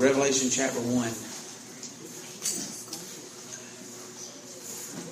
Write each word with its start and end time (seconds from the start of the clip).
Revelation 0.00 0.48
chapter 0.48 0.80
1. 0.80 1.08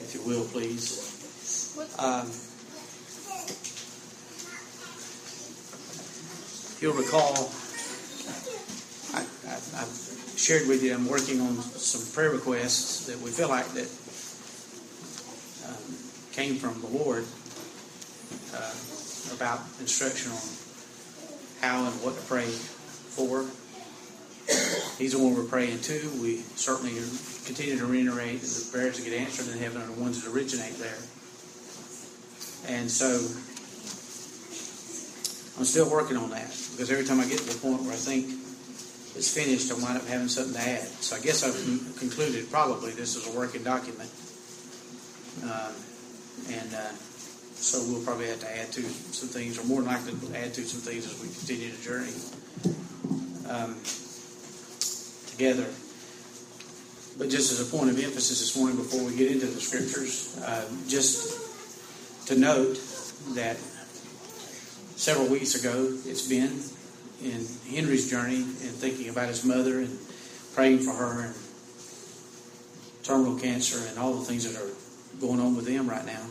If 0.00 0.14
you 0.14 0.22
will, 0.22 0.46
please. 0.46 1.76
Um, 1.98 2.32
you'll 6.80 6.94
recall, 6.94 7.52
I, 9.12 9.26
I, 9.46 9.56
I've 9.76 10.32
shared 10.38 10.66
with 10.66 10.82
you, 10.82 10.94
I'm 10.94 11.06
working 11.06 11.42
on 11.42 11.60
some 11.60 12.10
prayer 12.14 12.30
requests 12.30 13.08
that 13.08 13.18
we 13.18 13.30
feel 13.30 13.50
like 13.50 13.68
that 13.74 13.90
um, 15.68 15.84
came 16.32 16.56
from 16.56 16.80
the 16.80 16.88
Lord 16.96 17.26
uh, 18.54 19.34
about 19.36 19.60
instruction 19.80 20.32
on 20.32 20.40
how 21.60 21.84
and 21.84 21.94
what 22.02 22.16
to 22.16 22.22
pray 22.22 22.46
for. 22.46 23.44
He's 24.98 25.12
the 25.12 25.22
one 25.22 25.36
we're 25.36 25.44
praying 25.44 25.78
to. 25.82 26.10
We 26.20 26.38
certainly 26.56 26.90
continue 27.46 27.78
to 27.78 27.86
reiterate 27.86 28.40
the 28.42 28.68
prayers 28.72 28.98
that 28.98 29.08
get 29.08 29.14
answered 29.14 29.54
in 29.54 29.58
heaven 29.62 29.80
are 29.80 29.86
the 29.86 30.00
ones 30.00 30.22
that 30.22 30.30
originate 30.30 30.74
there. 30.74 30.98
And 32.66 32.90
so 32.90 33.06
I'm 35.56 35.64
still 35.64 35.88
working 35.88 36.16
on 36.16 36.30
that 36.30 36.50
because 36.72 36.90
every 36.90 37.04
time 37.04 37.20
I 37.20 37.26
get 37.26 37.38
to 37.38 37.46
the 37.46 37.58
point 37.62 37.82
where 37.82 37.92
I 37.92 37.96
think 37.96 38.26
it's 39.14 39.30
finished, 39.32 39.70
I 39.70 39.74
wind 39.74 39.98
up 39.98 40.06
having 40.06 40.26
something 40.26 40.54
to 40.54 40.68
add. 40.68 40.88
So 40.98 41.14
I 41.14 41.20
guess 41.20 41.46
I've 41.46 41.98
concluded 41.98 42.50
probably 42.50 42.90
this 42.90 43.14
is 43.14 43.32
a 43.32 43.38
working 43.38 43.62
document. 43.62 44.10
Uh, 45.46 45.70
and 46.50 46.74
uh, 46.74 46.90
so 47.54 47.78
we'll 47.86 48.02
probably 48.02 48.26
have 48.26 48.40
to 48.40 48.50
add 48.50 48.72
to 48.72 48.82
some 48.82 49.28
things, 49.28 49.58
or 49.58 49.64
more 49.64 49.82
likely 49.82 50.14
add 50.34 50.54
to 50.54 50.62
some 50.62 50.80
things 50.80 51.06
as 51.06 51.14
we 51.22 51.28
continue 51.38 51.70
the 51.70 51.82
journey 51.82 52.14
um, 53.48 53.76
together. 55.38 55.66
But 57.16 57.30
just 57.30 57.52
as 57.52 57.60
a 57.62 57.76
point 57.76 57.90
of 57.90 57.98
emphasis 57.98 58.40
this 58.40 58.56
morning, 58.56 58.76
before 58.76 59.04
we 59.04 59.16
get 59.16 59.30
into 59.30 59.46
the 59.46 59.60
scriptures, 59.60 60.36
uh, 60.42 60.66
just 60.88 62.26
to 62.26 62.38
note 62.38 62.74
that 63.34 63.56
several 64.96 65.28
weeks 65.28 65.54
ago 65.54 65.94
it's 66.04 66.28
been 66.28 66.58
in 67.22 67.46
Henry's 67.70 68.10
journey 68.10 68.42
and 68.42 68.74
thinking 68.74 69.08
about 69.08 69.28
his 69.28 69.44
mother 69.44 69.78
and 69.78 69.98
praying 70.54 70.80
for 70.80 70.92
her 70.92 71.22
and 71.22 71.34
terminal 73.04 73.38
cancer 73.38 73.78
and 73.88 73.98
all 73.98 74.14
the 74.14 74.24
things 74.24 74.44
that 74.44 74.60
are 74.60 74.70
going 75.20 75.40
on 75.40 75.56
with 75.56 75.66
them 75.66 75.88
right 75.88 76.04
now 76.04 76.22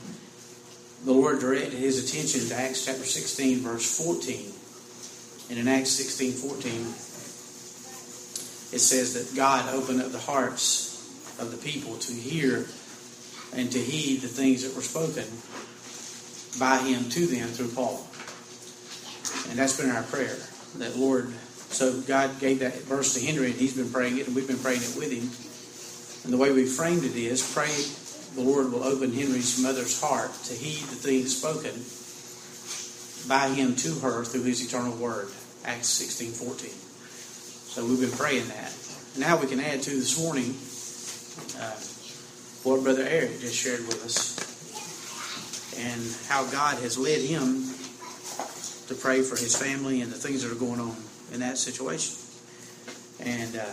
the 1.06 1.14
Lord 1.14 1.40
directed 1.40 1.74
his 1.74 2.04
attention 2.04 2.50
to 2.50 2.56
Acts 2.56 2.86
chapter 2.86 3.04
16, 3.04 3.60
verse 3.60 3.98
14. 3.98 4.52
And 5.50 5.60
in 5.60 5.68
Acts 5.68 5.92
16, 5.92 6.34
14, 6.34 6.86
it 8.72 8.80
says 8.80 9.14
that 9.14 9.36
God 9.36 9.74
opened 9.74 10.02
up 10.02 10.12
the 10.12 10.20
hearts 10.20 11.38
of 11.40 11.52
the 11.52 11.58
people 11.58 11.96
to 11.98 12.14
hear 12.14 12.68
and 13.56 13.72
to 13.72 13.80
heed 13.80 14.22
the 14.22 14.28
things 14.28 14.64
that 14.64 14.76
were 14.76 14.82
spoken 14.82 15.26
by 16.60 16.78
him 16.80 17.10
to 17.10 17.26
them 17.28 17.48
through 17.48 17.70
Paul. 17.70 18.06
And 19.50 19.58
that's 19.58 19.80
been 19.80 19.90
our 19.90 20.04
prayer. 20.04 20.36
That 20.78 20.98
Lord, 20.98 21.32
so 21.70 22.02
God 22.02 22.40
gave 22.40 22.60
that 22.60 22.76
verse 22.84 23.14
to 23.14 23.26
Henry, 23.26 23.48
and 23.48 23.56
he's 23.56 23.76
been 23.76 23.92
praying 23.92 24.18
it, 24.18 24.28
and 24.28 24.36
we've 24.36 24.48
been 24.48 24.60
praying 24.60 24.82
it 24.82 24.96
with 24.98 25.12
him. 25.12 25.30
And 26.26 26.34
the 26.34 26.38
way 26.38 26.52
we 26.52 26.66
framed 26.66 27.04
it 27.04 27.16
is 27.16 27.42
pray 27.54 27.72
the 28.36 28.42
Lord 28.42 28.72
will 28.72 28.84
open 28.84 29.14
Henry's 29.14 29.62
mother's 29.62 30.00
heart 30.00 30.34
to 30.46 30.54
heed 30.54 30.84
the 30.84 30.96
things 30.96 31.36
spoken 31.36 31.74
by 33.28 33.50
him 33.50 33.76
to 33.78 34.00
her 34.00 34.24
through 34.24 34.44
his 34.44 34.66
eternal 34.66 34.96
word. 34.98 35.30
Acts 35.66 35.88
16 35.88 36.32
14. 36.32 36.87
So 37.78 37.86
we've 37.86 38.02
been 38.02 38.10
praying 38.10 38.48
that. 38.48 38.74
Now 39.20 39.40
we 39.40 39.46
can 39.46 39.60
add 39.60 39.84
to 39.84 39.92
this 39.92 40.18
morning 40.18 40.58
uh, 41.62 41.78
what 42.66 42.84
Brother 42.84 43.06
Eric 43.08 43.40
just 43.40 43.54
shared 43.54 43.82
with 43.82 44.04
us 44.04 44.34
and 45.78 46.02
how 46.28 46.50
God 46.50 46.82
has 46.82 46.98
led 46.98 47.22
him 47.22 47.70
to 48.88 48.96
pray 48.96 49.22
for 49.22 49.38
his 49.38 49.56
family 49.56 50.02
and 50.02 50.12
the 50.12 50.18
things 50.18 50.42
that 50.42 50.52
are 50.52 50.58
going 50.58 50.80
on 50.80 50.98
in 51.32 51.42
that 51.42 51.60
situation. 51.60 52.18
And 53.20 53.56
uh, 53.56 53.70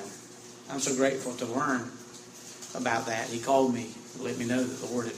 I'm 0.69 0.81
so 0.81 0.95
grateful 0.95 1.33
to 1.37 1.47
learn 1.47 1.91
about 2.75 3.07
that. 3.07 3.28
He 3.31 3.41
called 3.41 3.73
me 3.73 3.95
let 4.21 4.37
me 4.37 4.45
know 4.45 4.62
that 4.62 4.87
the 4.87 4.93
Lord 4.93 5.07
had 5.07 5.17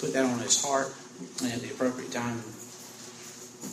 put 0.00 0.14
that 0.14 0.24
on 0.24 0.40
his 0.40 0.60
heart, 0.60 0.92
and 1.44 1.52
at 1.52 1.60
the 1.60 1.70
appropriate 1.70 2.10
time, 2.10 2.42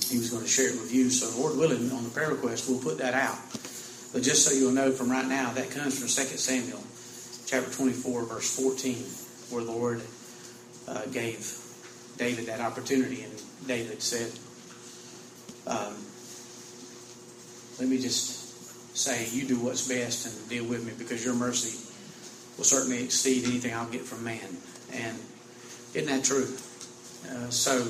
he 0.05 0.21
was 0.21 0.29
going 0.29 0.43
to 0.43 0.47
share 0.47 0.69
it 0.69 0.79
with 0.79 0.93
you. 0.93 1.09
So, 1.09 1.35
Lord 1.41 1.57
willing, 1.57 1.91
on 1.91 2.03
the 2.03 2.11
prayer 2.11 2.29
request, 2.29 2.69
we'll 2.69 2.77
put 2.77 2.99
that 2.99 3.15
out. 3.15 3.39
But 4.13 4.23
just 4.23 4.45
so 4.45 4.53
you'll 4.53 4.71
know 4.71 4.91
from 4.91 5.11
right 5.11 5.27
now, 5.27 5.51
that 5.53 5.71
comes 5.71 5.99
from 5.99 6.07
2 6.07 6.37
Samuel 6.37 6.81
chapter 7.45 7.71
24, 7.71 8.25
verse 8.25 8.55
14, 8.55 8.95
where 9.51 9.63
the 9.63 9.71
Lord 9.71 10.01
uh, 10.87 11.05
gave 11.07 11.57
David 12.17 12.45
that 12.47 12.61
opportunity. 12.61 13.23
And 13.23 13.33
David 13.67 14.01
said, 14.01 14.31
um, 15.67 15.95
Let 17.79 17.89
me 17.89 18.01
just 18.01 18.45
say, 18.95 19.27
you 19.29 19.45
do 19.45 19.59
what's 19.59 19.87
best 19.87 20.25
and 20.25 20.49
deal 20.49 20.65
with 20.65 20.85
me 20.85 20.93
because 20.97 21.23
your 21.23 21.33
mercy 21.33 21.77
will 22.57 22.63
certainly 22.63 23.03
exceed 23.03 23.43
anything 23.43 23.73
I'll 23.73 23.89
get 23.89 24.01
from 24.01 24.23
man. 24.23 24.39
And 24.93 25.17
isn't 25.93 26.07
that 26.07 26.23
true? 26.23 26.47
Uh, 27.29 27.49
so 27.49 27.81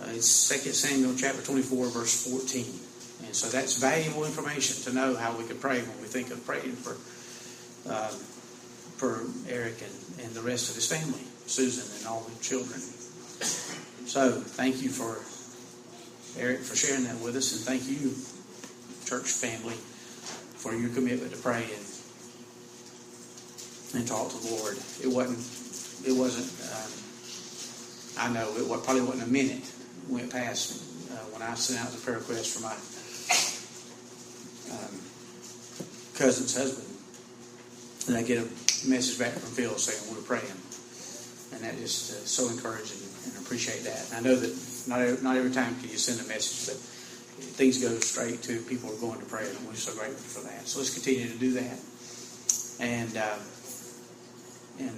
uh, 0.00 0.10
it's 0.10 0.48
2 0.48 0.72
Samuel 0.72 1.14
chapter 1.16 1.42
24, 1.42 1.86
verse 1.90 2.26
14. 2.28 2.64
So 3.36 3.48
that's 3.48 3.76
valuable 3.76 4.24
information 4.24 4.82
to 4.84 4.96
know 4.96 5.14
how 5.14 5.36
we 5.36 5.46
can 5.46 5.58
pray 5.58 5.82
when 5.82 6.00
we 6.00 6.08
think 6.08 6.30
of 6.30 6.40
praying 6.46 6.72
for 6.72 6.96
uh, 7.84 8.08
for 8.96 9.28
Eric 9.52 9.82
and, 9.82 10.24
and 10.24 10.34
the 10.34 10.40
rest 10.40 10.70
of 10.70 10.74
his 10.74 10.88
family, 10.88 11.20
Susan 11.44 11.84
and 12.00 12.08
all 12.08 12.20
the 12.20 12.42
children. 12.42 12.80
So 14.08 14.40
thank 14.40 14.80
you 14.80 14.88
for 14.88 15.20
Eric 16.40 16.60
for 16.60 16.76
sharing 16.76 17.04
that 17.04 17.20
with 17.20 17.36
us, 17.36 17.52
and 17.52 17.60
thank 17.60 17.84
you, 17.84 18.16
church 19.04 19.28
family, 19.28 19.76
for 20.56 20.72
your 20.74 20.88
commitment 20.96 21.30
to 21.32 21.38
pray 21.38 21.68
and 21.68 21.84
and 24.00 24.08
talk 24.08 24.32
to 24.32 24.38
the 24.40 24.48
Lord. 24.56 24.80
It 25.04 25.12
wasn't. 25.12 25.44
It 26.08 26.16
wasn't. 26.16 26.48
Um, 26.72 26.92
I 28.16 28.32
know 28.32 28.48
it 28.56 28.82
probably 28.82 29.02
wasn't 29.02 29.28
a 29.28 29.30
minute 29.30 29.68
went 30.08 30.32
past 30.32 30.80
uh, 31.12 31.16
when 31.36 31.42
I 31.42 31.52
sent 31.54 31.84
out 31.84 31.92
the 31.92 32.00
prayer 32.00 32.18
request 32.18 32.56
for 32.56 32.62
my 32.62 32.76
um, 34.72 34.94
cousin's 36.14 36.56
husband, 36.56 36.88
and 38.08 38.16
I 38.16 38.22
get 38.22 38.38
a 38.38 38.46
message 38.88 39.18
back 39.18 39.32
from 39.32 39.50
Phil 39.52 39.76
saying 39.76 40.00
we're 40.14 40.22
praying, 40.22 40.56
and 41.52 41.60
that 41.64 41.76
just 41.78 42.12
uh, 42.12 42.26
so 42.26 42.48
encouraging, 42.48 42.98
and 43.24 43.44
appreciate 43.44 43.84
that. 43.84 44.10
And 44.10 44.26
I 44.26 44.28
know 44.28 44.36
that 44.36 44.52
not 44.88 45.00
every, 45.00 45.22
not 45.22 45.36
every 45.36 45.50
time 45.50 45.74
can 45.80 45.90
you 45.90 45.98
send 45.98 46.20
a 46.20 46.28
message, 46.28 46.72
but 46.72 46.78
things 47.56 47.82
go 47.82 47.92
straight 48.00 48.42
to 48.42 48.60
people 48.62 48.90
are 48.90 49.00
going 49.00 49.20
to 49.20 49.26
pray, 49.26 49.48
and 49.48 49.58
we're 49.66 49.74
so 49.74 49.92
grateful 49.94 50.40
for 50.40 50.48
that. 50.48 50.66
So 50.66 50.78
let's 50.78 50.94
continue 50.94 51.28
to 51.28 51.38
do 51.38 51.52
that, 51.60 51.78
and. 52.80 53.16
Uh, 53.16 53.38
and 54.78 54.92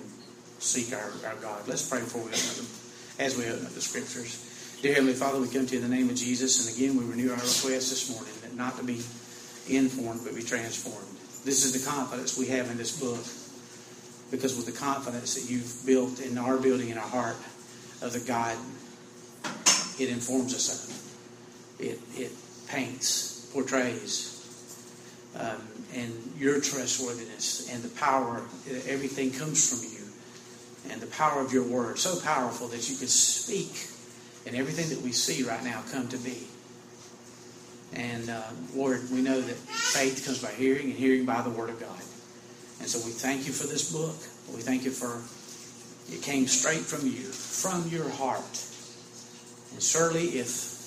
seek 0.58 0.92
our, 0.92 1.10
our 1.26 1.36
God. 1.36 1.66
Let's 1.68 1.88
pray 1.88 2.00
before 2.00 2.22
we 2.22 2.30
open 2.30 2.66
as 3.18 3.36
we 3.36 3.46
open 3.46 3.66
up 3.66 3.72
the 3.72 3.80
scriptures. 3.80 4.44
Dear 4.82 4.94
Heavenly 4.94 5.14
Father, 5.14 5.40
we 5.40 5.48
come 5.48 5.66
to 5.66 5.76
you 5.76 5.82
in 5.82 5.90
the 5.90 5.94
name 5.94 6.08
of 6.08 6.16
Jesus, 6.16 6.66
and 6.66 6.76
again 6.76 6.96
we 6.98 7.04
renew 7.10 7.30
our 7.30 7.36
request 7.36 7.90
this 7.90 8.10
morning 8.10 8.32
that 8.42 8.54
not 8.54 8.76
to 8.78 8.84
be 8.84 9.02
informed 9.70 10.20
but 10.24 10.34
be 10.34 10.42
transformed. 10.42 11.06
This 11.44 11.64
is 11.64 11.72
the 11.72 11.90
confidence 11.90 12.36
we 12.38 12.46
have 12.48 12.70
in 12.70 12.76
this 12.76 12.98
book, 12.98 13.24
because 14.30 14.56
with 14.56 14.66
the 14.66 14.72
confidence 14.72 15.34
that 15.34 15.50
you've 15.50 15.84
built 15.86 16.20
in 16.20 16.36
our 16.38 16.58
building 16.58 16.88
in 16.90 16.98
our 16.98 17.08
heart 17.08 17.36
of 18.02 18.12
the 18.12 18.20
God, 18.20 18.56
it 19.98 20.10
informs 20.10 20.54
us 20.54 20.68
of. 20.74 21.80
It 21.80 22.00
it 22.16 22.32
paints, 22.68 23.50
portrays, 23.52 24.34
um, 25.38 25.62
and 25.94 26.12
your 26.36 26.60
trustworthiness 26.60 27.72
and 27.72 27.82
the 27.82 27.88
power, 27.90 28.42
everything 28.86 29.30
comes 29.30 29.70
from 29.70 29.88
you. 29.90 30.04
And 30.90 31.00
the 31.00 31.06
power 31.08 31.40
of 31.40 31.52
your 31.52 31.64
word, 31.64 31.98
so 31.98 32.20
powerful 32.20 32.68
that 32.68 32.88
you 32.88 32.96
could 32.96 33.10
speak 33.10 33.88
and 34.46 34.56
everything 34.56 34.88
that 34.88 35.02
we 35.02 35.12
see 35.12 35.42
right 35.42 35.62
now 35.62 35.82
come 35.92 36.08
to 36.08 36.16
be. 36.18 36.46
And 37.94 38.28
uh, 38.28 38.42
Lord, 38.74 39.00
we 39.10 39.22
know 39.22 39.40
that 39.40 39.56
faith 39.56 40.24
comes 40.24 40.42
by 40.42 40.50
hearing 40.50 40.90
and 40.90 40.94
hearing 40.94 41.24
by 41.24 41.42
the 41.42 41.50
word 41.50 41.70
of 41.70 41.80
God. 41.80 42.00
And 42.80 42.88
so 42.88 43.04
we 43.04 43.12
thank 43.12 43.46
you 43.46 43.52
for 43.52 43.66
this 43.66 43.92
book. 43.92 44.16
We 44.54 44.62
thank 44.62 44.84
you 44.84 44.90
for 44.90 45.20
it 46.10 46.22
came 46.22 46.46
straight 46.46 46.80
from 46.80 47.06
you, 47.06 47.20
from 47.20 47.86
your 47.88 48.08
heart. 48.08 48.64
And 49.72 49.82
surely 49.82 50.38
if 50.40 50.78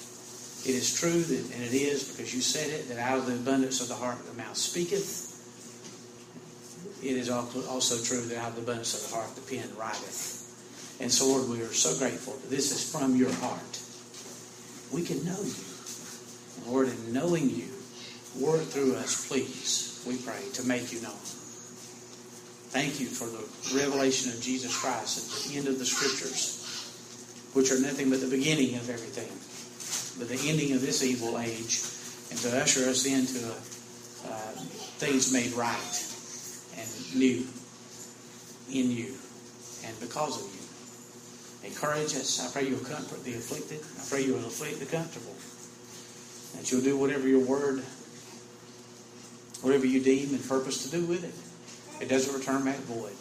it 0.66 0.76
is 0.76 0.94
true, 0.94 1.22
that, 1.22 1.54
and 1.54 1.64
it 1.64 1.74
is 1.74 2.10
because 2.10 2.34
you 2.34 2.42
said 2.42 2.70
it, 2.70 2.90
that 2.90 2.98
out 2.98 3.20
of 3.20 3.26
the 3.28 3.36
abundance 3.36 3.82
of 3.82 3.88
the 3.88 3.96
heart 3.96 4.18
the 4.26 4.34
mouth 4.34 4.58
speaketh. 4.58 5.30
It 7.04 7.18
is 7.18 7.30
also 7.30 8.04
true 8.04 8.22
that 8.22 8.38
out 8.38 8.50
of 8.50 8.56
the 8.56 8.62
abundance 8.62 8.94
of 8.94 9.10
the 9.10 9.16
heart 9.16 9.36
the 9.36 9.42
pen 9.42 9.70
writeth. 9.78 10.38
And 11.00 11.12
so, 11.12 11.28
Lord, 11.28 11.50
we 11.50 11.62
are 11.62 11.74
so 11.74 11.98
grateful 11.98 12.34
that 12.34 12.50
this 12.50 12.72
is 12.72 12.92
from 12.92 13.16
your 13.16 13.32
heart. 13.34 13.80
We 14.92 15.04
can 15.04 15.26
know 15.26 15.42
you. 15.42 15.71
Lord, 16.68 16.88
in 16.88 17.14
knowing 17.14 17.50
you, 17.50 17.68
work 18.40 18.62
through 18.62 18.96
us, 18.96 19.28
please. 19.28 20.04
we 20.08 20.18
pray, 20.18 20.42
to 20.54 20.64
make 20.64 20.92
you 20.92 21.02
known. 21.02 21.20
Thank 22.72 23.00
you 23.00 23.08
for 23.08 23.28
the 23.28 23.44
revelation 23.78 24.32
of 24.32 24.42
Jesus 24.42 24.76
Christ 24.76 25.46
at 25.46 25.52
the 25.52 25.58
end 25.58 25.68
of 25.68 25.78
the 25.78 25.86
Scriptures, 25.86 26.64
which 27.54 27.72
are 27.72 27.80
nothing 27.80 28.10
but 28.10 28.22
the 28.22 28.30
beginning 28.30 28.76
of 28.76 28.90
everything, 28.90 29.28
but 30.18 30.30
the 30.30 30.50
ending 30.50 30.74
of 30.74 30.82
this 30.82 31.04
evil 31.04 31.38
age, 31.38 31.84
and 32.32 32.40
to 32.40 32.62
usher 32.62 32.90
us 32.90 33.06
into 33.06 33.46
uh, 34.26 34.52
things 35.04 35.34
made 35.34 35.52
right 35.54 36.08
and 36.78 37.16
new 37.16 37.46
in 38.72 38.90
you 38.90 39.14
and 39.86 40.00
because 40.00 40.40
of 40.40 40.48
you. 40.56 40.62
Encourage 41.68 42.16
us. 42.16 42.40
I 42.40 42.52
pray 42.52 42.70
you'll 42.70 42.80
comfort 42.80 43.24
the 43.24 43.34
afflicted. 43.34 43.82
I 44.00 44.04
pray 44.10 44.26
you'll 44.26 44.40
afflict 44.40 44.80
the 44.80 44.86
comfortable. 44.86 45.36
That 46.56 46.72
you'll 46.72 46.82
do 46.82 46.98
whatever 46.98 47.28
your 47.28 47.40
word, 47.40 47.84
whatever 49.62 49.86
you 49.86 50.02
deem 50.02 50.34
and 50.34 50.48
purpose 50.48 50.84
to 50.84 50.92
do 50.92 51.06
with 51.06 51.24
it. 51.24 52.04
It 52.04 52.10
doesn't 52.10 52.34
return 52.34 52.66
back 52.66 52.78
void. 52.78 53.14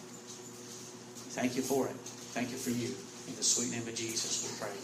Thank 1.37 1.57
you 1.57 1.63
for 1.63 1.87
it. 1.87 1.97
Thank 2.33 2.51
you 2.51 2.57
for 2.57 2.71
you. 2.71 2.95
In 3.29 3.37
the 3.37 3.43
sweet 3.43 3.71
name 3.71 3.87
of 3.87 3.95
Jesus, 3.95 4.43
we 4.43 4.51
pray. 4.59 4.75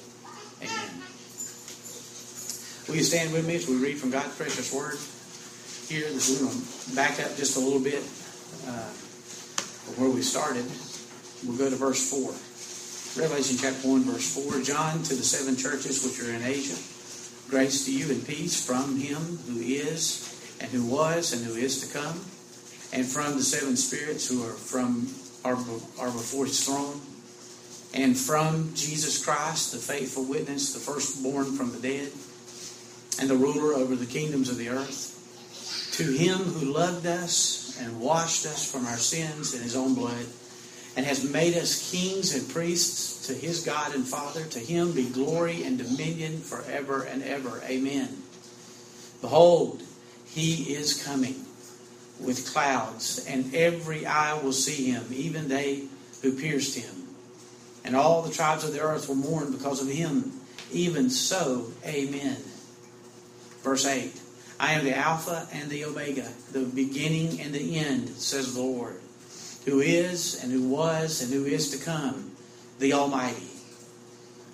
Amen. 0.68 1.02
Will 2.88 2.96
you 2.96 3.02
stand 3.02 3.32
with 3.32 3.46
me 3.46 3.56
as 3.56 3.66
we 3.66 3.76
read 3.76 3.98
from 3.98 4.10
God's 4.10 4.36
precious 4.36 4.72
word? 4.72 4.94
Here, 5.88 6.06
we're 6.06 6.46
going 6.46 6.54
to 6.54 6.94
back 6.94 7.18
up 7.18 7.36
just 7.36 7.56
a 7.56 7.60
little 7.60 7.80
bit 7.80 8.02
uh, 8.66 8.90
where 9.98 10.10
we 10.10 10.22
started. 10.22 10.64
We'll 11.46 11.58
go 11.58 11.70
to 11.70 11.76
verse 11.76 12.10
4. 12.10 13.22
Revelation 13.22 13.56
chapter 13.58 13.88
1, 13.88 14.02
verse 14.02 14.34
4. 14.34 14.62
John 14.62 15.02
to 15.02 15.14
the 15.14 15.24
seven 15.24 15.56
churches 15.56 16.04
which 16.04 16.20
are 16.22 16.30
in 16.30 16.42
Asia. 16.42 16.76
Grace 17.48 17.84
to 17.84 17.92
you 17.92 18.10
and 18.10 18.26
peace 18.26 18.64
from 18.64 18.98
him 18.98 19.38
who 19.46 19.60
is, 19.60 20.56
and 20.60 20.68
who 20.70 20.84
was, 20.84 21.32
and 21.32 21.44
who 21.44 21.54
is 21.54 21.80
to 21.80 21.92
come, 21.92 22.20
and 22.92 23.06
from 23.06 23.36
the 23.36 23.42
seven 23.42 23.76
spirits 23.76 24.28
who 24.28 24.42
are 24.42 24.52
from 24.52 25.08
are, 25.44 25.56
are 26.00 26.10
before 26.10 26.46
his 26.46 26.64
throne, 26.64 27.00
and 27.94 28.18
from 28.18 28.72
Jesus 28.74 29.24
Christ, 29.24 29.72
the 29.72 29.78
faithful 29.78 30.24
witness, 30.24 30.74
the 30.74 30.80
firstborn 30.80 31.56
from 31.56 31.70
the 31.70 31.78
dead, 31.78 32.10
and 33.20 33.30
the 33.30 33.36
ruler 33.36 33.74
over 33.74 33.94
the 33.94 34.06
kingdoms 34.06 34.50
of 34.50 34.58
the 34.58 34.68
earth. 34.68 35.12
To 35.92 36.02
him 36.02 36.38
who 36.38 36.72
loved 36.72 37.06
us 37.06 37.78
and 37.80 38.00
washed 38.00 38.44
us 38.44 38.70
from 38.70 38.86
our 38.86 38.98
sins 38.98 39.54
in 39.54 39.62
his 39.62 39.76
own 39.76 39.94
blood 39.94 40.26
and 40.96 41.04
has 41.04 41.30
made 41.30 41.54
us 41.56 41.90
kings 41.90 42.34
and 42.34 42.48
priests 42.48 43.26
to 43.26 43.34
his 43.34 43.62
God 43.64 43.94
and 43.94 44.06
Father. 44.06 44.44
To 44.44 44.58
him 44.58 44.92
be 44.92 45.08
glory 45.08 45.62
and 45.62 45.76
dominion 45.76 46.40
forever 46.40 47.02
and 47.02 47.22
ever. 47.22 47.60
Amen. 47.64 48.08
Behold, 49.20 49.82
he 50.24 50.74
is 50.74 51.02
coming 51.02 51.44
with 52.18 52.50
clouds, 52.50 53.24
and 53.28 53.54
every 53.54 54.06
eye 54.06 54.40
will 54.42 54.52
see 54.52 54.90
him, 54.90 55.04
even 55.12 55.48
they 55.48 55.84
who 56.22 56.32
pierced 56.32 56.78
him. 56.78 56.94
And 57.84 57.94
all 57.94 58.22
the 58.22 58.32
tribes 58.32 58.64
of 58.64 58.72
the 58.72 58.80
earth 58.80 59.08
will 59.08 59.16
mourn 59.16 59.52
because 59.52 59.82
of 59.82 59.88
him. 59.88 60.32
Even 60.72 61.10
so, 61.10 61.72
amen. 61.84 62.38
Verse 63.62 63.86
8 63.86 64.18
I 64.58 64.72
am 64.72 64.84
the 64.84 64.96
Alpha 64.96 65.46
and 65.52 65.68
the 65.68 65.84
Omega, 65.84 66.28
the 66.52 66.64
beginning 66.64 67.38
and 67.40 67.54
the 67.54 67.76
end, 67.76 68.08
says 68.08 68.54
the 68.54 68.62
Lord 68.62 69.00
who 69.66 69.80
is 69.80 70.42
and 70.42 70.50
who 70.50 70.68
was 70.68 71.20
and 71.20 71.32
who 71.32 71.44
is 71.44 71.70
to 71.70 71.84
come, 71.84 72.32
the 72.78 72.94
Almighty. 72.94 73.50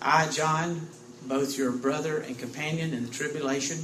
I, 0.00 0.28
John, 0.28 0.88
both 1.22 1.56
your 1.56 1.70
brother 1.70 2.18
and 2.18 2.36
companion 2.36 2.92
in 2.92 3.04
the 3.06 3.12
tribulation 3.12 3.78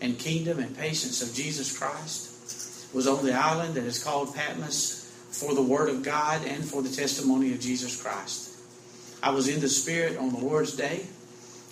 and 0.00 0.18
kingdom 0.18 0.58
and 0.58 0.76
patience 0.76 1.22
of 1.22 1.34
Jesus 1.34 1.76
Christ, 1.76 2.92
was 2.92 3.06
on 3.06 3.24
the 3.24 3.32
island 3.32 3.74
that 3.74 3.84
is 3.84 4.02
called 4.02 4.34
Patmos 4.34 4.98
for 5.30 5.54
the 5.54 5.62
word 5.62 5.88
of 5.88 6.02
God 6.02 6.44
and 6.44 6.62
for 6.64 6.82
the 6.82 6.90
testimony 6.90 7.52
of 7.52 7.60
Jesus 7.60 8.00
Christ. 8.00 8.50
I 9.22 9.30
was 9.30 9.48
in 9.48 9.60
the 9.60 9.68
Spirit 9.68 10.18
on 10.18 10.32
the 10.32 10.40
Lord's 10.40 10.76
day, 10.76 11.06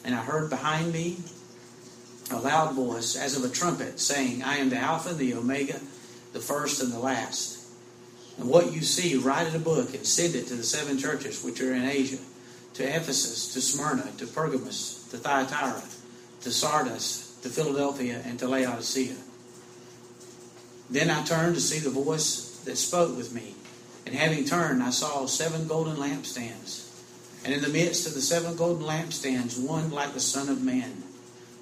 and 0.05 0.15
I 0.15 0.23
heard 0.23 0.49
behind 0.49 0.93
me 0.93 1.19
a 2.31 2.39
loud 2.39 2.75
voice 2.75 3.17
as 3.17 3.37
of 3.37 3.45
a 3.45 3.53
trumpet 3.53 3.99
saying, 3.99 4.43
I 4.43 4.59
am 4.59 4.71
the 4.71 4.79
Alpha 4.79 5.13
the 5.13 5.35
Omega, 5.35 5.81
the 6.33 6.41
first 6.41 6.81
and 6.81 6.93
the 6.93 7.01
last. 7.01 7.60
And 8.41 8.49
what 8.49 8.73
you 8.73 8.81
see, 8.81 9.17
write 9.17 9.49
in 9.49 9.55
a 9.55 9.59
book 9.59 9.95
and 9.95 10.07
send 10.07 10.35
it 10.35 10.47
to 10.47 10.55
the 10.55 10.63
seven 10.63 10.97
churches 10.97 11.45
which 11.45 11.61
are 11.61 11.75
in 11.75 11.85
Asia 11.85 12.17
to 12.73 12.83
Ephesus, 12.83 13.53
to 13.53 13.61
Smyrna, 13.61 14.11
to 14.17 14.27
Pergamos, 14.27 15.07
to 15.11 15.19
Thyatira, 15.19 15.83
to 16.41 16.51
Sardis, 16.51 17.39
to 17.43 17.51
Philadelphia, 17.51 18.23
and 18.25 18.39
to 18.39 18.49
Laodicea. 18.49 19.15
Then 20.89 21.11
I 21.11 21.23
turned 21.23 21.55
to 21.57 21.61
see 21.61 21.81
the 21.81 21.91
voice 21.91 22.63
that 22.65 22.77
spoke 22.77 23.15
with 23.15 23.35
me. 23.35 23.55
And 24.07 24.15
having 24.15 24.47
turned, 24.47 24.83
I 24.83 24.91
saw 24.91 25.27
seven 25.27 25.69
golden 25.69 25.97
lampstands. 25.97 26.89
And 27.45 27.53
in 27.53 27.61
the 27.61 27.69
midst 27.69 28.07
of 28.07 28.15
the 28.15 28.23
seven 28.23 28.57
golden 28.57 28.87
lampstands, 28.87 29.63
one 29.63 29.91
like 29.91 30.15
the 30.15 30.21
Son 30.21 30.49
of 30.49 30.63
Man, 30.63 31.03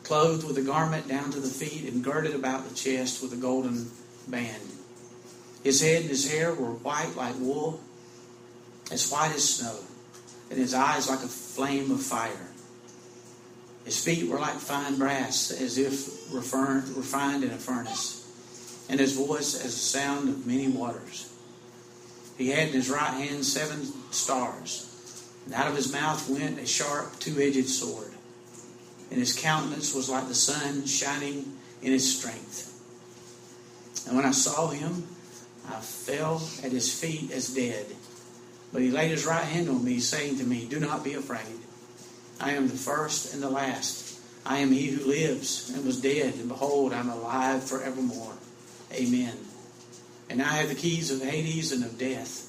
clothed 0.05 0.47
with 0.47 0.57
a 0.59 0.63
garment 0.63 1.09
down 1.09 1.33
to 1.33 1.41
the 1.41 1.49
feet 1.49 1.93
and 1.93 2.05
girded 2.05 2.37
about 2.37 2.69
the 2.69 2.75
chest 2.77 3.21
with 3.21 3.33
a 3.33 3.37
golden 3.37 3.91
band. 4.29 4.78
His 5.63 5.81
head 5.81 6.03
and 6.03 6.11
his 6.11 6.31
hair 6.31 6.55
were 6.55 6.73
white 6.73 7.17
like 7.17 7.35
wool, 7.39 7.81
as 8.91 9.11
white 9.11 9.35
as 9.35 9.57
snow, 9.57 9.79
and 10.51 10.59
his 10.59 10.75
eyes 10.75 11.09
like 11.09 11.23
a 11.23 11.29
flame 11.29 11.91
of 11.91 12.03
fire. 12.03 12.49
His 13.85 14.03
feet 14.03 14.29
were 14.29 14.39
like 14.39 14.57
fine 14.57 14.99
brass, 14.99 15.51
as 15.51 15.79
if 15.79 16.33
refined 16.33 17.43
in 17.45 17.51
a 17.51 17.57
furnace, 17.57 18.27
and 18.89 19.01
his 19.01 19.17
voice 19.17 19.55
as 19.55 19.75
the 19.75 19.81
sound 19.81 20.29
of 20.29 20.47
many 20.47 20.69
waters. 20.69 21.33
He 22.37 22.51
had 22.51 22.69
in 22.69 22.75
his 22.75 22.91
right 22.91 23.15
hand 23.15 23.45
seven 23.45 23.85
stars, 24.13 25.27
and 25.45 25.55
out 25.55 25.69
of 25.69 25.75
his 25.75 25.93
mouth 25.93 26.29
went 26.29 26.59
a 26.59 26.67
sharp, 26.67 27.19
two 27.19 27.41
edged 27.41 27.69
sword, 27.69 28.13
and 29.11 29.19
his 29.19 29.35
countenance 29.35 29.95
was 29.95 30.09
like 30.09 30.29
the 30.29 30.35
sun 30.35 30.87
shining 30.87 31.57
in 31.83 31.93
its 31.93 32.05
strength. 32.05 32.67
And 34.07 34.17
when 34.17 34.27
I 34.27 34.31
saw 34.31 34.69
him, 34.69 35.07
I 35.69 35.81
fell 35.81 36.43
at 36.65 36.73
his 36.73 36.93
feet 36.99 37.31
as 37.31 37.55
dead. 37.55 37.87
But 38.73 38.83
he 38.83 38.91
laid 38.91 39.11
his 39.11 39.27
right 39.27 39.45
hand 39.45 39.69
on 39.69 39.85
me, 39.85 40.01
saying 40.01 40.39
to 40.39 40.45
me, 40.45 40.67
Do 40.67 40.81
not 40.81 41.05
be 41.05 41.15
afraid. 41.15 41.59
I 42.41 42.53
am 42.53 42.69
the 42.69 42.77
first 42.77 43.35
and 43.35 43.43
the 43.43 43.51
last. 43.51 44.21
I 44.45 44.59
am 44.59 44.73
he 44.73 44.87
who 44.87 45.07
lives 45.07 45.71
and 45.75 45.85
was 45.85 46.01
dead, 46.01 46.35
and 46.35 46.49
behold, 46.49 46.93
I 46.93 47.01
am 47.01 47.11
alive 47.11 47.65
forevermore. 47.65 48.35
Amen. 48.93 49.37
And 50.31 50.41
I 50.43 50.57
have 50.57 50.69
the 50.69 50.75
keys 50.75 51.11
of 51.11 51.23
Hades 51.23 51.73
and 51.73 51.85
of 51.85 51.99
death. 51.99 52.45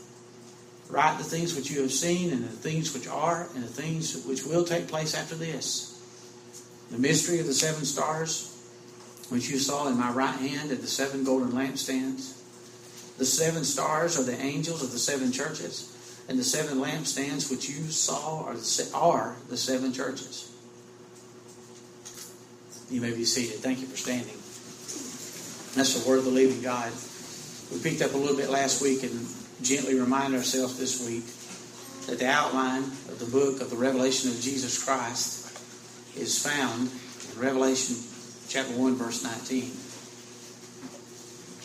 Write 0.90 1.18
the 1.18 1.24
things 1.24 1.56
which 1.56 1.70
you 1.70 1.82
have 1.82 1.92
seen, 1.92 2.32
and 2.32 2.44
the 2.44 2.48
things 2.48 2.94
which 2.94 3.08
are, 3.08 3.48
and 3.54 3.64
the 3.64 3.68
things 3.68 4.26
which 4.26 4.46
will 4.46 4.64
take 4.64 4.88
place 4.88 5.16
after 5.16 5.36
this. 5.36 5.96
The 6.90 6.98
mystery 6.98 7.40
of 7.40 7.48
the 7.48 7.54
seven 7.54 7.86
stars, 7.86 8.56
which 9.30 9.50
you 9.50 9.60
saw 9.60 9.88
in 9.88 9.98
my 9.98 10.12
right 10.12 10.36
hand, 10.36 10.72
and 10.72 10.80
the 10.80 10.88
seven 10.88 11.24
golden 11.24 11.52
lampstands. 11.52 12.39
The 13.20 13.26
seven 13.26 13.66
stars 13.66 14.18
are 14.18 14.24
the 14.24 14.40
angels 14.40 14.82
of 14.82 14.94
the 14.94 14.98
seven 14.98 15.34
churches, 15.34 16.24
and 16.30 16.40
the 16.40 16.44
seven 16.44 16.78
lampstands 16.78 17.52
which 17.52 17.68
you 17.68 17.84
saw 17.92 18.46
are 18.46 18.54
the, 18.54 18.92
are 18.96 19.36
the 19.50 19.58
seven 19.58 19.92
churches. 19.92 20.50
You 22.90 23.02
may 23.02 23.12
be 23.12 23.26
seated. 23.26 23.60
Thank 23.60 23.82
you 23.82 23.88
for 23.88 23.98
standing. 23.98 24.38
That's 25.76 26.02
the 26.02 26.10
word 26.10 26.20
of 26.20 26.26
the 26.26 26.32
living 26.32 26.62
God. 26.62 26.94
We 27.74 27.82
picked 27.84 28.02
up 28.02 28.14
a 28.14 28.18
little 28.18 28.38
bit 28.38 28.50
last 28.50 28.82
week 28.82 29.04
and 29.04 29.28
gently 29.62 30.00
remind 30.00 30.34
ourselves 30.34 30.80
this 30.80 31.06
week 31.06 31.26
that 32.08 32.20
the 32.20 32.32
outline 32.32 32.84
of 32.84 33.20
the 33.20 33.26
book 33.26 33.60
of 33.60 33.70
the 33.70 33.76
revelation 33.76 34.32
of 34.32 34.40
Jesus 34.40 34.82
Christ 34.82 35.60
is 36.18 36.42
found 36.42 36.90
in 36.90 37.42
Revelation 37.42 37.98
chapter 38.48 38.72
1, 38.72 38.96
verse 38.96 39.26
19. 39.26 39.64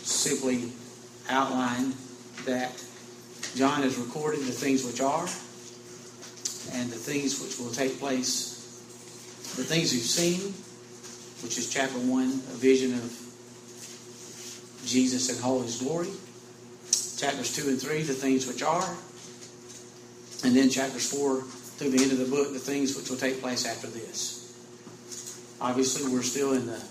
Simply 0.02 0.72
outline 1.28 1.94
that 2.44 2.72
John 3.54 3.82
has 3.82 3.96
recorded 3.96 4.40
the 4.40 4.52
things 4.52 4.84
which 4.84 5.00
are 5.00 5.26
and 6.72 6.90
the 6.90 6.96
things 6.96 7.40
which 7.40 7.58
will 7.58 7.72
take 7.72 7.98
place. 7.98 8.52
The 9.56 9.64
things 9.64 9.94
you've 9.94 10.02
seen, 10.02 10.52
which 11.42 11.58
is 11.58 11.70
chapter 11.70 11.98
1, 11.98 12.24
a 12.24 12.56
vision 12.56 12.94
of 12.94 13.20
Jesus 14.84 15.36
in 15.36 15.44
all 15.44 15.62
his 15.62 15.80
glory. 15.80 16.10
Chapters 17.16 17.54
2 17.54 17.68
and 17.68 17.80
3, 17.80 18.02
the 18.02 18.12
things 18.12 18.46
which 18.46 18.62
are. 18.62 18.96
And 20.44 20.56
then 20.56 20.68
chapters 20.68 21.10
4 21.10 21.42
through 21.42 21.90
the 21.90 22.02
end 22.02 22.12
of 22.12 22.18
the 22.18 22.26
book, 22.26 22.52
the 22.52 22.58
things 22.58 22.96
which 22.96 23.08
will 23.08 23.16
take 23.16 23.40
place 23.40 23.64
after 23.64 23.86
this. 23.86 24.40
Obviously, 25.60 26.12
we're 26.12 26.22
still 26.22 26.52
in 26.52 26.66
the 26.66 26.82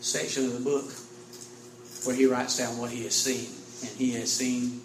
section 0.00 0.44
of 0.44 0.52
the 0.52 0.60
book 0.60 0.92
where 2.06 2.14
he 2.14 2.26
writes 2.26 2.58
down 2.58 2.78
what 2.78 2.90
he 2.90 3.04
has 3.04 3.14
seen. 3.14 3.48
And 3.82 3.98
he 3.98 4.12
has 4.12 4.32
seen 4.32 4.80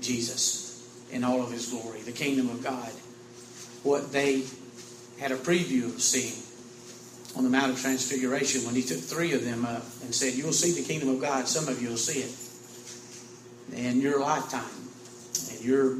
Jesus 0.00 1.06
in 1.10 1.24
all 1.24 1.42
of 1.42 1.50
his 1.50 1.68
glory, 1.68 2.00
the 2.00 2.12
kingdom 2.12 2.48
of 2.50 2.62
God. 2.62 2.90
What 3.82 4.12
they 4.12 4.44
had 5.20 5.32
a 5.32 5.36
preview 5.36 5.86
of 5.86 6.00
seeing 6.02 6.42
on 7.36 7.44
the 7.44 7.50
Mount 7.50 7.72
of 7.72 7.80
Transfiguration 7.80 8.64
when 8.64 8.74
he 8.74 8.82
took 8.82 8.98
three 8.98 9.32
of 9.32 9.44
them 9.44 9.64
up 9.64 9.82
and 10.02 10.14
said, 10.14 10.34
You 10.34 10.44
will 10.44 10.52
see 10.52 10.72
the 10.72 10.86
kingdom 10.86 11.08
of 11.08 11.20
God. 11.20 11.48
Some 11.48 11.68
of 11.68 11.80
you 11.82 11.90
will 11.90 11.96
see 11.96 12.20
it. 12.20 12.34
In 13.78 14.00
your 14.00 14.20
lifetime, 14.20 14.64
in 15.56 15.66
your 15.66 15.98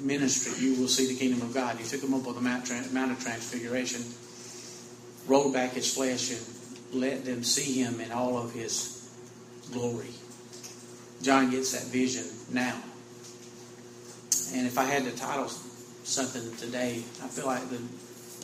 ministry, 0.00 0.64
you 0.64 0.80
will 0.80 0.88
see 0.88 1.06
the 1.06 1.18
kingdom 1.18 1.42
of 1.42 1.54
God. 1.54 1.76
He 1.76 1.84
took 1.84 2.00
them 2.00 2.14
up 2.14 2.26
on 2.26 2.34
the 2.34 2.40
Mount 2.40 3.12
of 3.12 3.22
Transfiguration, 3.22 4.02
rolled 5.26 5.52
back 5.52 5.72
his 5.72 5.92
flesh, 5.92 6.30
and 6.30 6.40
let 6.92 7.24
them 7.24 7.42
see 7.42 7.82
him 7.82 8.00
in 8.00 8.12
all 8.12 8.36
of 8.36 8.52
his 8.52 9.08
glory. 9.72 10.14
John 11.22 11.50
gets 11.50 11.72
that 11.72 11.90
vision 11.90 12.24
now. 12.52 12.76
And 14.54 14.66
if 14.66 14.76
I 14.78 14.84
had 14.84 15.04
to 15.04 15.12
title 15.12 15.48
something 15.48 16.54
today, 16.56 17.02
I 17.22 17.28
feel 17.28 17.46
like 17.46 17.68
the 17.70 17.80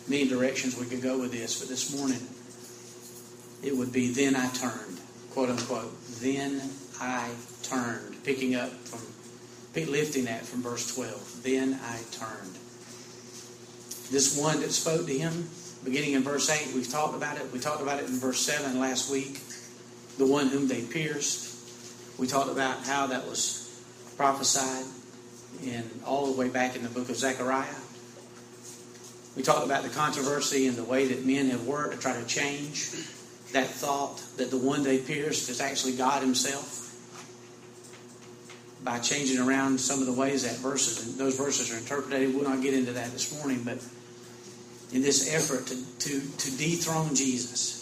many 0.09 0.28
directions 0.28 0.78
we 0.78 0.87
could 0.87 1.02
go 1.02 1.19
with 1.19 1.33
this, 1.33 1.61
but 1.61 1.69
this 1.69 1.95
morning 1.95 2.21
it 3.62 3.76
would 3.76 3.93
be 3.93 4.12
then 4.12 4.37
I 4.37 4.49
turned, 4.50 5.00
quote 5.31 5.50
unquote. 5.50 5.93
Then 6.21 6.62
I 7.00 7.31
turned, 7.62 8.23
picking 8.25 8.55
up 8.55 8.71
from 8.71 9.00
lifting 9.87 10.25
that 10.25 10.45
from 10.45 10.62
verse 10.62 10.95
12. 10.95 11.43
Then 11.45 11.78
I 11.85 12.00
turned. 12.11 12.55
This 14.11 14.37
one 14.40 14.61
that 14.61 14.73
spoke 14.73 15.07
to 15.07 15.17
him, 15.17 15.49
beginning 15.85 16.12
in 16.12 16.23
verse 16.23 16.49
8, 16.50 16.75
we've 16.75 16.88
talked 16.88 17.14
about 17.14 17.37
it. 17.38 17.52
We 17.52 17.58
talked 17.58 17.82
about 17.82 18.00
it 18.00 18.06
in 18.06 18.18
verse 18.18 18.40
7 18.40 18.78
last 18.78 19.11
week. 19.11 19.40
The 20.18 20.26
one 20.26 20.49
whom 20.49 20.68
they 20.68 20.82
pierced. 20.82 22.18
We 22.18 22.26
talked 22.26 22.50
about 22.50 22.85
how 22.85 23.06
that 23.08 23.26
was 23.26 23.82
prophesied 24.16 24.85
in 25.62 25.88
all 26.04 26.32
the 26.32 26.38
way 26.38 26.49
back 26.49 26.76
in 26.76 26.82
the 26.82 26.88
book 26.88 27.08
of 27.08 27.16
Zechariah. 27.16 27.66
We 29.37 29.42
talked 29.42 29.64
about 29.64 29.85
the 29.85 29.88
controversy 29.90 30.66
and 30.66 30.76
the 30.76 30.85
way 30.85 31.06
that 31.06 31.25
men 31.25 31.50
have 31.50 31.64
worked 31.64 31.94
to 31.94 32.00
try 32.00 32.20
to 32.20 32.26
change 32.26 32.90
that 33.52 33.66
thought 33.66 34.20
that 34.37 34.50
the 34.50 34.58
one 34.58 34.82
they 34.82 34.99
pierced 34.99 35.49
is 35.49 35.61
actually 35.61 35.97
God 35.97 36.23
Himself 36.23 36.85
by 38.85 38.99
changing 38.99 39.38
around 39.38 39.78
some 39.78 40.00
of 40.00 40.06
the 40.06 40.12
ways 40.12 40.42
that 40.42 40.56
verses 40.56 41.06
and 41.06 41.18
those 41.18 41.37
verses 41.37 41.73
are 41.73 41.78
interpreted. 41.78 42.35
We'll 42.35 42.49
not 42.49 42.62
get 42.62 42.75
into 42.75 42.92
that 42.92 43.12
this 43.12 43.32
morning, 43.38 43.62
but 43.64 43.78
in 44.92 45.02
this 45.02 45.35
effort 45.35 45.66
to, 45.66 45.76
to, 45.99 46.21
to 46.21 46.57
dethrone 46.57 47.14
Jesus. 47.14 47.76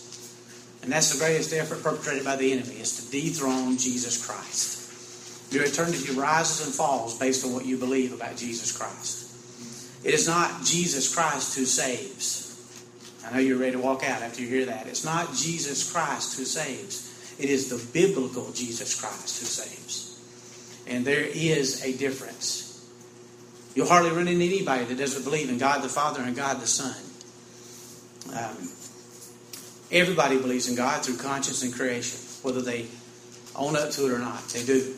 And 0.83 0.93
that's 0.93 1.13
the 1.13 1.19
greatest 1.19 1.53
effort 1.53 1.83
perpetrated 1.83 2.25
by 2.25 2.37
the 2.37 2.53
enemy, 2.53 2.81
is 2.81 3.05
to 3.05 3.11
dethrone 3.11 3.77
Jesus 3.77 4.25
Christ. 4.25 5.53
Your 5.53 5.65
eternity 5.65 6.13
rises 6.13 6.67
and 6.67 6.75
falls 6.75 7.19
based 7.19 7.45
on 7.45 7.53
what 7.53 7.67
you 7.67 7.77
believe 7.77 8.13
about 8.13 8.37
Jesus 8.37 8.77
Christ. 8.77 10.05
It 10.05 10.15
is 10.15 10.27
not 10.27 10.65
Jesus 10.65 11.13
Christ 11.13 11.57
who 11.57 11.65
saves. 11.65 12.45
I 13.25 13.33
know 13.33 13.41
you're 13.41 13.59
ready 13.59 13.73
to 13.73 13.79
walk 13.79 14.05
out 14.05 14.23
after 14.23 14.43
you 14.43 14.49
hear 14.49 14.67
that. 14.67 14.87
It's 14.87 15.05
not 15.05 15.35
Jesus 15.35 15.91
Christ 15.91 16.39
who 16.39 16.45
saves. 16.45 17.35
It 17.39 17.51
is 17.51 17.69
the 17.69 17.85
biblical 17.93 18.53
Jesus 18.53 19.01
Christ 19.01 19.41
who 19.41 19.47
saves. 19.47 20.85
And 20.87 21.05
there 21.05 21.25
is 21.25 21.85
a 21.85 21.97
difference. 21.97 22.66
You'll 23.77 23.87
hardly 23.87 24.11
run 24.11 24.27
into 24.27 24.43
anybody 24.43 24.85
that 24.87 24.97
doesn't 24.97 25.23
believe 25.23 25.51
in 25.51 25.59
God 25.59 25.83
the 25.83 25.89
Father 25.91 26.23
and 26.23 26.35
God 26.35 26.61
the 26.63 26.67
Son. 26.67 26.97
Um, 28.35 28.57
everybody 29.93 30.39
believes 30.39 30.67
in 30.67 30.77
God 30.77 31.05
through 31.05 31.19
conscience 31.19 31.63
and 31.63 31.75
creation, 31.75 32.19
whether 32.41 32.63
they 32.63 32.87
own 33.55 33.77
up 33.77 33.91
to 33.91 34.07
it 34.07 34.13
or 34.13 34.19
not. 34.19 34.43
They 34.49 34.65
do. 34.65 34.95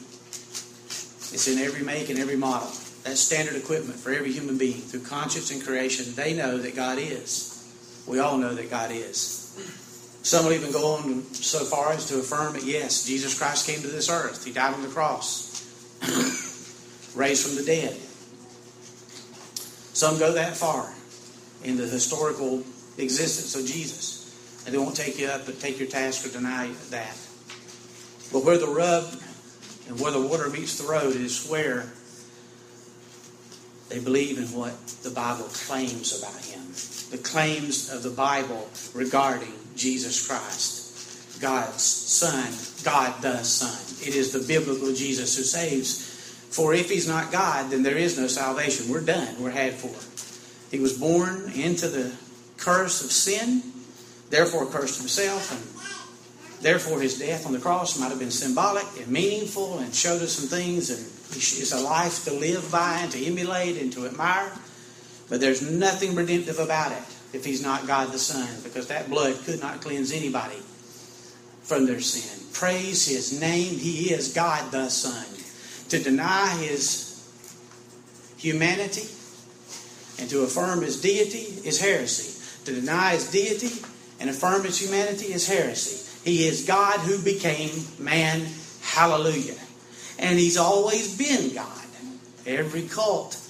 It's 1.35 1.49
in 1.49 1.59
every 1.59 1.85
make 1.85 2.09
and 2.09 2.21
every 2.21 2.37
model. 2.37 2.69
That's 3.03 3.21
standard 3.21 3.57
equipment 3.57 3.99
for 3.99 4.13
every 4.13 4.31
human 4.31 4.59
being. 4.59 4.81
Through 4.81 5.03
conscience 5.03 5.51
and 5.51 5.61
creation, 5.63 6.15
they 6.15 6.35
know 6.35 6.57
that 6.59 6.77
God 6.77 6.99
is. 6.99 8.05
We 8.07 8.21
all 8.21 8.39
know 8.39 8.55
that 8.55 8.71
God 8.71 8.93
is. 8.93 9.45
Some 10.23 10.45
will 10.45 10.53
even 10.53 10.71
go 10.71 10.95
on 10.95 11.25
so 11.33 11.65
far 11.65 11.93
as 11.93 12.07
to 12.07 12.21
affirm 12.21 12.53
that 12.53 12.63
yes, 12.63 13.05
Jesus 13.05 13.37
Christ 13.37 13.67
came 13.67 13.81
to 13.81 13.89
this 13.89 14.09
earth. 14.09 14.45
He 14.45 14.53
died 14.53 14.75
on 14.75 14.83
the 14.83 14.89
cross. 14.89 15.49
raised 17.17 17.45
from 17.45 17.57
the 17.57 17.65
dead. 17.65 17.99
Some 19.99 20.17
go 20.21 20.31
that 20.35 20.57
far 20.57 20.89
in 21.65 21.77
the 21.77 21.85
historical 21.85 22.63
existence 22.99 23.57
of 23.57 23.67
Jesus. 23.67 24.63
And 24.65 24.73
they 24.73 24.79
won't 24.79 24.95
take 24.95 25.19
you 25.19 25.27
up 25.27 25.45
but 25.45 25.59
take 25.59 25.81
your 25.81 25.89
task 25.89 26.25
or 26.25 26.29
deny 26.29 26.71
that. 26.91 27.17
But 28.33 28.45
where 28.45 28.59
the 28.59 28.69
rub 28.69 29.13
and 29.89 29.99
where 29.99 30.13
the 30.13 30.21
water 30.21 30.51
meets 30.51 30.79
the 30.79 30.87
road 30.87 31.17
is 31.17 31.49
where 31.49 31.91
they 33.89 33.99
believe 33.99 34.39
in 34.39 34.57
what 34.57 34.87
the 35.03 35.11
Bible 35.11 35.49
claims 35.67 36.17
about 36.17 36.45
him. 36.45 36.63
The 37.11 37.19
claims 37.19 37.93
of 37.93 38.05
the 38.05 38.11
Bible 38.11 38.69
regarding 38.95 39.53
Jesus 39.75 40.25
Christ, 40.25 41.41
God's 41.41 41.83
Son, 41.83 42.47
God 42.85 43.21
the 43.21 43.43
Son. 43.43 44.07
It 44.07 44.15
is 44.15 44.31
the 44.31 44.47
biblical 44.47 44.95
Jesus 44.95 45.37
who 45.37 45.43
saves. 45.43 46.18
For 46.51 46.75
if 46.75 46.91
he's 46.91 47.07
not 47.07 47.31
God, 47.31 47.71
then 47.71 47.83
there 47.83 47.97
is 47.97 48.19
no 48.19 48.27
salvation. 48.27 48.89
We're 48.91 49.01
done. 49.01 49.41
We're 49.41 49.51
had 49.51 49.75
for. 49.75 49.95
He 50.71 50.81
was 50.81 50.99
born 50.99 51.53
into 51.55 51.89
the 51.89 52.13
curse 52.57 53.05
of 53.05 53.11
sin, 53.11 53.63
therefore 54.31 54.67
cursed 54.67 54.99
himself, 54.99 55.53
and 55.53 56.63
therefore 56.63 57.01
his 57.01 57.19
death 57.19 57.47
on 57.47 57.53
the 57.53 57.59
cross 57.59 57.99
might 57.99 58.11
have 58.11 58.19
been 58.19 58.31
symbolic 58.31 58.87
and 58.99 59.09
meaningful 59.09 59.79
and 59.79 59.95
showed 59.95 60.23
us 60.23 60.33
some 60.33 60.49
things 60.49 60.91
and 60.91 60.99
it's 61.31 61.73
a 61.73 61.81
life 61.81 62.25
to 62.25 62.33
live 62.33 62.71
by 62.73 63.01
and 63.01 63.13
to 63.13 63.25
emulate 63.25 63.81
and 63.81 63.93
to 63.93 64.07
admire. 64.07 64.51
But 65.29 65.41
there's 65.41 65.63
nothing 65.63 66.15
redemptive 66.15 66.59
about 66.59 66.93
it 66.93 67.03
if 67.35 67.45
he's 67.45 67.63
not 67.63 67.87
God 67.87 68.11
the 68.13 68.19
Son, 68.19 68.49
because 68.65 68.89
that 68.89 69.11
blood 69.11 69.37
could 69.45 69.61
not 69.61 69.83
cleanse 69.83 70.11
anybody 70.11 70.57
from 71.63 71.87
their 71.87 72.01
sin. 72.01 72.47
Praise 72.55 73.07
his 73.07 73.39
name. 73.39 73.79
He 73.79 74.11
is 74.11 74.33
God 74.33 74.73
the 74.73 74.89
Son. 74.89 75.38
To 75.91 76.03
deny 76.03 76.55
his 76.57 77.07
humanity 78.37 79.09
and 80.19 80.29
to 80.31 80.43
affirm 80.43 80.83
his 80.83 81.01
deity 81.01 81.67
is 81.67 81.81
heresy. 81.81 82.35
To 82.65 82.75
deny 82.75 83.13
his 83.13 83.31
deity 83.31 83.83
and 84.21 84.29
affirm 84.29 84.65
his 84.65 84.81
humanity 84.81 85.33
is 85.33 85.49
heresy. 85.49 86.05
He 86.29 86.47
is 86.47 86.67
God 86.67 87.01
who 87.01 87.23
became 87.23 87.71
man. 87.99 88.47
Hallelujah. 88.83 89.57
And 90.19 90.39
he's 90.39 90.57
always 90.57 91.17
been 91.17 91.55
God. 91.55 91.73
Every 92.47 92.83
cult 92.89 93.41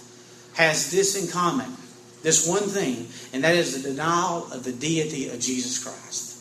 has 0.54 0.90
this 0.90 1.21
in 1.21 1.30
common 1.30 1.76
this 2.23 2.49
one 2.49 2.64
thing, 2.64 3.07
and 3.33 3.45
that 3.45 3.54
is 3.54 3.80
the 3.80 3.90
denial 3.90 4.50
of 4.52 4.64
the 4.64 4.73
deity 4.73 5.28
of 5.28 5.38
Jesus 5.40 5.83
Christ. 5.83 6.37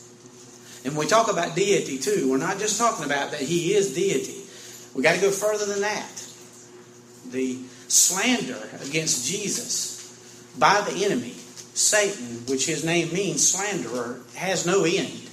And 0.84 0.96
when 0.96 1.06
we 1.06 1.10
talk 1.10 1.30
about 1.30 1.54
deity, 1.54 1.98
too, 1.98 2.30
we're 2.30 2.38
not 2.38 2.58
just 2.58 2.78
talking 2.78 3.04
about 3.04 3.30
that 3.30 3.40
he 3.40 3.74
is 3.74 3.94
deity. 3.94 4.37
We 4.94 5.02
got 5.02 5.14
to 5.14 5.20
go 5.20 5.30
further 5.30 5.66
than 5.66 5.80
that. 5.82 6.24
The 7.30 7.58
slander 7.88 8.58
against 8.82 9.26
Jesus 9.26 10.54
by 10.58 10.80
the 10.80 11.04
enemy, 11.04 11.32
Satan, 11.74 12.44
which 12.46 12.66
his 12.66 12.84
name 12.84 13.12
means 13.12 13.48
slanderer, 13.48 14.20
has 14.34 14.66
no 14.66 14.84
end. 14.84 15.28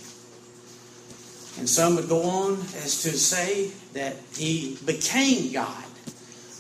And 1.58 1.70
some 1.70 1.96
would 1.96 2.10
go 2.10 2.24
on 2.24 2.60
as 2.84 3.02
to 3.04 3.12
say 3.12 3.72
that 3.94 4.18
he 4.36 4.78
became 4.86 5.54
God, 5.54 5.84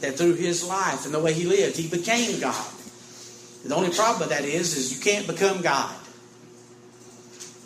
that 0.02 0.18
through 0.18 0.36
his 0.36 0.64
life 0.64 1.06
and 1.06 1.14
the 1.14 1.20
way 1.20 1.34
he 1.34 1.46
lived, 1.46 1.75
he 1.75 1.88
became 1.88 2.40
God. 2.40 2.72
The 3.66 3.75
only 3.75 3.90
problem 3.90 4.20
with 4.20 4.30
that 4.30 4.46
is, 4.46 4.78
is 4.78 4.96
you 4.96 5.04
can't 5.04 5.25
become 5.25 5.62
God. 5.62 5.96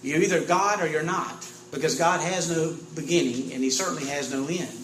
You're 0.02 0.22
either 0.22 0.42
God 0.42 0.82
or 0.82 0.88
you're 0.88 1.04
not, 1.04 1.46
because 1.72 1.96
God 1.98 2.22
has 2.22 2.50
no 2.50 2.76
beginning 2.96 3.54
and 3.54 3.64
He 3.64 3.70
certainly 3.70 4.06
has 4.06 4.32
no 4.32 4.48
end. 4.48 4.79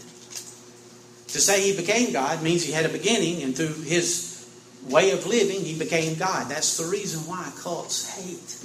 To 1.36 1.42
say 1.42 1.70
He 1.70 1.76
became 1.76 2.14
God 2.14 2.42
means 2.42 2.64
He 2.64 2.72
had 2.72 2.86
a 2.86 2.90
beginning, 2.90 3.44
and 3.44 3.54
through 3.54 3.84
His 3.84 4.48
way 4.88 5.12
of 5.12 5.28
living, 5.28 5.66
He 5.66 5.78
became 5.78 6.16
God. 6.18 6.48
That's 6.48 6.78
the 6.78 6.86
reason 6.86 7.28
why 7.28 7.52
cults 7.62 8.08
hate, 8.16 8.56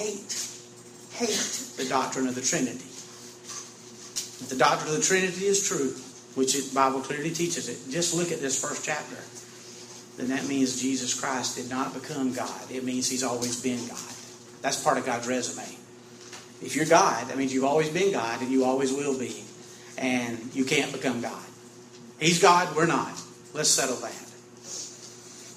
hate, 0.00 0.32
hate 1.12 1.76
the 1.76 1.84
doctrine 1.90 2.26
of 2.26 2.34
the 2.34 2.40
Trinity. 2.40 2.88
If 2.88 4.48
the 4.48 4.56
doctrine 4.56 4.94
of 4.94 4.96
the 4.96 5.02
Trinity 5.02 5.44
is 5.44 5.68
true, 5.68 5.92
which 6.36 6.54
the 6.54 6.74
Bible 6.74 7.00
clearly 7.02 7.32
teaches 7.32 7.68
it, 7.68 7.92
just 7.92 8.14
look 8.14 8.32
at 8.32 8.40
this 8.40 8.58
first 8.58 8.82
chapter. 8.82 9.20
Then 10.16 10.34
that 10.34 10.48
means 10.48 10.80
Jesus 10.80 11.12
Christ 11.12 11.56
did 11.56 11.68
not 11.68 11.92
become 11.92 12.32
God. 12.32 12.70
It 12.70 12.82
means 12.82 13.10
He's 13.10 13.22
always 13.22 13.60
been 13.60 13.86
God. 13.88 14.14
That's 14.62 14.82
part 14.82 14.96
of 14.96 15.04
God's 15.04 15.28
resume. 15.28 15.68
If 16.62 16.76
you're 16.76 16.86
God, 16.86 17.28
that 17.28 17.36
means 17.36 17.52
you've 17.52 17.64
always 17.64 17.90
been 17.90 18.10
God 18.10 18.40
and 18.40 18.50
you 18.50 18.64
always 18.64 18.90
will 18.90 19.18
be. 19.18 19.44
And 19.98 20.38
you 20.54 20.64
can't 20.64 20.92
become 20.92 21.20
God. 21.20 21.44
He's 22.20 22.40
God, 22.40 22.74
we're 22.76 22.86
not. 22.86 23.12
Let's 23.54 23.70
settle 23.70 23.96
that. 23.96 24.26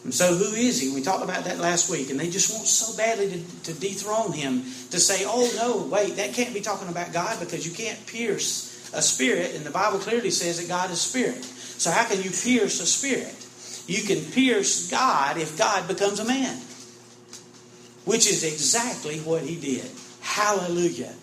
And 0.04 0.14
so, 0.14 0.36
who 0.36 0.54
is 0.54 0.82
he? 0.82 0.94
We 0.94 1.02
talked 1.02 1.24
about 1.24 1.46
that 1.46 1.60
last 1.60 1.90
week, 1.90 2.10
and 2.10 2.20
they 2.20 2.30
just 2.30 2.54
want 2.54 2.66
so 2.66 2.98
badly 2.98 3.30
to, 3.30 3.74
to, 3.74 3.80
dethrone 3.80 4.34
him 4.34 4.64
to 4.90 5.00
say, 5.00 5.24
oh, 5.26 5.50
no, 5.56 5.88
wait, 5.88 6.18
that 6.18 6.34
can't 6.34 6.54
be 6.54 6.60
talking 6.60 6.90
about 6.90 7.14
God 7.14 7.40
because 7.40 7.66
you 7.66 7.74
can't 7.74 8.06
pierce 8.06 8.92
a 8.94 9.02
spirit, 9.02 9.56
and 9.56 9.66
the 9.66 9.72
Bible 9.72 10.00
clearly 10.00 10.30
says 10.30 10.60
that 10.60 10.68
God 10.68 10.92
is 10.92 11.00
spirit. 11.00 11.44
So, 11.44 11.90
how 11.90 12.06
can 12.06 12.18
you 12.18 12.32
pierce 12.32 12.82
a 12.82 12.86
spirit? 12.86 13.34
You 13.88 14.04
can 14.04 14.24
pierce 14.32 14.90
God 14.90 15.38
if 15.38 15.58
God 15.58 15.88
becomes 15.88 16.20
a 16.20 16.26
man 16.26 16.58
which 18.06 18.28
is 18.28 18.44
exactly 18.44 19.20
what 19.20 19.44
he 19.44 19.56
did. 19.56 19.90
Hallelujah. 20.22 21.14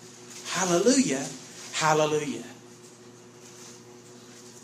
Hallelujah. 0.47 1.25
Hallelujah. 1.73 2.43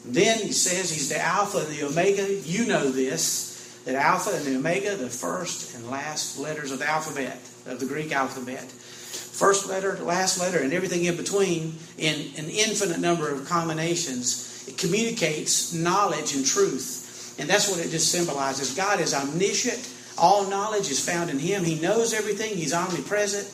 Then 0.07 0.39
he 0.39 0.51
says 0.51 0.89
he's 0.89 1.09
the 1.09 1.19
Alpha 1.19 1.59
and 1.59 1.67
the 1.67 1.83
Omega. 1.83 2.33
You 2.33 2.65
know 2.65 2.89
this, 2.89 3.81
that 3.85 3.95
Alpha 3.95 4.31
and 4.35 4.45
the 4.45 4.55
Omega, 4.55 4.95
the 4.95 5.09
first 5.09 5.75
and 5.75 5.89
last 5.89 6.39
letters 6.39 6.71
of 6.71 6.79
the 6.79 6.87
alphabet, 6.87 7.39
of 7.65 7.79
the 7.79 7.85
Greek 7.85 8.11
alphabet. 8.13 8.63
First 8.63 9.67
letter, 9.67 9.97
last 9.97 10.39
letter, 10.39 10.59
and 10.59 10.73
everything 10.73 11.05
in 11.05 11.15
between 11.15 11.75
in 11.97 12.15
an 12.37 12.49
infinite 12.49 12.99
number 12.99 13.29
of 13.29 13.47
combinations. 13.47 14.65
It 14.67 14.77
communicates 14.77 15.73
knowledge 15.73 16.33
and 16.33 16.45
truth. 16.45 17.35
And 17.39 17.49
that's 17.49 17.69
what 17.69 17.79
it 17.79 17.91
just 17.91 18.11
symbolizes. 18.11 18.75
God 18.75 18.99
is 18.99 19.13
omniscient. 19.13 19.93
All 20.17 20.49
knowledge 20.49 20.89
is 20.89 21.03
found 21.03 21.29
in 21.29 21.37
Him. 21.37 21.63
He 21.63 21.79
knows 21.79 22.13
everything. 22.13 22.55
He's 22.55 22.73
omnipresent. 22.73 23.45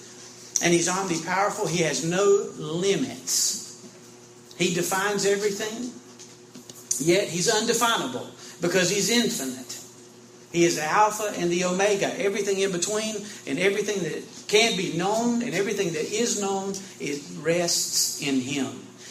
And 0.64 0.74
He's 0.74 0.88
omnipowerful. 0.88 1.68
He 1.70 1.84
has 1.84 2.06
no 2.06 2.50
limits. 2.56 3.86
He 4.58 4.74
defines 4.74 5.26
everything. 5.26 5.92
Yet 7.02 7.28
he's 7.28 7.50
undefinable 7.50 8.28
because 8.62 8.90
he's 8.90 9.10
infinite. 9.10 9.80
He 10.52 10.66
is 10.66 10.76
the 10.76 10.84
Alpha 10.84 11.34
and 11.40 11.52
the 11.52 11.66
Omega. 11.66 12.14
Everything 12.20 12.60
in 12.60 12.72
between 12.72 13.16
and 13.48 13.58
everything 13.58 14.04
that 14.04 14.24
can 14.48 14.78
be 14.78 14.96
known 14.96 15.42
and 15.42 15.54
everything 15.56 15.94
that 15.94 16.12
is 16.14 16.40
known, 16.40 16.76
it 17.00 17.24
rests 17.42 18.22
in 18.22 18.40
him. 18.40 18.68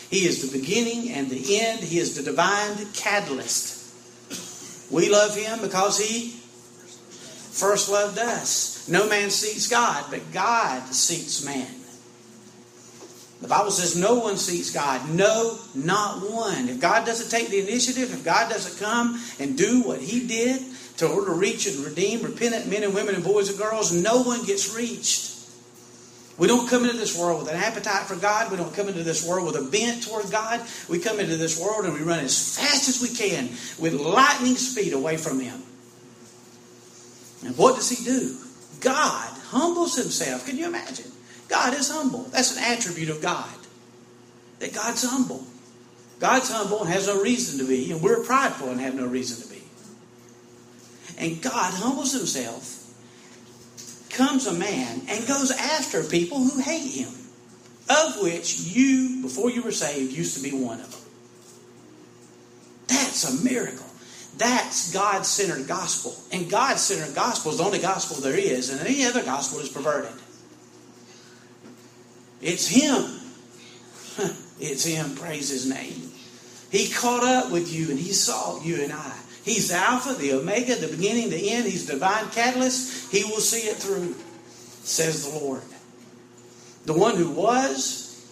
He 0.09 0.27
is 0.27 0.49
the 0.49 0.57
beginning 0.57 1.11
and 1.11 1.29
the 1.29 1.61
end. 1.61 1.81
He 1.81 1.99
is 1.99 2.15
the 2.15 2.23
divine 2.23 2.87
catalyst. 2.93 3.81
We 4.91 5.11
love 5.11 5.35
him 5.35 5.61
because 5.63 5.99
he 5.99 6.31
first 7.51 7.91
loved 7.91 8.19
us. 8.19 8.87
No 8.89 9.09
man 9.09 9.31
seeks 9.31 9.69
God, 9.69 10.05
but 10.11 10.21
God 10.33 10.87
seeks 10.95 11.45
man. 11.45 11.82
The 13.43 13.49
Bible 13.49 13.73
says 13.73 13.97
no 13.97 14.15
one 14.15 14.37
seeks 14.37 14.71
God. 14.71 15.11
No, 15.11 15.59
not 15.75 16.31
one. 16.31 16.69
If 16.69 16.81
God 16.81 17.05
doesn't 17.05 17.29
take 17.29 17.49
the 17.49 17.59
initiative, 17.59 18.15
if 18.15 18.25
God 18.25 18.49
doesn't 18.49 18.79
come 18.79 19.21
and 19.41 19.59
do 19.59 19.83
what 19.83 20.01
He 20.01 20.29
did 20.29 20.63
to 20.99 21.09
order 21.09 21.33
to 21.33 21.37
reach 21.37 21.67
and 21.67 21.85
redeem 21.85 22.23
repentant 22.23 22.69
men 22.69 22.85
and 22.85 22.95
women 22.95 23.17
and 23.17 23.25
boys 23.25 23.49
and 23.49 23.59
girls, 23.59 23.93
no 23.93 24.23
one 24.23 24.45
gets 24.45 24.75
reached. 24.77 25.33
We 26.39 26.47
don't 26.47 26.69
come 26.69 26.85
into 26.85 26.97
this 26.97 27.19
world 27.19 27.43
with 27.43 27.53
an 27.53 27.61
appetite 27.61 28.07
for 28.07 28.15
God. 28.15 28.51
We 28.51 28.57
don't 28.57 28.75
come 28.75 28.89
into 28.89 29.03
this 29.03 29.27
world 29.27 29.45
with 29.45 29.57
a 29.57 29.69
bent 29.69 30.05
toward 30.05 30.31
God. 30.31 30.61
We 30.89 31.01
come 31.01 31.21
into 31.21 31.37
this 31.37 31.61
world 31.61 31.85
and 31.85 31.95
we 31.95 32.01
run 32.01 32.21
as 32.21 32.57
fast 32.57 32.89
as 32.89 33.03
we 33.03 33.09
can 33.09 33.49
with 33.79 33.95
lightning 33.95 34.55
speed 34.55 34.93
away 34.93 35.17
from 35.17 35.41
Him. 35.41 35.63
And 37.45 37.57
what 37.59 37.75
does 37.75 37.91
He 37.91 38.05
do? 38.05 38.37
God 38.81 39.29
humbles 39.49 39.97
Himself. 39.97 40.47
Can 40.47 40.57
you 40.57 40.67
imagine? 40.67 41.12
God 41.49 41.75
is 41.75 41.91
humble. 41.91 42.25
That's 42.25 42.57
an 42.57 42.63
attribute 42.65 43.09
of 43.09 43.21
God. 43.21 43.55
That 44.61 44.75
God's 44.75 45.05
humble. 45.05 45.45
God's 46.23 46.51
humble 46.51 46.83
and 46.83 46.89
has 46.89 47.09
no 47.09 47.21
reason 47.21 47.59
to 47.59 47.65
be, 47.67 47.91
and 47.91 48.01
we're 48.01 48.23
prideful 48.23 48.71
and 48.71 48.81
have 48.81 48.95
no 48.95 49.07
reason 49.07 49.43
to 49.43 49.53
be. 49.53 49.63
And 51.19 51.43
God 51.43 51.75
humbles 51.75 52.13
himself, 52.13 52.79
comes 54.11 54.47
a 54.47 54.53
man, 54.53 55.03
and 55.09 55.27
goes 55.27 55.51
after 55.51 56.05
people 56.05 56.39
who 56.39 56.61
hate 56.61 56.93
him, 56.93 57.13
of 57.91 58.23
which 58.23 58.61
you, 58.61 59.21
before 59.21 59.51
you 59.51 59.63
were 59.63 59.73
saved, 59.73 60.13
used 60.13 60.37
to 60.37 60.43
be 60.43 60.57
one 60.57 60.81
of 60.81 60.91
them. 60.93 61.01
That's 62.87 63.25
a 63.25 63.45
miracle. 63.45 63.87
That's 64.37 64.93
God 64.93 65.27
centered 65.27 65.67
gospel. 65.67 66.15
And 66.31 66.49
God 66.49 66.79
centered 66.79 67.15
gospel 67.15 67.51
is 67.53 67.59
the 67.59 67.65
only 67.65 67.81
gospel 67.81 68.19
there 68.19 68.39
is, 68.39 68.71
and 68.71 68.81
any 68.81 69.05
other 69.05 69.25
gospel 69.25 69.59
is 69.59 69.69
perverted. 69.69 70.22
It's 72.43 72.67
Him. 72.67 73.21
It's 74.61 74.85
Him. 74.85 75.17
Praise 75.17 75.49
His 75.49 75.69
name. 75.69 76.13
He 76.71 76.89
caught 76.89 77.25
up 77.25 77.51
with 77.51 77.73
you 77.73 77.91
and 77.91 77.99
He 77.99 78.13
saw 78.13 78.63
you 78.63 78.83
and 78.83 78.93
I. 78.93 79.13
He's 79.45 79.71
the 79.71 79.77
Alpha, 79.77 80.15
the 80.15 80.35
Omega, 80.35 80.77
the 80.77 80.89
beginning, 80.89 81.31
the 81.31 81.51
end. 81.51 81.65
He's 81.65 81.87
divine 81.87 82.29
catalyst. 82.31 83.11
He 83.11 83.25
will 83.25 83.41
see 83.41 83.69
it 83.69 83.77
through, 83.77 84.15
says 84.85 85.25
the 85.29 85.39
Lord. 85.39 85.63
The 86.85 86.93
one 86.93 87.17
who 87.17 87.31
was, 87.31 88.25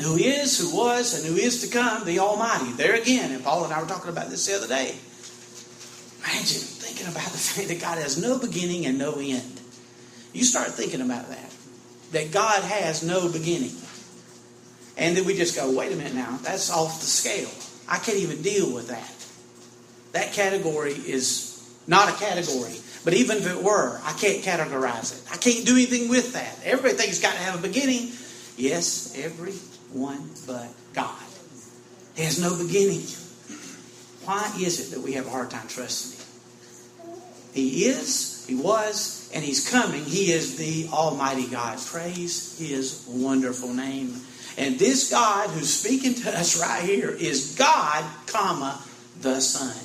who 0.00 0.16
is, 0.16 0.58
who 0.58 0.76
was, 0.76 1.14
and 1.14 1.26
who 1.26 1.40
is 1.40 1.62
to 1.62 1.68
come, 1.68 2.04
the 2.04 2.20
Almighty. 2.20 2.72
There 2.72 2.94
again, 2.94 3.32
and 3.32 3.42
Paul 3.42 3.64
and 3.64 3.72
I 3.72 3.82
were 3.82 3.88
talking 3.88 4.10
about 4.10 4.30
this 4.30 4.46
the 4.46 4.54
other 4.54 4.68
day. 4.68 4.94
Imagine 6.20 6.60
thinking 6.60 7.08
about 7.08 7.32
the 7.32 7.38
fact 7.38 7.68
that 7.68 7.80
God 7.80 7.98
has 7.98 8.20
no 8.20 8.38
beginning 8.38 8.86
and 8.86 8.98
no 8.98 9.14
end. 9.14 9.60
You 10.32 10.44
start 10.44 10.68
thinking 10.68 11.00
about 11.00 11.28
that 11.28 11.55
that 12.12 12.30
God 12.32 12.62
has 12.62 13.02
no 13.02 13.30
beginning. 13.30 13.72
And 14.96 15.16
then 15.16 15.24
we 15.24 15.36
just 15.36 15.56
go, 15.56 15.70
wait 15.76 15.92
a 15.92 15.96
minute 15.96 16.14
now, 16.14 16.38
that's 16.42 16.70
off 16.70 17.00
the 17.00 17.06
scale. 17.06 17.50
I 17.88 17.98
can't 17.98 18.18
even 18.18 18.42
deal 18.42 18.72
with 18.72 18.88
that. 18.88 19.12
That 20.12 20.32
category 20.32 20.92
is 20.92 21.52
not 21.86 22.08
a 22.08 22.12
category. 22.12 22.76
But 23.04 23.14
even 23.14 23.36
if 23.36 23.46
it 23.46 23.62
were, 23.62 24.00
I 24.02 24.12
can't 24.14 24.42
categorize 24.42 25.14
it. 25.14 25.32
I 25.32 25.36
can't 25.36 25.64
do 25.64 25.74
anything 25.74 26.08
with 26.08 26.32
that. 26.32 26.58
Everything's 26.64 27.20
got 27.20 27.34
to 27.34 27.38
have 27.38 27.58
a 27.58 27.62
beginning. 27.62 28.10
Yes, 28.56 29.16
everyone 29.16 30.28
but 30.46 30.68
God. 30.92 31.14
He 32.16 32.22
has 32.24 32.40
no 32.40 32.56
beginning. 32.56 33.02
Why 34.24 34.52
is 34.58 34.80
it 34.80 34.94
that 34.94 35.04
we 35.04 35.12
have 35.12 35.26
a 35.26 35.30
hard 35.30 35.50
time 35.50 35.68
trusting 35.68 36.18
Him? 36.18 37.20
He 37.52 37.84
is, 37.84 38.44
He 38.48 38.56
was, 38.56 39.15
and 39.36 39.44
He's 39.44 39.68
coming. 39.68 40.02
He 40.02 40.32
is 40.32 40.56
the 40.56 40.88
Almighty 40.90 41.46
God. 41.46 41.78
Praise 41.78 42.58
His 42.58 43.04
wonderful 43.06 43.70
name. 43.70 44.16
And 44.56 44.78
this 44.78 45.10
God 45.10 45.50
who's 45.50 45.72
speaking 45.72 46.14
to 46.14 46.38
us 46.38 46.58
right 46.58 46.82
here 46.82 47.10
is 47.10 47.54
God, 47.58 48.02
comma, 48.26 48.82
the 49.20 49.40
Son. 49.40 49.76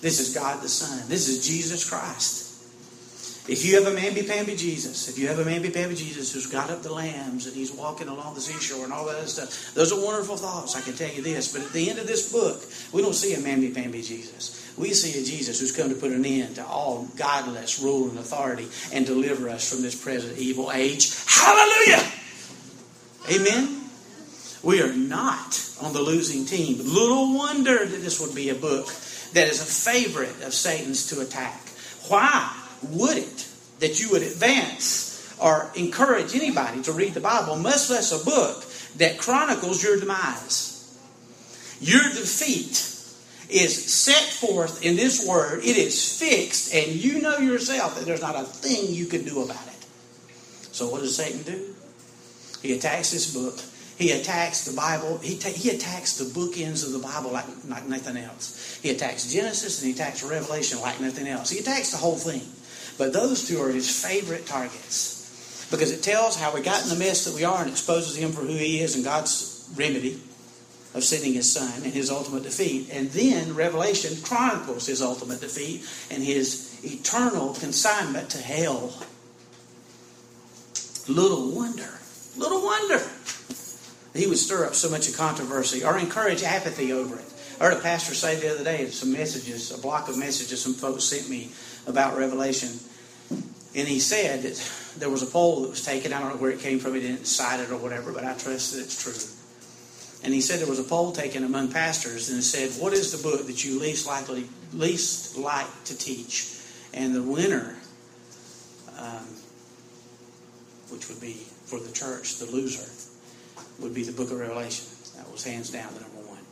This 0.00 0.20
is 0.20 0.32
God 0.32 0.62
the 0.62 0.68
Son. 0.68 1.08
This 1.08 1.28
is 1.28 1.44
Jesus 1.44 1.90
Christ. 1.90 2.45
If 3.48 3.64
you 3.64 3.76
have 3.76 3.86
a 3.92 3.96
mamby-pamby 3.96 4.56
Jesus, 4.56 5.08
if 5.08 5.18
you 5.18 5.28
have 5.28 5.38
a 5.38 5.44
mamby-pamby 5.44 5.94
Jesus 5.94 6.32
who's 6.32 6.48
got 6.48 6.68
up 6.68 6.82
the 6.82 6.92
lambs 6.92 7.46
and 7.46 7.54
he's 7.54 7.70
walking 7.70 8.08
along 8.08 8.34
the 8.34 8.40
seashore 8.40 8.82
and 8.82 8.92
all 8.92 9.06
that 9.06 9.28
stuff, 9.28 9.72
those 9.74 9.92
are 9.92 10.04
wonderful 10.04 10.36
thoughts, 10.36 10.74
I 10.74 10.80
can 10.80 10.94
tell 10.94 11.10
you 11.10 11.22
this. 11.22 11.52
But 11.52 11.62
at 11.62 11.72
the 11.72 11.88
end 11.88 12.00
of 12.00 12.08
this 12.08 12.32
book, 12.32 12.64
we 12.92 13.02
don't 13.02 13.14
see 13.14 13.34
a 13.34 13.38
mamby-pamby 13.38 14.02
Jesus. 14.02 14.74
We 14.76 14.92
see 14.92 15.20
a 15.20 15.24
Jesus 15.24 15.60
who's 15.60 15.70
come 15.70 15.90
to 15.90 15.94
put 15.94 16.10
an 16.10 16.24
end 16.24 16.56
to 16.56 16.66
all 16.66 17.08
godless 17.16 17.80
rule 17.80 18.08
and 18.08 18.18
authority 18.18 18.68
and 18.92 19.06
deliver 19.06 19.48
us 19.48 19.70
from 19.70 19.80
this 19.80 19.94
present 19.94 20.38
evil 20.38 20.72
age. 20.72 21.14
Hallelujah! 21.26 22.04
Amen? 23.30 23.84
We 24.64 24.82
are 24.82 24.92
not 24.92 25.70
on 25.80 25.92
the 25.92 26.00
losing 26.00 26.46
team. 26.46 26.78
Little 26.78 27.36
wonder 27.36 27.86
that 27.86 28.00
this 28.02 28.20
would 28.20 28.34
be 28.34 28.48
a 28.48 28.54
book 28.56 28.86
that 29.34 29.48
is 29.48 29.62
a 29.62 29.64
favorite 29.64 30.42
of 30.42 30.52
Satan's 30.52 31.06
to 31.08 31.20
attack. 31.20 31.60
Why 32.08 32.64
would 32.82 33.16
it 33.16 33.48
that 33.80 34.00
you 34.00 34.10
would 34.10 34.22
advance 34.22 35.36
or 35.40 35.70
encourage 35.76 36.34
anybody 36.34 36.82
to 36.82 36.92
read 36.92 37.14
the 37.14 37.20
Bible, 37.20 37.56
much 37.56 37.90
less 37.90 38.12
a 38.12 38.24
book 38.24 38.64
that 38.96 39.18
chronicles 39.18 39.82
your 39.82 39.98
demise? 39.98 40.72
Your 41.80 42.02
defeat 42.02 42.92
is 43.48 43.94
set 43.94 44.22
forth 44.22 44.84
in 44.84 44.96
this 44.96 45.26
word. 45.26 45.62
It 45.62 45.76
is 45.76 46.18
fixed, 46.18 46.74
and 46.74 46.92
you 46.92 47.20
know 47.20 47.38
yourself 47.38 47.96
that 47.96 48.06
there's 48.06 48.22
not 48.22 48.34
a 48.34 48.44
thing 48.44 48.92
you 48.94 49.06
can 49.06 49.24
do 49.24 49.42
about 49.42 49.66
it. 49.66 49.86
So, 50.72 50.88
what 50.88 51.00
does 51.00 51.16
Satan 51.16 51.42
do? 51.42 51.74
He 52.62 52.72
attacks 52.72 53.12
this 53.12 53.32
book. 53.32 53.58
He 53.98 54.10
attacks 54.10 54.64
the 54.66 54.76
Bible. 54.76 55.18
He, 55.18 55.38
ta- 55.38 55.48
he 55.48 55.70
attacks 55.70 56.18
the 56.18 56.24
bookends 56.24 56.84
of 56.84 56.92
the 56.92 56.98
Bible 56.98 57.30
like, 57.30 57.46
like 57.66 57.86
nothing 57.86 58.18
else. 58.18 58.78
He 58.82 58.90
attacks 58.90 59.32
Genesis 59.32 59.80
and 59.80 59.88
he 59.88 59.94
attacks 59.94 60.22
Revelation 60.22 60.80
like 60.80 61.00
nothing 61.00 61.26
else. 61.26 61.48
He 61.48 61.60
attacks 61.60 61.92
the 61.92 61.96
whole 61.96 62.16
thing. 62.16 62.42
But 62.98 63.12
those 63.12 63.46
two 63.46 63.60
are 63.62 63.70
his 63.70 64.02
favorite 64.02 64.46
targets 64.46 65.68
because 65.70 65.92
it 65.92 66.02
tells 66.02 66.36
how 66.36 66.54
we 66.54 66.62
got 66.62 66.82
in 66.82 66.88
the 66.88 66.96
mess 66.96 67.24
that 67.24 67.34
we 67.34 67.44
are 67.44 67.60
and 67.60 67.70
exposes 67.70 68.16
him 68.16 68.32
for 68.32 68.40
who 68.40 68.54
he 68.54 68.80
is 68.80 68.94
and 68.94 69.04
God's 69.04 69.68
remedy 69.74 70.20
of 70.94 71.04
sending 71.04 71.34
his 71.34 71.52
son 71.52 71.82
and 71.82 71.92
his 71.92 72.10
ultimate 72.10 72.44
defeat. 72.44 72.88
And 72.90 73.10
then 73.10 73.54
Revelation 73.54 74.16
chronicles 74.22 74.86
his 74.86 75.02
ultimate 75.02 75.40
defeat 75.40 75.86
and 76.10 76.22
his 76.22 76.80
eternal 76.84 77.54
consignment 77.54 78.30
to 78.30 78.38
hell. 78.38 78.94
Little 81.08 81.50
wonder, 81.50 82.00
little 82.36 82.62
wonder 82.62 83.02
he 84.16 84.26
would 84.26 84.38
stir 84.38 84.66
up 84.66 84.74
so 84.74 84.88
much 84.88 85.08
of 85.08 85.16
controversy 85.16 85.84
or 85.84 85.98
encourage 85.98 86.42
apathy 86.42 86.92
over 86.92 87.16
it. 87.16 87.24
I 87.60 87.64
heard 87.64 87.78
a 87.78 87.80
pastor 87.80 88.14
say 88.14 88.36
the 88.36 88.52
other 88.52 88.64
day 88.64 88.86
some 88.88 89.12
messages, 89.12 89.70
a 89.70 89.78
block 89.78 90.08
of 90.08 90.18
messages 90.18 90.60
some 90.60 90.74
folks 90.74 91.04
sent 91.04 91.28
me 91.28 91.50
about 91.86 92.16
Revelation. 92.16 92.70
And 93.74 93.86
he 93.86 94.00
said 94.00 94.42
that 94.42 94.98
there 94.98 95.10
was 95.10 95.22
a 95.22 95.26
poll 95.26 95.62
that 95.62 95.70
was 95.70 95.84
taken. 95.84 96.12
I 96.12 96.20
don't 96.20 96.30
know 96.30 96.40
where 96.40 96.50
it 96.50 96.60
came 96.60 96.78
from. 96.78 96.94
He 96.94 97.00
didn't 97.00 97.26
cite 97.26 97.60
it 97.60 97.70
or 97.70 97.76
whatever, 97.76 98.12
but 98.12 98.24
I 98.24 98.34
trust 98.34 98.74
that 98.74 98.80
it's 98.80 99.02
true 99.02 99.36
and 100.24 100.34
he 100.34 100.40
said 100.40 100.58
there 100.58 100.68
was 100.68 100.80
a 100.80 100.84
poll 100.84 101.12
taken 101.12 101.44
among 101.44 101.70
pastors, 101.70 102.30
and 102.30 102.38
it 102.38 102.42
said, 102.42 102.70
"What 102.82 102.92
is 102.92 103.12
the 103.12 103.22
book 103.22 103.46
that 103.46 103.64
you 103.64 103.78
least 103.78 104.06
likely 104.06 104.48
least 104.72 105.36
like 105.36 105.84
to 105.84 105.96
teach?" 105.96 106.52
And 106.92 107.14
the 107.14 107.22
winner 107.22 107.76
um, 108.98 109.26
which 110.90 111.08
would 111.08 111.20
be 111.20 111.34
for 111.66 111.78
the 111.78 111.92
church, 111.92 112.36
the 112.38 112.46
loser, 112.46 112.88
would 113.78 113.94
be 113.94 114.02
the 114.02 114.12
book 114.12 114.30
of 114.30 114.38
Revelation. 114.38 114.86
That 115.16 115.30
was 115.30 115.44
hands 115.44 115.70
down 115.70 115.92
the 115.94 116.00
number 116.00 116.28
one. 116.28 116.42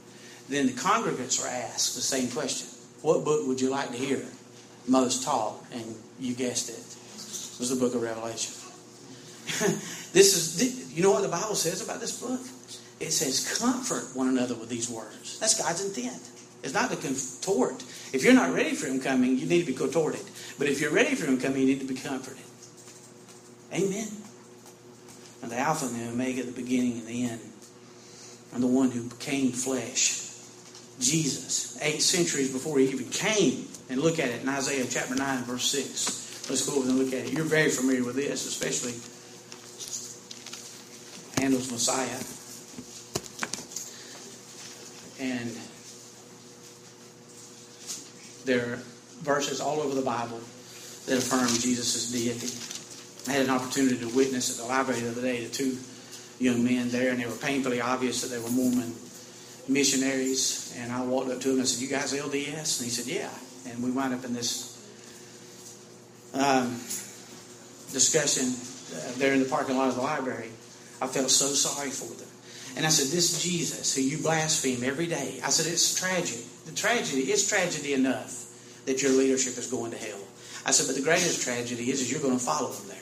Then 0.49 0.67
the 0.67 0.73
congregants 0.73 1.43
are 1.43 1.49
asked 1.49 1.95
the 1.95 2.03
same 2.03 2.31
question 2.31 2.69
What 3.03 3.25
book 3.25 3.47
would 3.47 3.61
you 3.61 3.71
like 3.71 3.91
to 3.91 3.97
hear 3.97 4.23
most 4.87 5.25
taught? 5.25 5.65
And 5.73 5.85
you 6.19 6.35
guessed 6.35 6.69
it, 6.69 7.59
was 7.59 7.71
the 7.71 7.77
book 7.77 7.95
of 7.95 8.03
Revelation. 8.03 8.55
this 10.13 10.35
is, 10.35 10.97
you 10.97 11.03
know 11.03 11.11
what 11.11 11.23
the 11.23 11.29
Bible 11.29 11.55
says 11.55 11.83
about 11.83 12.01
this 12.01 12.21
book? 12.21 12.41
It 13.01 13.11
says, 13.11 13.59
comfort 13.59 14.17
one 14.17 14.29
another 14.29 14.55
with 14.55 14.69
these 14.69 14.89
words. 14.89 15.39
That's 15.39 15.61
God's 15.61 15.85
intent. 15.85 16.23
It's 16.63 16.73
not 16.73 16.91
to 16.91 16.97
contort. 16.97 17.83
If 18.13 18.23
you're 18.25 18.33
not 18.33 18.55
ready 18.55 18.75
for 18.75 18.87
Him 18.87 19.01
coming, 19.01 19.37
you 19.37 19.47
need 19.47 19.61
to 19.61 19.67
be 19.67 19.77
contorted. 19.77 20.23
But 20.59 20.69
if 20.69 20.81
you're 20.81 20.93
ready 20.93 21.15
for 21.15 21.27
Him 21.27 21.39
coming, 21.39 21.61
you 21.61 21.67
need 21.67 21.81
to 21.81 21.87
be 21.87 21.95
comforted. 21.95 22.45
Amen. 23.73 24.09
And 25.43 25.51
the 25.51 25.59
Alpha 25.59 25.87
and 25.87 25.95
the 25.97 26.11
Omega, 26.11 26.43
the 26.43 26.53
beginning 26.53 26.93
and 26.93 27.07
the 27.07 27.25
end, 27.25 27.41
and 28.55 28.63
the 28.63 28.69
one 28.69 28.91
who 28.91 29.09
became 29.11 29.53
flesh. 29.53 30.23
Jesus, 31.01 31.77
eight 31.83 32.01
centuries 32.01 32.53
before 32.53 32.79
he 32.79 32.87
even 32.87 33.11
came. 33.11 33.67
And 33.91 34.01
look 34.01 34.19
at 34.19 34.29
it 34.29 34.43
in 34.43 34.49
Isaiah 34.49 34.87
chapter 34.89 35.15
9, 35.15 35.45
verse 35.45 35.65
6. 35.65 36.49
Let's 36.51 36.69
go 36.69 36.79
over 36.79 36.89
and 36.89 36.99
look 36.99 37.13
at 37.13 37.27
it. 37.27 37.33
You're 37.33 37.45
very 37.45 37.71
familiar 37.71 38.05
with 38.05 38.17
this, 38.17 38.47
especially 38.47 38.93
Handel's 41.43 41.71
Messiah. 41.71 42.21
And 45.21 45.51
there 48.45 48.75
are 48.75 48.79
verses 49.23 49.61
all 49.61 49.81
over 49.81 49.95
the 49.95 50.03
Bible 50.03 50.41
that 51.07 51.19
affirm 51.19 51.49
Jesus' 51.49 52.11
deity. 52.11 53.31
I 53.31 53.37
had 53.37 53.47
an 53.47 53.51
opportunity 53.51 53.99
to 53.99 54.09
witness 54.09 54.59
at 54.59 54.65
the 54.65 54.69
library 54.69 55.01
the 55.01 55.11
other 55.11 55.23
day 55.23 55.45
the 55.45 55.53
two 55.53 55.79
young 56.39 56.65
men 56.65 56.91
there, 56.91 57.11
and 57.11 57.21
they 57.21 57.27
were 57.27 57.33
painfully 57.33 57.81
obvious 57.81 58.21
that 58.23 58.29
they 58.29 58.39
were 58.39 58.51
Mormon 58.51 58.95
missionaries. 59.69 60.75
And 60.77 60.93
I 60.93 61.03
walked 61.03 61.31
up 61.31 61.41
to 61.41 61.49
them 61.49 61.59
and 61.59 61.69
said, 61.69 61.83
You 61.83 61.89
guys 61.89 62.13
LDS? 62.13 62.81
And 62.81 62.85
he 62.85 62.91
said, 62.91 63.07
Yeah. 63.07 63.31
And 63.75 63.83
we 63.83 63.91
wound 63.91 64.15
up 64.15 64.25
in 64.25 64.33
this 64.33 64.71
um, 66.33 66.71
discussion 67.93 68.55
uh, 68.95 69.19
there 69.19 69.35
in 69.35 69.41
the 69.41 69.49
parking 69.49 69.77
lot 69.77 69.89
of 69.89 69.97
the 69.97 70.03
library. 70.03 70.51
I 71.03 71.09
felt 71.09 71.31
so 71.31 71.47
sorry 71.47 71.91
for 71.91 72.13
them. 72.15 72.29
And 72.77 72.87
I 72.87 72.89
said, 72.89 73.09
This 73.09 73.43
Jesus 73.43 73.95
who 73.97 74.03
you 74.03 74.19
blaspheme 74.19 74.85
every 74.85 75.09
day, 75.09 75.41
I 75.45 75.51
said, 75.51 75.71
It's 75.71 75.99
tragic. 75.99 76.41
The 76.67 76.73
tragedy, 76.73 77.23
it's 77.23 77.49
tragedy 77.49 77.95
enough 77.95 78.47
that 78.87 79.03
your 79.03 79.11
leadership 79.11 79.59
is 79.59 79.67
going 79.67 79.91
to 79.91 79.99
hell. 79.99 80.23
I 80.65 80.71
said, 80.71 80.87
But 80.87 80.95
the 80.95 81.03
greatest 81.03 81.43
tragedy 81.43 81.91
is, 81.91 82.01
is 82.01 82.13
you're 82.13 82.23
going 82.23 82.39
to 82.39 82.45
follow 82.45 82.71
them 82.71 82.89
there. 82.89 82.99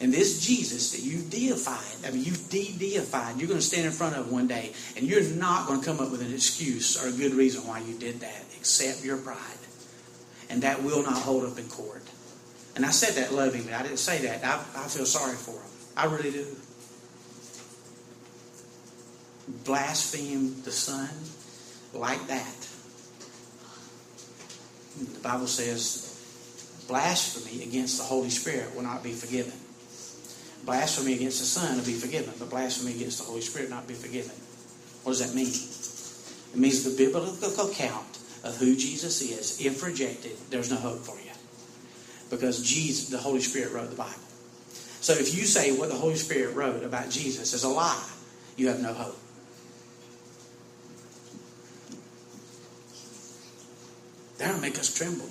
And 0.00 0.14
this 0.14 0.40
Jesus 0.40 0.92
that 0.92 1.02
you 1.02 1.20
deified, 1.20 2.06
I 2.06 2.12
mean, 2.12 2.24
you 2.24 2.32
de 2.48 2.72
deified, 2.78 3.36
you're 3.36 3.48
going 3.48 3.60
to 3.60 3.66
stand 3.66 3.84
in 3.84 3.92
front 3.92 4.16
of 4.16 4.32
one 4.32 4.46
day, 4.46 4.72
and 4.96 5.06
you're 5.06 5.22
not 5.34 5.66
going 5.66 5.80
to 5.80 5.86
come 5.86 6.00
up 6.00 6.10
with 6.10 6.22
an 6.22 6.32
excuse 6.32 7.02
or 7.02 7.08
a 7.08 7.12
good 7.12 7.34
reason 7.34 7.66
why 7.66 7.80
you 7.80 7.98
did 7.98 8.20
that, 8.20 8.44
except 8.56 9.04
your 9.04 9.18
pride. 9.18 9.36
And 10.50 10.62
that 10.62 10.82
will 10.82 11.02
not 11.02 11.18
hold 11.18 11.44
up 11.44 11.58
in 11.58 11.68
court. 11.68 12.02
And 12.74 12.86
I 12.86 12.90
said 12.90 13.14
that 13.22 13.34
lovingly. 13.34 13.74
I 13.74 13.82
didn't 13.82 13.98
say 13.98 14.18
that. 14.22 14.44
I, 14.44 14.54
I 14.84 14.88
feel 14.88 15.04
sorry 15.04 15.34
for 15.34 15.52
them. 15.52 15.70
I 15.96 16.06
really 16.06 16.30
do. 16.30 16.46
Blaspheme 19.64 20.62
the 20.62 20.70
Son 20.70 21.08
like 21.92 22.26
that. 22.28 22.68
The 24.98 25.20
Bible 25.20 25.46
says 25.46 26.84
blasphemy 26.88 27.62
against 27.62 27.98
the 27.98 28.04
Holy 28.04 28.30
Spirit 28.30 28.74
will 28.74 28.82
not 28.82 29.02
be 29.02 29.12
forgiven. 29.12 29.52
Blasphemy 30.64 31.14
against 31.14 31.40
the 31.40 31.46
Son 31.46 31.76
will 31.76 31.84
be 31.84 31.94
forgiven, 31.94 32.32
but 32.38 32.50
blasphemy 32.50 32.94
against 32.94 33.18
the 33.18 33.24
Holy 33.24 33.40
Spirit 33.40 33.70
not 33.70 33.86
be 33.86 33.94
forgiven. 33.94 34.34
What 35.02 35.12
does 35.12 35.26
that 35.26 35.34
mean? 35.34 35.48
It 35.48 36.58
means 36.58 36.84
the 36.84 36.96
biblical 36.96 37.70
account 37.70 38.17
of 38.44 38.56
who 38.56 38.76
Jesus 38.76 39.20
is, 39.22 39.64
if 39.64 39.82
rejected, 39.82 40.36
there's 40.50 40.70
no 40.70 40.76
hope 40.76 41.00
for 41.00 41.16
you. 41.16 41.32
Because 42.30 42.62
Jesus, 42.62 43.08
the 43.08 43.18
Holy 43.18 43.40
Spirit 43.40 43.72
wrote 43.72 43.90
the 43.90 43.96
Bible. 43.96 44.12
So 45.00 45.12
if 45.12 45.34
you 45.34 45.44
say 45.44 45.76
what 45.76 45.88
the 45.88 45.94
Holy 45.94 46.16
Spirit 46.16 46.54
wrote 46.54 46.82
about 46.82 47.10
Jesus 47.10 47.54
is 47.54 47.64
a 47.64 47.68
lie, 47.68 48.08
you 48.56 48.68
have 48.68 48.80
no 48.80 48.92
hope. 48.92 49.16
That'll 54.38 54.60
make 54.60 54.78
us 54.78 54.94
tremble 54.94 55.28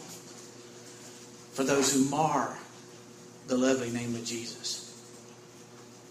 for 1.53 1.63
those 1.63 1.93
who 1.93 2.09
mar 2.09 2.57
the 3.47 3.57
lovely 3.57 3.89
name 3.89 4.15
of 4.15 4.25
Jesus. 4.25 4.83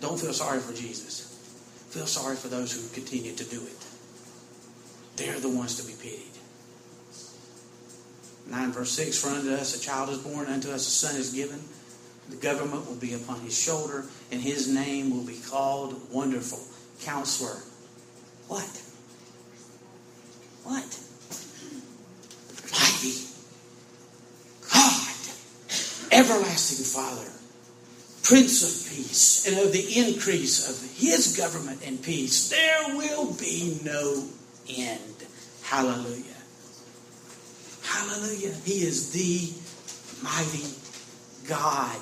Don't 0.01 0.19
feel 0.19 0.33
sorry 0.33 0.61
for 0.61 0.73
Jesus. 0.73 1.33
Feel 1.91 2.07
sorry 2.07 2.37
for 2.37 2.49
those 2.49 2.73
who 2.73 2.95
continue 2.95 3.35
to 3.35 3.45
do 3.45 3.63
it. 3.63 3.87
They're 5.17 5.41
the 5.41 5.49
ones 5.49 5.77
to 5.77 5.87
be 5.87 5.95
pitied. 5.95 6.36
9 8.49 8.73
verse 8.73 8.93
6 8.93 9.19
For 9.19 9.29
unto 9.29 9.53
us 9.53 9.77
a 9.77 9.81
child 9.81 10.11
is 10.11 10.19
born, 10.19 10.47
unto 10.47 10.71
us 10.71 10.87
a 10.87 10.91
son 10.91 11.17
is 11.17 11.33
given. 11.33 11.61
The 12.31 12.37
government 12.37 12.89
will 12.89 12.97
be 12.97 13.15
upon 13.15 13.41
his 13.41 13.57
shoulder, 13.57 14.05
and 14.33 14.41
his 14.41 14.69
name 14.69 15.11
will 15.11 15.25
be 15.25 15.39
called 15.49 16.11
Wonderful 16.11 16.61
Counselor. 17.03 17.63
What? 18.49 18.83
What? 20.65 21.01
Mighty 22.73 23.15
God, 24.73 25.17
Everlasting 26.11 26.85
Father, 26.85 27.31
Prince 28.25 28.63
of 28.63 28.93
Peace, 28.93 29.47
and 29.47 29.59
of 29.59 29.73
the 29.73 29.99
increase 29.99 30.69
of 30.69 30.99
his 30.99 31.37
government 31.37 31.83
and 31.87 32.03
peace, 32.03 32.49
there 32.49 32.97
will 32.97 33.33
be 33.35 33.79
no 33.85 34.25
end. 34.69 35.01
Hallelujah. 35.63 36.36
Hallelujah. 37.87 38.53
He 38.65 38.83
is 38.85 39.13
the 39.13 39.53
mighty 40.23 40.67
God. 41.49 42.01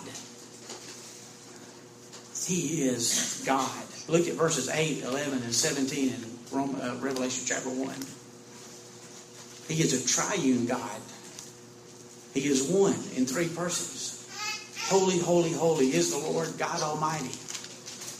He 2.46 2.82
is 2.82 3.42
God. 3.46 3.84
Look 4.08 4.26
at 4.26 4.34
verses 4.34 4.68
8, 4.68 5.02
11, 5.02 5.42
and 5.42 5.54
17 5.54 6.08
in 6.08 6.24
uh, 6.54 6.96
Revelation 7.00 7.44
chapter 7.46 7.70
1. 7.70 7.94
He 9.68 9.82
is 9.82 10.04
a 10.04 10.06
triune 10.06 10.66
God. 10.66 11.00
He 12.34 12.46
is 12.46 12.68
one 12.68 12.94
in 13.16 13.26
three 13.26 13.48
persons. 13.48 14.26
Holy, 14.88 15.18
holy, 15.18 15.52
holy 15.52 15.94
is 15.94 16.12
the 16.12 16.18
Lord 16.18 16.52
God 16.58 16.82
Almighty. 16.82 17.30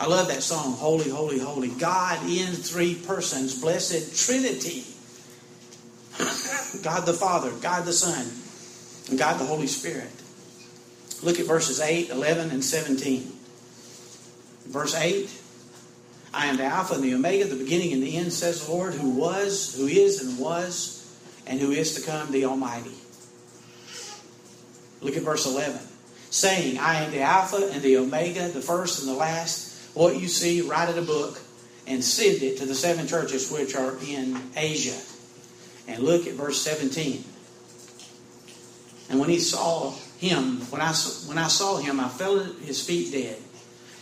I 0.00 0.06
love 0.06 0.28
that 0.28 0.42
song, 0.42 0.72
Holy, 0.74 1.10
Holy, 1.10 1.38
Holy. 1.38 1.68
God 1.68 2.18
in 2.28 2.52
three 2.52 2.94
persons, 2.94 3.60
blessed 3.60 4.26
Trinity. 4.26 4.84
God 6.82 7.06
the 7.06 7.12
Father, 7.12 7.50
God 7.62 7.84
the 7.84 7.92
Son, 7.92 8.26
and 9.10 9.18
God 9.18 9.38
the 9.38 9.44
Holy 9.44 9.66
Spirit. 9.66 10.10
Look 11.22 11.40
at 11.40 11.46
verses 11.46 11.80
8, 11.80 12.10
11, 12.10 12.50
and 12.50 12.64
17. 12.64 13.32
Verse 14.66 14.94
8 14.94 15.40
I 16.34 16.46
am 16.46 16.56
the 16.56 16.64
Alpha 16.64 16.94
and 16.94 17.04
the 17.04 17.14
Omega, 17.14 17.44
the 17.44 17.54
beginning 17.54 17.92
and 17.92 18.02
the 18.02 18.16
end, 18.16 18.32
says 18.32 18.66
the 18.66 18.72
Lord, 18.72 18.94
who 18.94 19.10
was, 19.10 19.76
who 19.76 19.86
is, 19.86 20.20
and 20.20 20.38
was, 20.38 21.16
and 21.46 21.60
who 21.60 21.70
is 21.70 21.94
to 21.94 22.02
come, 22.02 22.32
the 22.32 22.44
Almighty. 22.44 22.94
Look 25.00 25.16
at 25.16 25.22
verse 25.22 25.46
11. 25.46 25.80
Saying, 26.30 26.78
I 26.78 27.04
am 27.04 27.12
the 27.12 27.20
Alpha 27.20 27.70
and 27.72 27.82
the 27.82 27.98
Omega, 27.98 28.48
the 28.48 28.60
first 28.60 29.00
and 29.00 29.08
the 29.08 29.14
last. 29.14 29.94
What 29.94 30.20
you 30.20 30.26
see, 30.26 30.60
write 30.60 30.88
in 30.88 30.98
a 30.98 31.06
book 31.06 31.38
and 31.86 32.02
send 32.02 32.42
it 32.42 32.58
to 32.58 32.66
the 32.66 32.74
seven 32.74 33.06
churches 33.06 33.50
which 33.52 33.76
are 33.76 33.96
in 34.04 34.36
Asia. 34.56 34.98
And 35.86 36.02
look 36.02 36.26
at 36.26 36.34
verse 36.34 36.60
17. 36.62 37.24
And 39.10 39.20
when 39.20 39.28
he 39.28 39.38
saw 39.38 39.92
him, 40.18 40.60
when 40.70 40.80
I, 40.80 40.92
when 41.26 41.38
I 41.38 41.48
saw 41.48 41.76
him, 41.76 42.00
I 42.00 42.08
fell 42.08 42.40
at 42.40 42.54
his 42.56 42.84
feet 42.84 43.12
dead. 43.12 43.38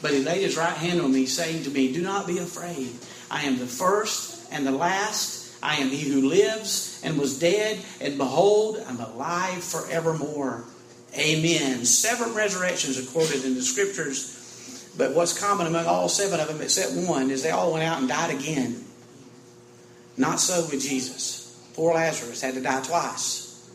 But 0.01 0.13
he 0.13 0.23
laid 0.23 0.43
his 0.43 0.57
right 0.57 0.77
hand 0.77 1.01
on 1.01 1.13
me, 1.13 1.27
saying 1.27 1.65
to 1.65 1.71
me, 1.71 1.93
Do 1.93 2.03
not 2.03 2.27
be 2.27 2.39
afraid. 2.39 2.93
I 3.31 3.43
am 3.43 3.59
the 3.59 3.67
first 3.67 4.53
and 4.53 4.67
the 4.67 4.73
last. 4.73 5.41
I 5.63 5.77
am 5.77 5.91
he 5.91 6.11
who 6.11 6.29
lives 6.29 7.01
and 7.05 7.19
was 7.19 7.39
dead, 7.39 7.79
and 8.01 8.19
behold, 8.19 8.83
I'm 8.87 8.99
alive 8.99 9.63
forevermore. 9.63 10.65
Amen. 11.17 11.85
Seven 11.85 12.35
resurrections 12.35 12.99
are 12.99 13.11
quoted 13.13 13.45
in 13.45 13.55
the 13.55 13.63
scriptures, 13.63 14.91
but 14.99 15.15
what's 15.15 15.39
common 15.39 15.69
among 15.69 15.87
all 15.87 16.09
seven 16.09 16.41
of 16.41 16.49
them, 16.49 16.61
except 16.61 16.95
one, 16.95 17.31
is 17.31 17.45
they 17.45 17.51
all 17.51 17.73
went 17.73 17.85
out 17.85 17.99
and 17.99 18.09
died 18.09 18.35
again. 18.35 18.85
Not 20.17 20.41
so 20.41 20.63
with 20.63 20.83
Jesus. 20.83 21.42
Poor 21.75 21.95
Lazarus 21.95 22.41
had 22.41 22.55
to 22.55 22.61
die 22.61 22.83
twice. 22.83 23.71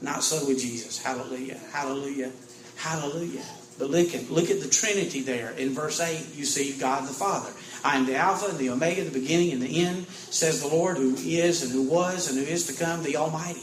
Not 0.00 0.22
so 0.22 0.46
with 0.46 0.60
Jesus. 0.60 1.02
Hallelujah. 1.02 1.58
Hallelujah. 1.72 2.32
Hallelujah. 2.76 3.44
But 3.78 3.90
look 3.90 4.14
at, 4.14 4.30
look 4.30 4.50
at 4.50 4.60
the 4.60 4.68
Trinity 4.68 5.20
there. 5.20 5.50
In 5.52 5.70
verse 5.70 6.00
8, 6.00 6.34
you 6.34 6.44
see 6.44 6.78
God 6.78 7.04
the 7.04 7.12
Father. 7.12 7.50
I 7.84 7.96
am 7.96 8.06
the 8.06 8.16
Alpha 8.16 8.46
and 8.46 8.58
the 8.58 8.70
Omega, 8.70 9.04
the 9.04 9.18
beginning 9.18 9.52
and 9.52 9.62
the 9.62 9.84
end, 9.84 10.06
says 10.06 10.62
the 10.62 10.68
Lord, 10.68 10.96
who 10.96 11.14
is 11.16 11.62
and 11.62 11.72
who 11.72 11.82
was 11.82 12.28
and 12.28 12.38
who 12.38 12.50
is 12.50 12.66
to 12.66 12.84
come, 12.84 13.02
the 13.02 13.16
Almighty. 13.16 13.62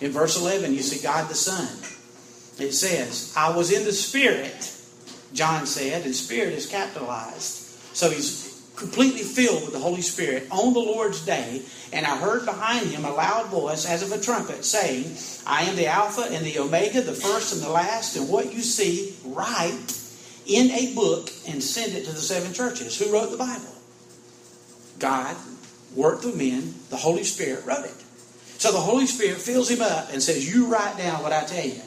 In 0.00 0.12
verse 0.12 0.40
11, 0.40 0.74
you 0.74 0.82
see 0.82 1.02
God 1.02 1.28
the 1.28 1.34
Son. 1.34 1.66
It 2.64 2.72
says, 2.72 3.32
I 3.36 3.56
was 3.56 3.72
in 3.72 3.84
the 3.84 3.92
Spirit 3.92 4.74
John 5.32 5.66
said, 5.66 6.04
and 6.04 6.14
Spirit 6.14 6.54
is 6.54 6.66
capitalized. 6.66 7.64
So 7.94 8.10
he's 8.10 8.47
completely 8.78 9.22
filled 9.22 9.62
with 9.62 9.72
the 9.72 9.78
Holy 9.78 10.02
Spirit 10.02 10.46
on 10.50 10.72
the 10.72 10.78
Lord's 10.78 11.24
day. 11.24 11.62
And 11.92 12.06
I 12.06 12.16
heard 12.16 12.44
behind 12.44 12.86
him 12.86 13.04
a 13.04 13.12
loud 13.12 13.46
voice 13.46 13.84
as 13.84 14.02
of 14.02 14.12
a 14.12 14.22
trumpet 14.22 14.64
saying, 14.64 15.16
I 15.46 15.64
am 15.64 15.76
the 15.76 15.86
Alpha 15.86 16.22
and 16.30 16.46
the 16.46 16.58
Omega, 16.60 17.02
the 17.02 17.12
first 17.12 17.52
and 17.52 17.62
the 17.62 17.70
last, 17.70 18.16
and 18.16 18.28
what 18.28 18.52
you 18.52 18.60
see, 18.60 19.16
write 19.24 19.98
in 20.46 20.70
a 20.70 20.94
book 20.94 21.30
and 21.48 21.62
send 21.62 21.94
it 21.94 22.04
to 22.06 22.12
the 22.12 22.20
seven 22.20 22.52
churches. 22.52 22.98
Who 22.98 23.12
wrote 23.12 23.30
the 23.30 23.36
Bible? 23.36 23.74
God 24.98 25.36
worked 25.94 26.22
through 26.22 26.36
men, 26.36 26.74
the 26.90 26.96
Holy 26.96 27.24
Spirit 27.24 27.64
wrote 27.66 27.84
it. 27.84 28.04
So 28.58 28.72
the 28.72 28.78
Holy 28.78 29.06
Spirit 29.06 29.38
fills 29.38 29.70
him 29.70 29.82
up 29.82 30.12
and 30.12 30.22
says, 30.22 30.52
You 30.52 30.66
write 30.66 30.96
down 30.98 31.22
what 31.22 31.32
I 31.32 31.44
tell 31.44 31.64
you. 31.64 31.80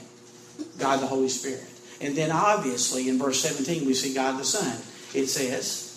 God 0.77 1.01
the 1.01 1.08
Holy 1.08 1.30
Spirit. 1.30 1.65
And 1.99 2.15
then 2.15 2.32
obviously 2.32 3.10
in 3.10 3.17
verse 3.19 3.41
17 3.41 3.86
we 3.86 3.93
see 3.93 4.13
God 4.13 4.39
the 4.39 4.45
Son. 4.45 4.77
It 5.13 5.27
says, 5.27 5.90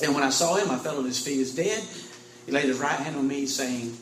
And 0.00 0.14
when 0.14 0.22
I 0.22 0.30
saw 0.30 0.56
him, 0.56 0.70
I 0.70 0.78
fell 0.78 0.98
at 0.98 1.04
his 1.04 1.20
feet 1.22 1.40
as 1.40 1.54
dead. 1.54 1.82
He 2.46 2.52
laid 2.52 2.64
his 2.64 2.78
right 2.78 2.98
hand 2.98 3.16
on 3.16 3.26
me, 3.26 3.46
saying, 3.46 3.96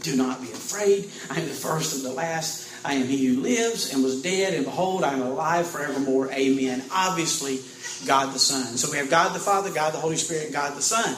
Do 0.00 0.16
not 0.16 0.40
be 0.40 0.50
afraid. 0.52 1.10
I 1.30 1.40
am 1.40 1.46
the 1.46 1.54
first 1.54 1.96
and 1.96 2.04
the 2.04 2.12
last. 2.12 2.66
I 2.84 2.94
am 2.94 3.06
he 3.06 3.26
who 3.26 3.40
lives 3.40 3.92
and 3.92 4.04
was 4.04 4.22
dead, 4.22 4.54
and 4.54 4.64
behold, 4.64 5.02
I 5.02 5.12
am 5.12 5.22
alive 5.22 5.66
forevermore. 5.66 6.30
Amen. 6.30 6.84
Obviously, 6.92 7.58
God 8.06 8.32
the 8.32 8.38
Son. 8.38 8.76
So 8.76 8.90
we 8.90 8.98
have 8.98 9.10
God 9.10 9.34
the 9.34 9.40
Father, 9.40 9.70
God 9.70 9.92
the 9.92 9.98
Holy 9.98 10.16
Spirit, 10.16 10.52
God 10.52 10.76
the 10.76 10.82
Son. 10.82 11.16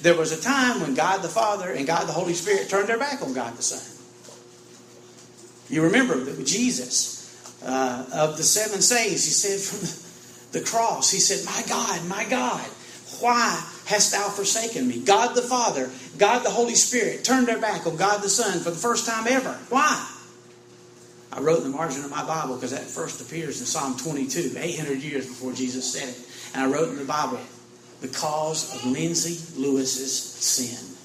There 0.00 0.16
was 0.16 0.32
a 0.32 0.40
time 0.40 0.80
when 0.80 0.94
God 0.94 1.22
the 1.22 1.28
Father 1.28 1.70
and 1.70 1.86
God 1.86 2.08
the 2.08 2.12
Holy 2.12 2.34
Spirit 2.34 2.68
turned 2.68 2.88
their 2.88 2.98
back 2.98 3.22
on 3.22 3.34
God 3.34 3.56
the 3.56 3.62
Son. 3.62 3.82
You 5.68 5.82
remember 5.82 6.16
that 6.16 6.44
Jesus, 6.46 7.62
uh, 7.64 8.06
of 8.12 8.36
the 8.36 8.42
seven 8.42 8.80
sayings, 8.80 9.24
he 9.24 9.30
said 9.30 9.60
from 9.60 9.80
the, 9.80 10.01
the 10.52 10.60
cross, 10.60 11.10
he 11.10 11.18
said, 11.18 11.44
My 11.44 11.62
God, 11.68 12.06
my 12.08 12.24
God, 12.24 12.64
why 13.20 13.64
hast 13.86 14.12
thou 14.12 14.28
forsaken 14.28 14.86
me? 14.86 15.00
God 15.00 15.34
the 15.34 15.42
Father, 15.42 15.90
God 16.18 16.40
the 16.40 16.50
Holy 16.50 16.74
Spirit 16.74 17.24
turned 17.24 17.48
their 17.48 17.60
back 17.60 17.86
on 17.86 17.96
God 17.96 18.22
the 18.22 18.28
Son 18.28 18.60
for 18.60 18.70
the 18.70 18.76
first 18.76 19.06
time 19.06 19.26
ever. 19.28 19.58
Why? 19.68 20.08
I 21.32 21.40
wrote 21.40 21.58
in 21.58 21.70
the 21.70 21.76
margin 21.76 22.04
of 22.04 22.10
my 22.10 22.24
Bible 22.26 22.56
because 22.56 22.72
that 22.72 22.82
first 22.82 23.20
appears 23.22 23.60
in 23.60 23.66
Psalm 23.66 23.96
22, 23.96 24.52
800 24.56 24.98
years 24.98 25.26
before 25.26 25.52
Jesus 25.52 25.90
said 25.90 26.08
it. 26.08 26.28
And 26.54 26.62
I 26.62 26.66
wrote 26.70 26.90
in 26.90 26.96
the 26.96 27.06
Bible, 27.06 27.40
because 28.02 28.74
of 28.74 28.84
Lindsay 28.84 29.38
Lewis's 29.58 30.12
sin. 30.12 30.96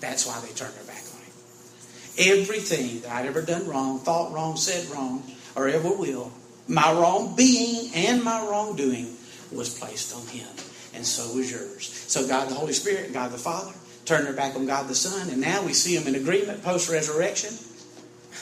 That's 0.00 0.26
why 0.26 0.40
they 0.40 0.54
turned 0.54 0.74
their 0.74 0.84
back 0.84 1.02
on 1.12 1.20
him. 1.20 2.40
Everything 2.40 3.00
that 3.00 3.10
I'd 3.10 3.26
ever 3.26 3.42
done 3.42 3.68
wrong, 3.68 3.98
thought 3.98 4.32
wrong, 4.32 4.56
said 4.56 4.88
wrong, 4.94 5.24
or 5.56 5.68
ever 5.68 5.90
will, 5.90 6.32
my 6.68 6.92
wrong 6.92 7.34
being 7.36 7.90
and 7.94 8.22
my 8.22 8.40
wrongdoing 8.46 9.16
was 9.52 9.78
placed 9.78 10.14
on 10.14 10.26
him. 10.26 10.48
And 10.94 11.04
so 11.04 11.36
was 11.36 11.50
yours. 11.50 11.88
So 12.08 12.26
God 12.26 12.48
the 12.48 12.54
Holy 12.54 12.72
Spirit, 12.72 13.12
God 13.12 13.32
the 13.32 13.38
Father, 13.38 13.72
turned 14.04 14.26
their 14.26 14.32
back 14.32 14.54
on 14.54 14.66
God 14.66 14.88
the 14.88 14.94
Son, 14.94 15.28
and 15.30 15.40
now 15.40 15.62
we 15.64 15.72
see 15.72 15.96
them 15.96 16.12
in 16.12 16.20
agreement 16.20 16.62
post 16.62 16.90
resurrection, 16.90 17.54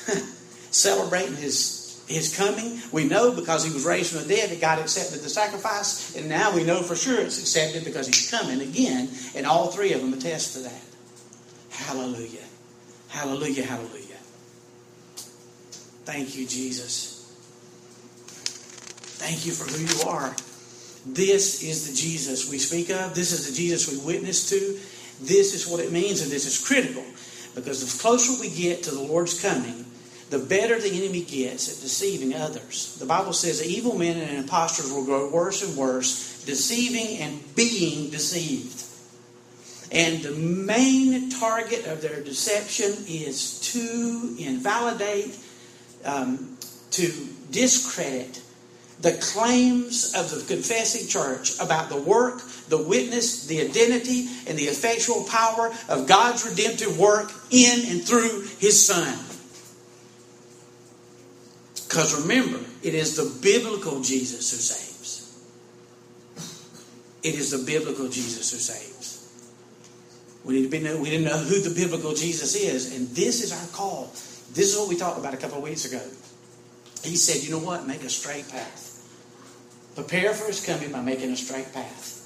celebrating 0.70 1.36
his 1.36 2.04
his 2.08 2.36
coming. 2.36 2.78
We 2.90 3.04
know 3.04 3.32
because 3.32 3.64
he 3.64 3.72
was 3.72 3.84
raised 3.84 4.12
from 4.12 4.26
the 4.26 4.34
dead 4.34 4.50
that 4.50 4.60
God 4.60 4.78
accepted 4.80 5.20
the 5.20 5.28
sacrifice, 5.28 6.16
and 6.16 6.28
now 6.28 6.54
we 6.54 6.64
know 6.64 6.82
for 6.82 6.96
sure 6.96 7.20
it's 7.20 7.38
accepted 7.38 7.84
because 7.84 8.06
he's 8.06 8.30
coming 8.30 8.60
again, 8.60 9.08
and 9.34 9.46
all 9.46 9.68
three 9.68 9.92
of 9.92 10.00
them 10.00 10.12
attest 10.12 10.54
to 10.54 10.58
that. 10.60 10.82
Hallelujah. 11.70 12.44
Hallelujah, 13.08 13.64
hallelujah. 13.64 14.16
Thank 16.04 16.36
you, 16.36 16.46
Jesus. 16.46 17.11
Thank 19.22 19.46
you 19.46 19.52
for 19.52 19.70
who 19.70 19.86
you 19.86 20.10
are. 20.10 20.34
This 21.06 21.62
is 21.62 21.88
the 21.88 21.94
Jesus 21.94 22.50
we 22.50 22.58
speak 22.58 22.90
of. 22.90 23.14
This 23.14 23.30
is 23.30 23.48
the 23.48 23.54
Jesus 23.54 23.88
we 23.88 24.04
witness 24.04 24.50
to. 24.50 24.80
This 25.20 25.54
is 25.54 25.64
what 25.64 25.78
it 25.78 25.92
means, 25.92 26.22
and 26.22 26.30
this 26.32 26.44
is 26.44 26.58
critical 26.58 27.04
because 27.54 27.80
the 27.80 28.02
closer 28.02 28.40
we 28.40 28.50
get 28.50 28.82
to 28.82 28.90
the 28.90 29.00
Lord's 29.00 29.40
coming, 29.40 29.84
the 30.30 30.40
better 30.40 30.80
the 30.80 30.90
enemy 30.90 31.22
gets 31.22 31.68
at 31.68 31.80
deceiving 31.80 32.34
others. 32.34 32.96
The 32.98 33.06
Bible 33.06 33.32
says 33.32 33.64
evil 33.64 33.96
men 33.96 34.16
and 34.16 34.38
impostors 34.38 34.90
will 34.90 35.04
grow 35.04 35.30
worse 35.30 35.62
and 35.62 35.76
worse, 35.76 36.44
deceiving 36.44 37.18
and 37.18 37.54
being 37.54 38.10
deceived. 38.10 38.82
And 39.92 40.20
the 40.24 40.32
main 40.32 41.30
target 41.30 41.86
of 41.86 42.02
their 42.02 42.20
deception 42.24 42.92
is 43.06 43.60
to 43.72 44.34
invalidate, 44.40 45.38
um, 46.04 46.58
to 46.90 47.12
discredit 47.52 48.42
the 49.02 49.12
claims 49.14 50.14
of 50.14 50.30
the 50.30 50.44
confessing 50.46 51.08
church 51.08 51.58
about 51.60 51.88
the 51.88 52.00
work, 52.00 52.40
the 52.68 52.78
witness, 52.78 53.46
the 53.46 53.60
identity, 53.60 54.28
and 54.46 54.56
the 54.56 54.64
effectual 54.64 55.24
power 55.24 55.72
of 55.88 56.06
God's 56.06 56.48
redemptive 56.48 56.98
work 56.98 57.30
in 57.50 57.90
and 57.90 58.02
through 58.02 58.42
His 58.58 58.86
Son. 58.86 59.18
Because 61.74 62.22
remember, 62.22 62.60
it 62.82 62.94
is 62.94 63.16
the 63.16 63.40
biblical 63.42 64.00
Jesus 64.00 64.50
who 64.52 64.56
saves. 64.56 65.36
It 67.24 67.34
is 67.34 67.50
the 67.50 67.58
biblical 67.58 68.08
Jesus 68.08 68.50
who 68.52 68.58
saves. 68.58 69.18
We 70.44 70.54
need 70.54 70.62
to 70.62 70.68
be 70.70 70.78
we 70.78 71.10
didn't 71.10 71.26
know 71.26 71.38
who 71.38 71.60
the 71.60 71.74
biblical 71.74 72.14
Jesus 72.14 72.54
is, 72.54 72.96
and 72.96 73.08
this 73.08 73.42
is 73.42 73.52
our 73.52 73.68
call. 73.76 74.06
This 74.54 74.72
is 74.72 74.78
what 74.78 74.88
we 74.88 74.96
talked 74.96 75.18
about 75.18 75.34
a 75.34 75.36
couple 75.36 75.58
of 75.58 75.64
weeks 75.64 75.84
ago. 75.84 76.00
He 77.02 77.16
said, 77.16 77.42
you 77.42 77.50
know 77.50 77.64
what? 77.64 77.86
Make 77.86 78.02
a 78.02 78.08
straight 78.08 78.48
path. 78.48 78.91
Prepare 79.94 80.34
for 80.34 80.46
his 80.46 80.64
coming 80.64 80.92
by 80.92 81.00
making 81.02 81.30
a 81.30 81.36
straight 81.36 81.72
path. 81.72 82.18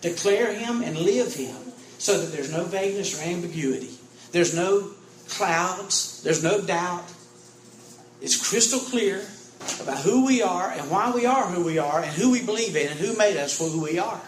Declare 0.00 0.54
him 0.54 0.82
and 0.82 0.96
live 0.98 1.34
him 1.34 1.56
so 1.98 2.18
that 2.20 2.32
there's 2.32 2.50
no 2.52 2.64
vagueness 2.64 3.18
or 3.20 3.24
ambiguity. 3.24 3.90
There's 4.32 4.54
no 4.54 4.90
clouds. 5.28 6.22
There's 6.22 6.42
no 6.42 6.60
doubt 6.60 7.04
It's 8.22 8.38
crystal 8.48 8.78
clear 8.78 9.20
about 9.80 9.98
who 9.98 10.24
we 10.24 10.42
are 10.42 10.70
and 10.70 10.90
why 10.90 11.10
we 11.10 11.26
are 11.26 11.46
who 11.46 11.64
we 11.64 11.78
are 11.78 12.02
and 12.02 12.12
who 12.12 12.30
we 12.30 12.42
believe 12.42 12.76
in 12.76 12.88
and 12.88 13.00
who 13.00 13.16
made 13.16 13.36
us 13.36 13.56
for 13.56 13.64
who 13.64 13.82
we 13.82 13.98
are. 13.98 14.20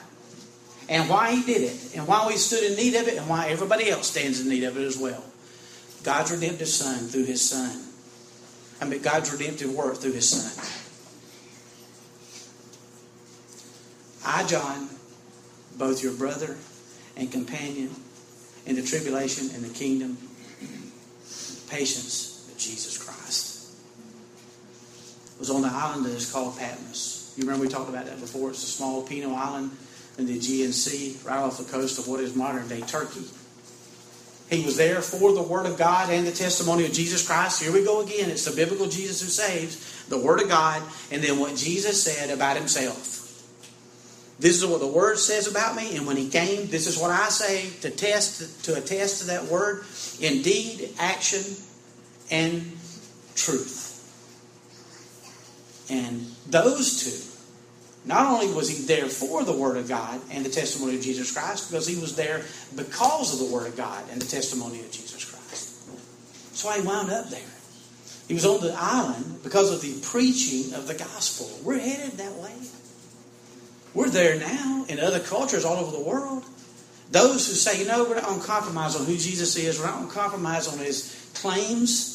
And 0.88 1.08
why 1.08 1.34
he 1.34 1.42
did 1.42 1.62
it 1.62 1.96
and 1.96 2.06
why 2.06 2.26
we 2.26 2.36
stood 2.36 2.64
in 2.64 2.76
need 2.76 2.94
of 2.96 3.08
it 3.08 3.16
and 3.16 3.28
why 3.28 3.48
everybody 3.48 3.88
else 3.88 4.10
stands 4.10 4.40
in 4.40 4.48
need 4.48 4.64
of 4.64 4.76
it 4.76 4.82
as 4.82 4.98
well. 4.98 5.24
God's 6.02 6.32
redemptive 6.32 6.68
son 6.68 7.06
through 7.06 7.24
his 7.24 7.40
son. 7.48 7.82
I 8.80 8.84
mean 8.84 9.00
God's 9.00 9.32
redemptive 9.32 9.72
work 9.72 9.96
through 9.96 10.12
his 10.12 10.28
son. 10.28 10.83
I, 14.24 14.44
John, 14.46 14.88
both 15.76 16.02
your 16.02 16.14
brother 16.14 16.56
and 17.16 17.30
companion 17.30 17.90
in 18.66 18.76
the 18.76 18.82
tribulation 18.82 19.50
and 19.54 19.64
the 19.64 19.72
kingdom, 19.74 20.16
patience 21.68 22.48
of 22.50 22.58
Jesus 22.58 22.96
Christ 22.98 23.54
was 25.38 25.50
on 25.50 25.62
the 25.62 25.68
island 25.68 26.06
that 26.06 26.12
is 26.12 26.30
called 26.30 26.58
Patmos. 26.58 27.34
You 27.36 27.44
remember 27.44 27.66
we 27.66 27.68
talked 27.68 27.88
about 27.88 28.06
that 28.06 28.20
before? 28.20 28.50
It's 28.50 28.62
a 28.62 28.66
small 28.66 29.02
penal 29.02 29.34
island 29.34 29.72
in 30.18 30.26
the 30.26 30.36
Aegean 30.36 30.72
Sea, 30.72 31.18
right 31.24 31.38
off 31.38 31.58
the 31.58 31.64
coast 31.64 31.98
of 31.98 32.06
what 32.06 32.20
is 32.20 32.36
modern 32.36 32.68
day 32.68 32.80
Turkey. 32.82 33.24
He 34.48 34.64
was 34.64 34.76
there 34.76 35.00
for 35.00 35.32
the 35.32 35.42
Word 35.42 35.66
of 35.66 35.76
God 35.76 36.10
and 36.10 36.26
the 36.26 36.32
testimony 36.32 36.84
of 36.84 36.92
Jesus 36.92 37.26
Christ. 37.26 37.62
Here 37.62 37.72
we 37.72 37.84
go 37.84 38.02
again. 38.02 38.30
It's 38.30 38.44
the 38.44 38.54
biblical 38.54 38.86
Jesus 38.86 39.20
who 39.20 39.28
saves, 39.28 40.06
the 40.08 40.18
Word 40.18 40.40
of 40.40 40.48
God, 40.48 40.82
and 41.10 41.22
then 41.22 41.38
what 41.38 41.56
Jesus 41.56 42.02
said 42.02 42.30
about 42.30 42.56
Himself. 42.56 43.23
This 44.38 44.60
is 44.60 44.66
what 44.66 44.80
the 44.80 44.86
Word 44.86 45.18
says 45.18 45.46
about 45.46 45.76
me, 45.76 45.96
and 45.96 46.06
when 46.06 46.16
He 46.16 46.28
came, 46.28 46.68
this 46.68 46.86
is 46.86 46.98
what 46.98 47.10
I 47.10 47.28
say 47.28 47.70
to 47.80 47.90
test 47.90 48.64
to 48.64 48.76
attest 48.76 49.20
to 49.20 49.26
that 49.28 49.44
Word. 49.44 49.84
Indeed, 50.20 50.90
action, 50.98 51.42
and 52.30 52.72
truth. 53.36 53.90
And 55.90 56.26
those 56.48 57.02
two, 57.02 58.08
not 58.08 58.26
only 58.26 58.52
was 58.54 58.68
he 58.68 58.86
there 58.86 59.06
for 59.06 59.44
the 59.44 59.52
Word 59.52 59.76
of 59.76 59.88
God 59.88 60.20
and 60.30 60.44
the 60.44 60.50
testimony 60.50 60.96
of 60.96 61.02
Jesus 61.02 61.32
Christ, 61.32 61.70
because 61.70 61.86
he 61.86 62.00
was 62.00 62.16
there 62.16 62.44
because 62.74 63.32
of 63.32 63.46
the 63.46 63.54
Word 63.54 63.66
of 63.66 63.76
God 63.76 64.02
and 64.10 64.20
the 64.20 64.26
testimony 64.26 64.80
of 64.80 64.90
Jesus 64.90 65.24
Christ. 65.24 65.34
Why 66.64 66.80
he 66.80 66.86
wound 66.86 67.10
up 67.10 67.28
there. 67.28 67.40
He 68.26 68.32
was 68.32 68.46
on 68.46 68.62
the 68.62 68.74
island 68.74 69.40
because 69.42 69.70
of 69.70 69.82
the 69.82 70.00
preaching 70.08 70.72
of 70.72 70.86
the 70.86 70.94
gospel. 70.94 71.46
We're 71.62 71.78
headed 71.78 72.12
that 72.12 72.32
way. 72.36 72.54
We're 73.94 74.10
there 74.10 74.38
now 74.38 74.84
in 74.88 74.98
other 74.98 75.20
cultures 75.20 75.64
all 75.64 75.76
over 75.76 75.96
the 75.96 76.02
world. 76.02 76.44
Those 77.10 77.46
who 77.46 77.54
say, 77.54 77.80
you 77.80 77.86
know, 77.86 78.04
we're 78.04 78.16
not 78.16 78.24
going 78.24 78.40
to 78.40 78.46
compromise 78.46 78.96
on 78.96 79.06
who 79.06 79.16
Jesus 79.16 79.56
is, 79.56 79.78
we're 79.78 79.86
not 79.86 79.98
going 79.98 80.08
to 80.08 80.14
compromise 80.14 80.66
on 80.66 80.78
his 80.78 81.30
claims 81.34 82.14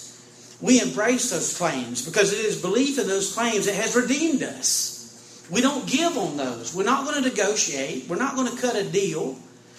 we 0.62 0.82
embrace 0.82 1.30
those 1.30 1.58
claims 1.58 2.06
because 2.06 2.34
it 2.34 2.40
is 2.40 2.62
belief 2.62 3.00
in 3.00 3.08
those 3.08 3.34
claims 3.34 3.66
that 3.66 3.76
has 3.76 3.96
redeemed 3.96 4.44
us. 4.44 5.48
We 5.50 5.62
don't 5.62 5.88
give 5.88 6.18
on 6.18 6.38
those. 6.38 6.76
We're 6.76 6.84
not 6.84 7.06
going 7.06 7.24
to 7.24 7.30
negotiate. 7.30 8.08
We're 8.10 8.18
not 8.18 8.36
going 8.36 8.54
to 8.54 8.62
cut 8.62 8.76
a 8.76 8.84
deal. 8.84 9.38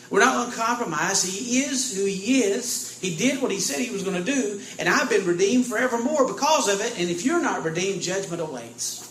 We're 0.09 0.21
not 0.21 0.35
going 0.35 0.51
to 0.51 0.57
compromise. 0.57 1.23
He 1.23 1.61
is 1.61 1.95
who 1.95 2.07
He 2.07 2.43
is. 2.43 2.99
He 3.01 3.15
did 3.15 3.41
what 3.41 3.53
He 3.53 3.61
said 3.61 3.79
He 3.79 3.93
was 3.93 4.03
going 4.03 4.17
to 4.17 4.33
do, 4.33 4.61
and 4.79 4.89
I've 4.89 5.09
been 5.09 5.25
redeemed 5.25 5.67
forevermore 5.67 6.27
because 6.27 6.69
of 6.69 6.81
it. 6.81 6.99
And 6.99 7.09
if 7.09 7.25
you're 7.25 7.41
not 7.41 7.63
redeemed, 7.63 8.03
judgment 8.03 8.43
awaits. 8.43 9.10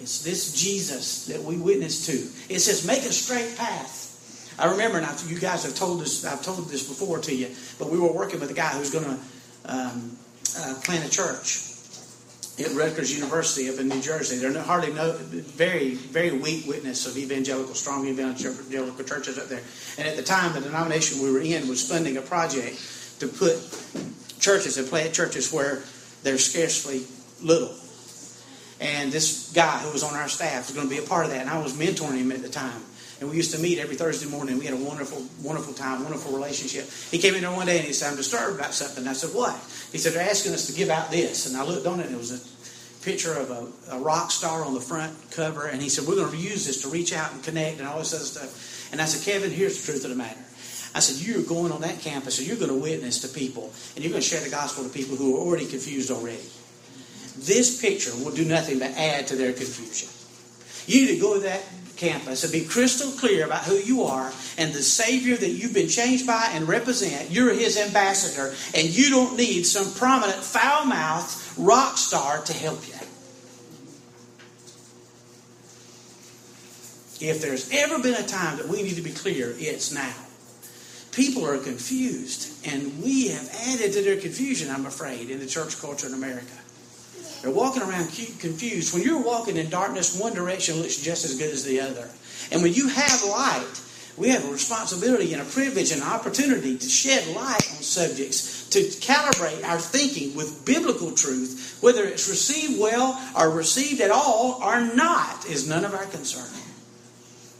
It's 0.00 0.22
this 0.22 0.52
Jesus 0.52 1.26
that 1.26 1.42
we 1.42 1.56
witness 1.56 2.06
to. 2.06 2.12
It 2.52 2.60
says, 2.60 2.86
make 2.86 3.00
a 3.00 3.12
straight 3.12 3.56
path. 3.56 4.56
I 4.58 4.70
remember, 4.70 4.98
and 4.98 5.06
I, 5.06 5.16
you 5.26 5.38
guys 5.38 5.64
have 5.64 5.74
told 5.74 6.00
this, 6.00 6.24
I've 6.24 6.42
told 6.42 6.68
this 6.68 6.86
before 6.86 7.18
to 7.20 7.34
you, 7.34 7.48
but 7.78 7.90
we 7.90 7.98
were 7.98 8.12
working 8.12 8.40
with 8.40 8.50
a 8.50 8.54
guy 8.54 8.68
who's 8.68 8.90
going 8.90 9.04
to 9.04 9.18
um, 9.66 10.16
uh, 10.58 10.74
plant 10.82 11.06
a 11.06 11.10
church 11.10 11.66
at 12.58 12.74
Rutgers 12.74 13.14
University 13.14 13.70
up 13.70 13.78
in 13.78 13.88
New 13.88 14.00
Jersey. 14.00 14.36
There 14.36 14.54
are 14.54 14.62
hardly 14.62 14.92
no 14.92 15.12
very 15.12 15.94
very 15.94 16.32
weak 16.36 16.66
witness 16.66 17.06
of 17.06 17.16
evangelical 17.16 17.74
strong 17.74 18.06
evangelical 18.06 19.04
churches 19.04 19.38
up 19.38 19.48
there. 19.48 19.62
And 19.98 20.06
at 20.06 20.16
the 20.16 20.22
time, 20.22 20.52
the 20.52 20.60
denomination 20.60 21.22
we 21.22 21.32
were 21.32 21.40
in 21.40 21.68
was 21.68 21.88
funding 21.88 22.16
a 22.18 22.22
project 22.22 22.76
to 23.20 23.28
put 23.28 23.56
churches 24.38 24.76
and 24.76 24.88
plant 24.88 25.14
churches 25.14 25.52
where 25.52 25.82
there's 26.22 26.44
scarcely 26.44 27.06
little. 27.42 27.74
And 28.80 29.12
this 29.12 29.52
guy 29.52 29.78
who 29.78 29.92
was 29.92 30.02
on 30.02 30.14
our 30.14 30.28
staff 30.28 30.66
was 30.66 30.74
going 30.74 30.88
to 30.88 30.94
be 30.94 30.98
a 30.98 31.06
part 31.06 31.26
of 31.26 31.32
that, 31.32 31.42
and 31.42 31.50
I 31.50 31.62
was 31.62 31.74
mentoring 31.74 32.16
him 32.16 32.32
at 32.32 32.40
the 32.40 32.48
time. 32.48 32.82
And 33.20 33.28
we 33.28 33.36
used 33.36 33.54
to 33.54 33.60
meet 33.60 33.78
every 33.78 33.96
Thursday 33.96 34.28
morning. 34.28 34.58
We 34.58 34.64
had 34.64 34.72
a 34.72 34.82
wonderful, 34.82 35.22
wonderful 35.42 35.74
time, 35.74 36.02
wonderful 36.02 36.32
relationship. 36.32 36.88
He 37.10 37.18
came 37.18 37.34
in 37.34 37.42
there 37.42 37.52
one 37.52 37.66
day 37.66 37.76
and 37.76 37.86
he 37.86 37.92
said, 37.92 38.10
I'm 38.10 38.16
disturbed 38.16 38.58
about 38.58 38.72
something. 38.72 39.06
I 39.06 39.12
said, 39.12 39.34
What? 39.34 39.54
He 39.92 39.98
said, 39.98 40.14
They're 40.14 40.28
asking 40.28 40.54
us 40.54 40.66
to 40.68 40.72
give 40.72 40.88
out 40.88 41.10
this. 41.10 41.46
And 41.46 41.54
I 41.54 41.64
looked 41.64 41.86
on 41.86 42.00
it 42.00 42.06
and 42.06 42.14
it 42.14 42.18
was 42.18 42.32
a 42.32 43.04
picture 43.04 43.34
of 43.34 43.50
a, 43.50 43.96
a 43.96 43.98
rock 44.00 44.30
star 44.30 44.64
on 44.64 44.72
the 44.72 44.80
front 44.80 45.14
cover. 45.32 45.66
And 45.66 45.82
he 45.82 45.90
said, 45.90 46.08
We're 46.08 46.16
going 46.16 46.30
to 46.30 46.36
use 46.38 46.64
this 46.64 46.80
to 46.80 46.88
reach 46.88 47.12
out 47.12 47.30
and 47.34 47.42
connect 47.44 47.78
and 47.78 47.86
all 47.86 47.98
this 47.98 48.14
other 48.14 48.24
stuff. 48.24 48.90
And 48.90 49.02
I 49.02 49.04
said, 49.04 49.30
Kevin, 49.30 49.50
here's 49.50 49.78
the 49.78 49.92
truth 49.92 50.04
of 50.04 50.10
the 50.10 50.16
matter. 50.16 50.40
I 50.94 51.00
said, 51.00 51.22
You're 51.22 51.42
going 51.42 51.72
on 51.72 51.82
that 51.82 52.00
campus 52.00 52.38
and 52.38 52.48
you're 52.48 52.56
going 52.56 52.70
to 52.70 52.80
witness 52.80 53.20
to 53.20 53.28
people 53.28 53.70
and 53.96 54.02
you're 54.02 54.12
going 54.12 54.22
to 54.22 54.28
share 54.28 54.40
the 54.40 54.48
gospel 54.48 54.82
to 54.82 54.88
people 54.88 55.16
who 55.16 55.36
are 55.36 55.40
already 55.40 55.66
confused 55.66 56.10
already. 56.10 56.40
This 57.38 57.80
picture 57.80 58.12
will 58.16 58.32
do 58.32 58.44
nothing 58.44 58.78
but 58.78 58.90
add 58.96 59.26
to 59.28 59.36
their 59.36 59.52
confusion. 59.52 60.08
You 60.86 61.06
need 61.06 61.14
to 61.14 61.20
go 61.20 61.34
to 61.34 61.40
that 61.40 61.62
campus 61.96 62.42
and 62.44 62.52
be 62.52 62.64
crystal 62.64 63.10
clear 63.12 63.44
about 63.44 63.64
who 63.64 63.76
you 63.76 64.02
are 64.04 64.32
and 64.56 64.72
the 64.72 64.82
Savior 64.82 65.36
that 65.36 65.50
you've 65.50 65.74
been 65.74 65.88
changed 65.88 66.26
by 66.26 66.48
and 66.52 66.66
represent. 66.66 67.30
You're 67.30 67.52
His 67.52 67.78
ambassador, 67.78 68.54
and 68.74 68.88
you 68.88 69.10
don't 69.10 69.36
need 69.36 69.64
some 69.64 69.92
prominent 69.94 70.42
foul 70.42 70.86
mouthed 70.86 71.58
rock 71.58 71.98
star 71.98 72.40
to 72.42 72.52
help 72.52 72.86
you. 72.88 72.94
If 77.22 77.42
there's 77.42 77.70
ever 77.70 77.98
been 77.98 78.14
a 78.14 78.26
time 78.26 78.56
that 78.56 78.66
we 78.66 78.82
need 78.82 78.96
to 78.96 79.02
be 79.02 79.12
clear, 79.12 79.54
it's 79.58 79.92
now. 79.92 80.14
People 81.12 81.46
are 81.46 81.58
confused, 81.58 82.66
and 82.66 83.02
we 83.02 83.28
have 83.28 83.46
added 83.68 83.92
to 83.92 84.02
their 84.02 84.16
confusion, 84.16 84.70
I'm 84.70 84.86
afraid, 84.86 85.28
in 85.28 85.38
the 85.38 85.46
church 85.46 85.78
culture 85.78 86.06
in 86.06 86.14
America. 86.14 86.46
They're 87.42 87.50
walking 87.50 87.82
around 87.82 88.08
confused. 88.38 88.92
When 88.92 89.02
you're 89.02 89.22
walking 89.22 89.56
in 89.56 89.70
darkness, 89.70 90.18
one 90.18 90.34
direction 90.34 90.76
looks 90.76 91.00
just 91.00 91.24
as 91.24 91.38
good 91.38 91.50
as 91.50 91.64
the 91.64 91.80
other. 91.80 92.08
And 92.52 92.62
when 92.62 92.74
you 92.74 92.88
have 92.88 93.24
light, 93.24 93.80
we 94.16 94.28
have 94.28 94.44
a 94.44 94.52
responsibility 94.52 95.32
and 95.32 95.40
a 95.40 95.46
privilege 95.46 95.92
and 95.92 96.02
an 96.02 96.08
opportunity 96.08 96.76
to 96.76 96.88
shed 96.88 97.26
light 97.34 97.66
on 97.70 97.82
subjects, 97.82 98.68
to 98.68 98.80
calibrate 98.80 99.64
our 99.64 99.78
thinking 99.78 100.36
with 100.36 100.66
biblical 100.66 101.12
truth, 101.12 101.78
whether 101.80 102.04
it's 102.04 102.28
received 102.28 102.78
well 102.78 103.18
or 103.38 103.50
received 103.50 104.02
at 104.02 104.10
all 104.10 104.60
or 104.62 104.80
not, 104.94 105.46
is 105.46 105.66
none 105.66 105.84
of 105.84 105.94
our 105.94 106.06
concern. 106.06 106.50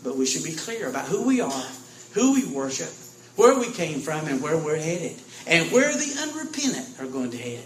But 0.04 0.16
we 0.16 0.26
should 0.26 0.44
be 0.44 0.52
clear 0.52 0.88
about 0.90 1.06
who 1.06 1.26
we 1.26 1.40
are, 1.40 1.66
who 2.12 2.34
we 2.34 2.46
worship, 2.46 2.92
where 3.36 3.58
we 3.58 3.70
came 3.72 4.00
from, 4.00 4.26
and 4.26 4.42
where 4.42 4.58
we're 4.58 4.76
headed, 4.76 5.16
and 5.46 5.72
where 5.72 5.92
the 5.92 6.18
unrepentant 6.20 7.00
are 7.00 7.06
going 7.06 7.30
to 7.30 7.38
head. 7.38 7.64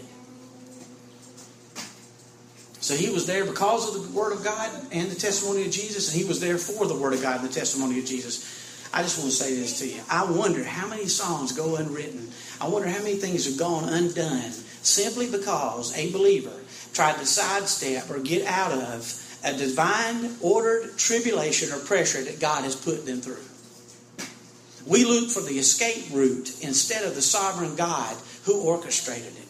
So 2.85 2.95
he 2.95 3.09
was 3.09 3.25
there 3.25 3.45
because 3.45 3.95
of 3.95 4.03
the 4.03 4.15
Word 4.15 4.31
of 4.31 4.43
God 4.43 4.69
and 4.91 5.09
the 5.09 5.15
testimony 5.15 5.65
of 5.65 5.71
Jesus, 5.71 6.13
and 6.13 6.21
he 6.21 6.27
was 6.27 6.39
there 6.39 6.59
for 6.59 6.85
the 6.85 6.93
Word 6.93 7.13
of 7.13 7.21
God 7.23 7.39
and 7.39 7.49
the 7.49 7.51
testimony 7.51 7.97
of 7.97 8.05
Jesus. 8.05 8.45
I 8.93 9.01
just 9.01 9.17
want 9.17 9.31
to 9.31 9.35
say 9.35 9.55
this 9.55 9.79
to 9.79 9.87
you. 9.87 10.03
I 10.07 10.23
wonder 10.31 10.63
how 10.63 10.87
many 10.87 11.07
songs 11.07 11.51
go 11.51 11.77
unwritten. 11.77 12.29
I 12.61 12.67
wonder 12.67 12.87
how 12.87 12.99
many 12.99 13.15
things 13.15 13.47
have 13.47 13.57
gone 13.57 13.89
undone 13.89 14.51
simply 14.83 15.31
because 15.31 15.97
a 15.97 16.11
believer 16.11 16.53
tried 16.93 17.17
to 17.17 17.25
sidestep 17.25 18.07
or 18.11 18.19
get 18.19 18.45
out 18.45 18.71
of 18.71 19.39
a 19.43 19.57
divine 19.57 20.35
ordered 20.39 20.95
tribulation 20.95 21.73
or 21.73 21.79
pressure 21.79 22.21
that 22.21 22.39
God 22.39 22.65
has 22.65 22.75
put 22.75 23.07
them 23.07 23.19
through. 23.19 23.41
We 24.85 25.05
look 25.05 25.31
for 25.31 25.41
the 25.41 25.57
escape 25.57 26.13
route 26.13 26.61
instead 26.61 27.03
of 27.03 27.15
the 27.15 27.23
sovereign 27.23 27.75
God 27.75 28.15
who 28.43 28.61
orchestrated 28.61 29.35
it. 29.39 29.44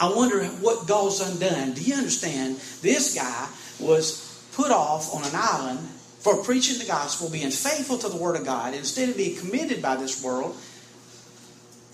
I 0.00 0.12
wonder 0.12 0.44
what 0.44 0.86
goes 0.86 1.20
undone. 1.20 1.72
Do 1.72 1.82
you 1.82 1.94
understand? 1.94 2.56
This 2.82 3.14
guy 3.14 3.48
was 3.78 4.48
put 4.54 4.70
off 4.70 5.14
on 5.14 5.24
an 5.24 5.34
island 5.34 5.80
for 6.20 6.42
preaching 6.42 6.78
the 6.78 6.86
gospel, 6.86 7.30
being 7.30 7.50
faithful 7.50 7.98
to 7.98 8.08
the 8.08 8.16
Word 8.16 8.36
of 8.36 8.44
God, 8.44 8.74
instead 8.74 9.08
of 9.08 9.16
being 9.16 9.36
committed 9.36 9.82
by 9.82 9.96
this 9.96 10.22
world. 10.24 10.56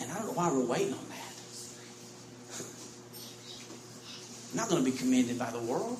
And 0.01 0.11
I 0.11 0.15
don't 0.17 0.27
know 0.27 0.33
why 0.33 0.51
we're 0.53 0.65
waiting 0.65 0.95
on 0.95 1.09
that. 1.09 1.35
I'm 4.51 4.57
not 4.57 4.69
going 4.69 4.85
to 4.85 4.91
be 4.91 4.97
commended 4.97 5.39
by 5.39 5.51
the 5.51 5.61
world. 5.61 5.99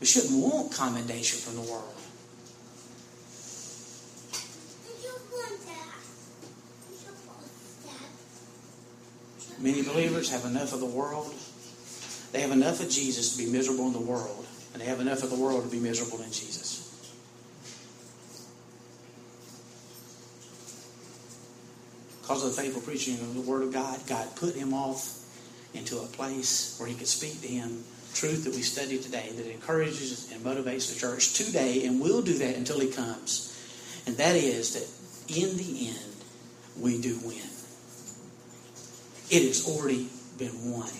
We 0.00 0.06
shouldn't 0.06 0.32
want 0.32 0.72
commendation 0.72 1.38
from 1.38 1.62
the 1.62 1.70
world. 1.70 1.99
Many 9.60 9.82
believers 9.82 10.30
have 10.30 10.44
enough 10.44 10.72
of 10.72 10.80
the 10.80 10.86
world. 10.86 11.34
They 12.32 12.40
have 12.40 12.50
enough 12.50 12.80
of 12.80 12.88
Jesus 12.88 13.36
to 13.36 13.44
be 13.44 13.50
miserable 13.50 13.86
in 13.86 13.92
the 13.92 14.00
world, 14.00 14.46
and 14.72 14.80
they 14.80 14.86
have 14.86 15.00
enough 15.00 15.22
of 15.22 15.30
the 15.30 15.36
world 15.36 15.64
to 15.64 15.70
be 15.70 15.80
miserable 15.80 16.22
in 16.22 16.30
Jesus. 16.30 16.86
Because 22.22 22.44
of 22.44 22.54
the 22.54 22.62
faithful 22.62 22.82
preaching 22.82 23.14
of 23.14 23.34
the 23.34 23.40
Word 23.40 23.62
of 23.62 23.72
God, 23.72 23.98
God 24.06 24.28
put 24.36 24.54
him 24.54 24.72
off 24.72 25.16
into 25.74 25.98
a 25.98 26.06
place 26.06 26.76
where 26.78 26.88
he 26.88 26.94
could 26.94 27.08
speak 27.08 27.40
to 27.42 27.48
him 27.48 27.84
truth 28.14 28.44
that 28.44 28.54
we 28.54 28.62
study 28.62 28.98
today 28.98 29.30
that 29.36 29.50
encourages 29.50 30.30
and 30.32 30.42
motivates 30.44 30.92
the 30.92 30.98
church 30.98 31.34
today 31.34 31.84
and 31.86 32.00
will 32.00 32.22
do 32.22 32.34
that 32.38 32.56
until 32.56 32.80
he 32.80 32.90
comes. 32.90 33.56
And 34.06 34.16
that 34.16 34.36
is 34.36 34.74
that 34.74 35.36
in 35.36 35.56
the 35.56 35.88
end, 35.88 36.14
we 36.78 37.00
do 37.00 37.18
win. 37.24 37.49
It 39.30 39.42
has 39.46 39.66
already 39.68 40.08
been 40.38 40.72
won. 40.72 40.90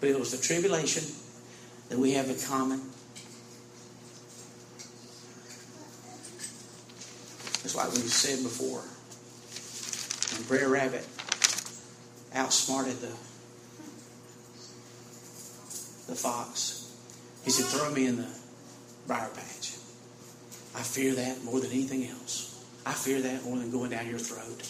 But 0.00 0.10
it 0.10 0.18
was 0.18 0.30
the 0.30 0.38
tribulation 0.38 1.04
that 1.88 1.98
we 1.98 2.12
have 2.12 2.30
in 2.30 2.38
common. 2.38 2.80
It's 7.64 7.74
like 7.74 7.90
we 7.92 7.98
said 7.98 8.42
before. 8.42 8.82
When 10.36 10.46
Brer 10.48 10.68
Rabbit 10.68 11.06
outsmarted 12.34 13.00
the 13.00 13.12
the 16.06 16.16
fox, 16.16 16.92
he 17.44 17.50
said, 17.50 17.66
"Throw 17.66 17.90
me 17.90 18.06
in 18.06 18.16
the 18.16 18.28
briar 19.06 19.28
patch." 19.28 19.74
I 20.74 20.82
fear 20.82 21.14
that 21.14 21.42
more 21.44 21.60
than 21.60 21.72
anything 21.72 22.06
else. 22.06 22.64
I 22.86 22.92
fear 22.92 23.20
that 23.20 23.44
more 23.44 23.58
than 23.58 23.70
going 23.70 23.90
down 23.90 24.08
your 24.08 24.18
throat. 24.18 24.62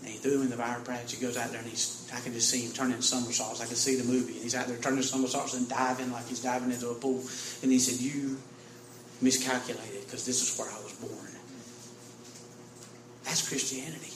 And 0.00 0.08
he 0.08 0.18
threw 0.18 0.36
him 0.36 0.42
in 0.42 0.50
the 0.50 0.56
briar 0.56 0.80
patch. 0.80 1.14
He 1.14 1.20
goes 1.20 1.36
out 1.36 1.50
there 1.50 1.60
and 1.60 1.68
he's, 1.68 2.08
I 2.14 2.20
can 2.20 2.32
just 2.32 2.48
see 2.48 2.62
him 2.64 2.72
turning 2.72 3.00
somersaults. 3.00 3.60
I 3.60 3.66
can 3.66 3.76
see 3.76 3.96
the 3.96 4.04
movie. 4.04 4.34
And 4.34 4.42
he's 4.42 4.54
out 4.54 4.66
there 4.66 4.76
turning 4.78 5.02
somersaults 5.02 5.54
and 5.54 5.68
diving 5.68 6.12
like 6.12 6.26
he's 6.28 6.42
diving 6.42 6.70
into 6.70 6.88
a 6.90 6.94
pool. 6.94 7.22
And 7.62 7.72
he 7.72 7.78
said, 7.78 8.00
You 8.00 8.38
miscalculated 9.20 10.04
because 10.04 10.24
this 10.24 10.40
is 10.42 10.58
where 10.58 10.68
I 10.68 10.82
was 10.82 10.92
born. 10.94 11.32
That's 13.24 13.46
Christianity. 13.46 14.12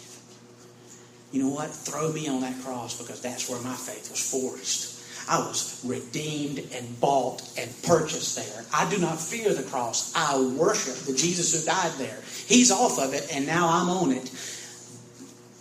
You 1.33 1.43
know 1.43 1.49
what? 1.49 1.71
Throw 1.71 2.13
me 2.13 2.29
on 2.29 2.43
that 2.43 2.59
cross 2.63 3.01
because 3.01 3.21
that's 3.21 3.49
where 3.49 3.61
my 3.63 3.75
faith 3.75 4.11
was 4.11 4.31
forged. 4.31 4.93
I 5.29 5.39
was 5.39 5.81
redeemed 5.85 6.59
and 6.75 7.01
bought 7.01 7.43
and 7.59 7.71
purchased 7.83 8.37
there. 8.37 8.65
I 8.75 8.89
do 8.91 8.99
not 8.99 9.21
fear 9.21 9.53
the 9.55 9.63
cross. 9.63 10.13
I 10.15 10.39
worship 10.59 10.95
the 11.07 11.15
Jesus 11.15 11.59
who 11.59 11.65
died 11.65 11.93
there. 11.93 12.19
He's 12.47 12.71
off 12.71 12.99
of 12.99 13.15
it, 13.15 13.29
and 13.33 13.47
now 13.47 13.69
I'm 13.69 13.89
on 13.89 14.13
it. 14.13 14.31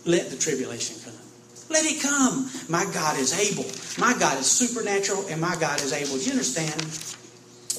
Let 0.04 0.30
the 0.30 0.36
tribulation 0.36 0.96
come. 1.04 1.14
Let 1.70 1.84
it 1.86 2.02
come. 2.02 2.50
My 2.68 2.84
God 2.92 3.18
is 3.18 3.32
able. 3.32 3.64
My 3.98 4.18
God 4.18 4.38
is 4.38 4.50
supernatural, 4.50 5.26
and 5.28 5.40
my 5.40 5.56
God 5.56 5.80
is 5.80 5.92
able. 5.92 6.18
Do 6.18 6.24
you 6.24 6.32
understand 6.32 6.80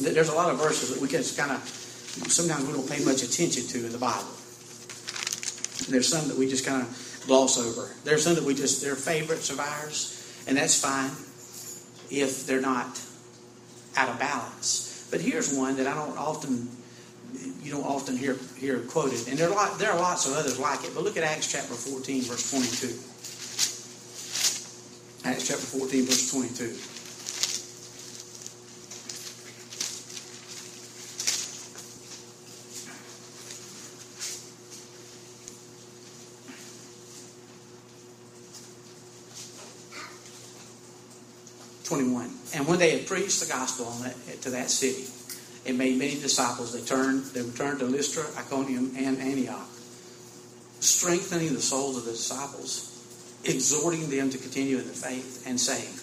that 0.02 0.14
there's 0.14 0.30
a 0.30 0.34
lot 0.34 0.50
of 0.50 0.58
verses 0.58 0.94
that 0.94 1.02
we 1.02 1.08
can 1.08 1.18
just 1.18 1.38
kind 1.38 1.52
of, 1.52 1.60
sometimes 2.30 2.66
we 2.66 2.74
don't 2.74 2.90
pay 2.90 3.04
much 3.04 3.24
attention 3.24 3.68
to 3.68 3.86
in 3.86 3.92
the 3.92 3.98
Bible. 3.98 4.30
There's 5.90 6.08
some 6.08 6.28
that 6.30 6.38
we 6.38 6.50
just 6.50 6.66
kind 6.66 6.82
of 6.82 7.24
gloss 7.28 7.60
over. 7.60 7.92
There's 8.04 8.24
some 8.24 8.36
that 8.36 8.44
we 8.44 8.56
just, 8.56 8.82
they're 8.82 8.96
favorites 8.96 9.50
of 9.50 9.60
ours, 9.60 10.44
and 10.48 10.58
that's 10.58 10.80
fine 10.82 11.12
if 12.10 12.48
they're 12.48 12.62
not 12.62 13.00
out 13.96 14.10
of 14.10 14.20
balance. 14.20 15.08
But 15.12 15.22
here's 15.22 15.54
one 15.54 15.78
that 15.78 15.88
I 15.88 15.94
don't 15.94 16.18
often 16.18 16.70
you 17.62 17.72
don't 17.72 17.86
often 17.86 18.18
hear, 18.18 18.38
hear 18.58 18.80
quoted. 18.80 19.28
And 19.28 19.38
there 19.38 19.50
are, 19.50 19.56
lot, 19.56 19.80
there 19.80 19.92
are 19.92 20.00
lots 20.00 20.26
of 20.28 20.34
others 20.34 20.60
like 20.60 20.84
it, 20.84 20.92
but 20.94 21.04
look 21.04 21.18
at 21.18 21.24
Acts 21.24 21.52
chapter 21.52 21.74
14, 21.74 22.24
verse 22.24 22.52
22. 22.52 22.88
Acts 25.28 25.48
chapter 25.48 25.66
14, 25.66 26.06
verse 26.06 26.32
22. 26.32 26.94
And 42.56 42.68
when 42.68 42.78
they 42.78 42.98
had 42.98 43.08
preached 43.08 43.42
the 43.42 43.48
gospel 43.52 43.86
that, 44.04 44.42
to 44.44 44.52
that 44.52 44.70
city, 44.70 45.10
it 45.66 45.76
made 45.76 45.98
many 45.98 46.20
disciples. 46.20 46.74
They 46.74 46.82
turned, 46.82 47.26
they 47.28 47.42
returned 47.42 47.80
to 47.80 47.86
Lystra, 47.86 48.26
Iconium, 48.38 48.94
and 48.98 49.20
Antioch, 49.20 49.68
strengthening 50.80 51.54
the 51.54 51.62
souls 51.62 51.98
of 51.98 52.06
the 52.06 52.12
disciples, 52.12 52.90
exhorting 53.46 54.10
them 54.10 54.30
to 54.30 54.38
continue 54.38 54.78
in 54.78 54.88
the 54.88 54.94
faith, 54.94 55.46
and 55.48 55.60
saying, 55.60 55.94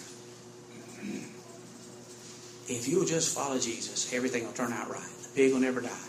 If 2.67 2.87
you'll 2.87 3.05
just 3.05 3.35
follow 3.35 3.59
Jesus, 3.59 4.13
everything 4.13 4.45
will 4.45 4.53
turn 4.53 4.71
out 4.71 4.89
right. 4.89 5.09
The 5.23 5.29
pig 5.35 5.53
will 5.53 5.59
never 5.59 5.81
die. 5.81 6.07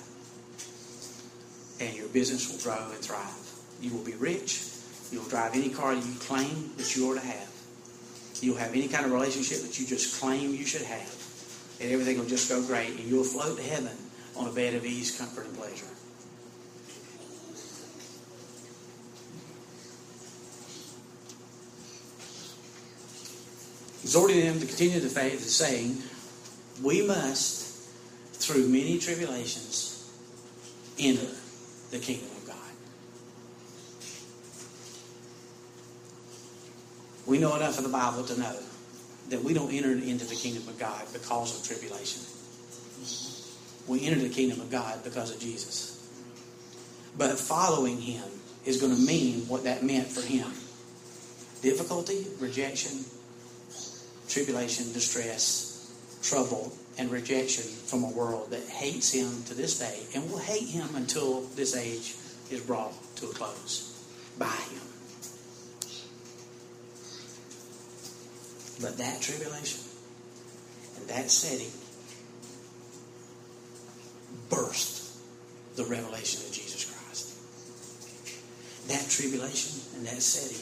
And 1.81 1.97
your 1.97 2.09
business 2.09 2.51
will 2.51 2.61
grow 2.61 2.91
and 2.91 3.01
thrive. 3.01 3.35
You 3.81 3.93
will 3.93 4.05
be 4.05 4.15
rich. 4.15 4.63
You'll 5.11 5.29
drive 5.29 5.55
any 5.55 5.71
car 5.71 5.93
you 5.93 6.15
claim 6.21 6.71
that 6.77 6.95
you 6.95 7.11
ought 7.11 7.15
to 7.15 7.27
have. 7.27 7.51
You'll 8.41 8.57
have 8.57 8.73
any 8.73 8.89
kind 8.89 9.05
of 9.05 9.13
relationship 9.13 9.63
that 9.63 9.79
you 9.79 9.87
just 9.87 10.21
claim 10.21 10.55
you 10.55 10.65
should 10.65 10.83
have. 10.83 11.22
And 11.83 11.91
everything 11.91 12.19
will 12.19 12.27
just 12.27 12.49
go 12.49 12.63
great. 12.63 12.91
And 12.91 13.01
you'll 13.01 13.25
float 13.25 13.57
to 13.57 13.63
heaven 13.63 13.97
on 14.37 14.49
a 14.49 14.53
bed 14.53 14.75
of 14.75 14.85
ease, 14.87 15.17
comfort, 15.19 15.47
and 15.47 15.57
pleasure. 15.57 15.87
Exhorting 24.05 24.41
them 24.41 24.61
to 24.61 24.67
continue 24.67 25.01
the 25.01 25.09
faith, 25.09 25.41
saying, 25.41 25.97
We 26.83 27.05
must, 27.05 27.89
through 28.35 28.69
many 28.69 28.99
tribulations, 28.99 30.09
enter 30.99 31.27
the 31.91 31.99
kingdom 31.99 32.29
of 32.37 32.47
God. 32.47 32.57
We 37.27 37.39
know 37.39 37.57
enough 37.57 37.79
of 37.79 37.85
the 37.85 37.91
Bible 37.91 38.25
to 38.25 38.39
know 38.39 38.57
that 39.33 39.43
we 39.43 39.55
don't 39.55 39.73
enter 39.73 39.93
into 39.93 40.27
the 40.27 40.35
kingdom 40.35 40.69
of 40.69 40.79
God 40.79 41.07
because 41.15 41.59
of 41.59 41.67
tribulation. 41.67 42.21
We 43.89 44.07
enter 44.07 44.21
the 44.21 44.29
kingdom 44.29 44.61
of 44.61 44.71
God 44.71 45.03
because 45.03 45.35
of 45.35 45.41
Jesus. 45.41 45.99
But 47.17 47.39
following 47.39 47.99
him 47.99 48.25
is 48.67 48.79
going 48.79 48.95
to 48.95 49.01
mean 49.01 49.49
what 49.49 49.65
that 49.65 49.83
meant 49.83 50.09
for 50.09 50.21
him 50.21 50.53
difficulty, 51.63 52.27
rejection, 52.41 53.05
tribulation, 54.29 54.93
distress, 54.93 55.95
trouble, 56.23 56.71
and 56.99 57.11
rejection 57.11 57.65
from 57.65 58.05
a 58.05 58.11
world 58.11 58.51
that 58.51 58.69
hates 58.69 59.13
him 59.13 59.43
to 59.45 59.55
this 59.55 59.79
day 59.79 60.01
and 60.15 60.31
will 60.31 60.41
hate 60.41 60.69
him 60.69 60.95
until 60.95 61.41
this 61.57 61.75
age 61.75 62.17
is 62.51 62.61
brought 62.61 62.93
to 63.17 63.27
a 63.27 63.33
close 63.33 64.05
by 64.39 64.47
him. 64.47 64.92
But 68.83 68.99
that 68.99 69.23
tribulation 69.23 69.81
and 70.97 71.09
that 71.09 71.31
setting 71.31 71.71
burst 74.51 75.17
the 75.77 75.85
revelation 75.85 76.43
of 76.45 76.53
Jesus 76.53 76.85
Christ. 76.91 77.29
That 78.89 79.09
tribulation 79.09 79.81
and 79.97 80.07
that 80.07 80.21
setting 80.21 80.61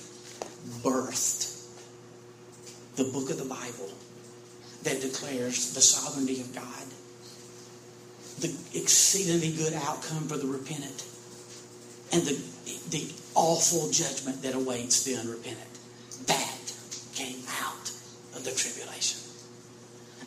birthed 0.82 1.48
the 2.96 3.04
book 3.04 3.30
of 3.30 3.38
the 3.38 3.44
Bible 3.44 3.90
that 4.82 5.00
declares 5.00 5.74
the 5.74 5.80
sovereignty 5.80 6.40
of 6.40 6.54
God, 6.54 6.84
the 8.40 8.54
exceedingly 8.78 9.52
good 9.52 9.72
outcome 9.72 10.28
for 10.28 10.36
the 10.36 10.46
repentant, 10.46 11.06
and 12.12 12.22
the, 12.22 12.38
the 12.90 13.12
awful 13.34 13.90
judgment 13.90 14.42
that 14.42 14.54
awaits 14.54 15.04
the 15.04 15.16
unrepentant. 15.16 15.69
Of 18.40 18.46
the 18.46 18.52
tribulation. 18.52 19.20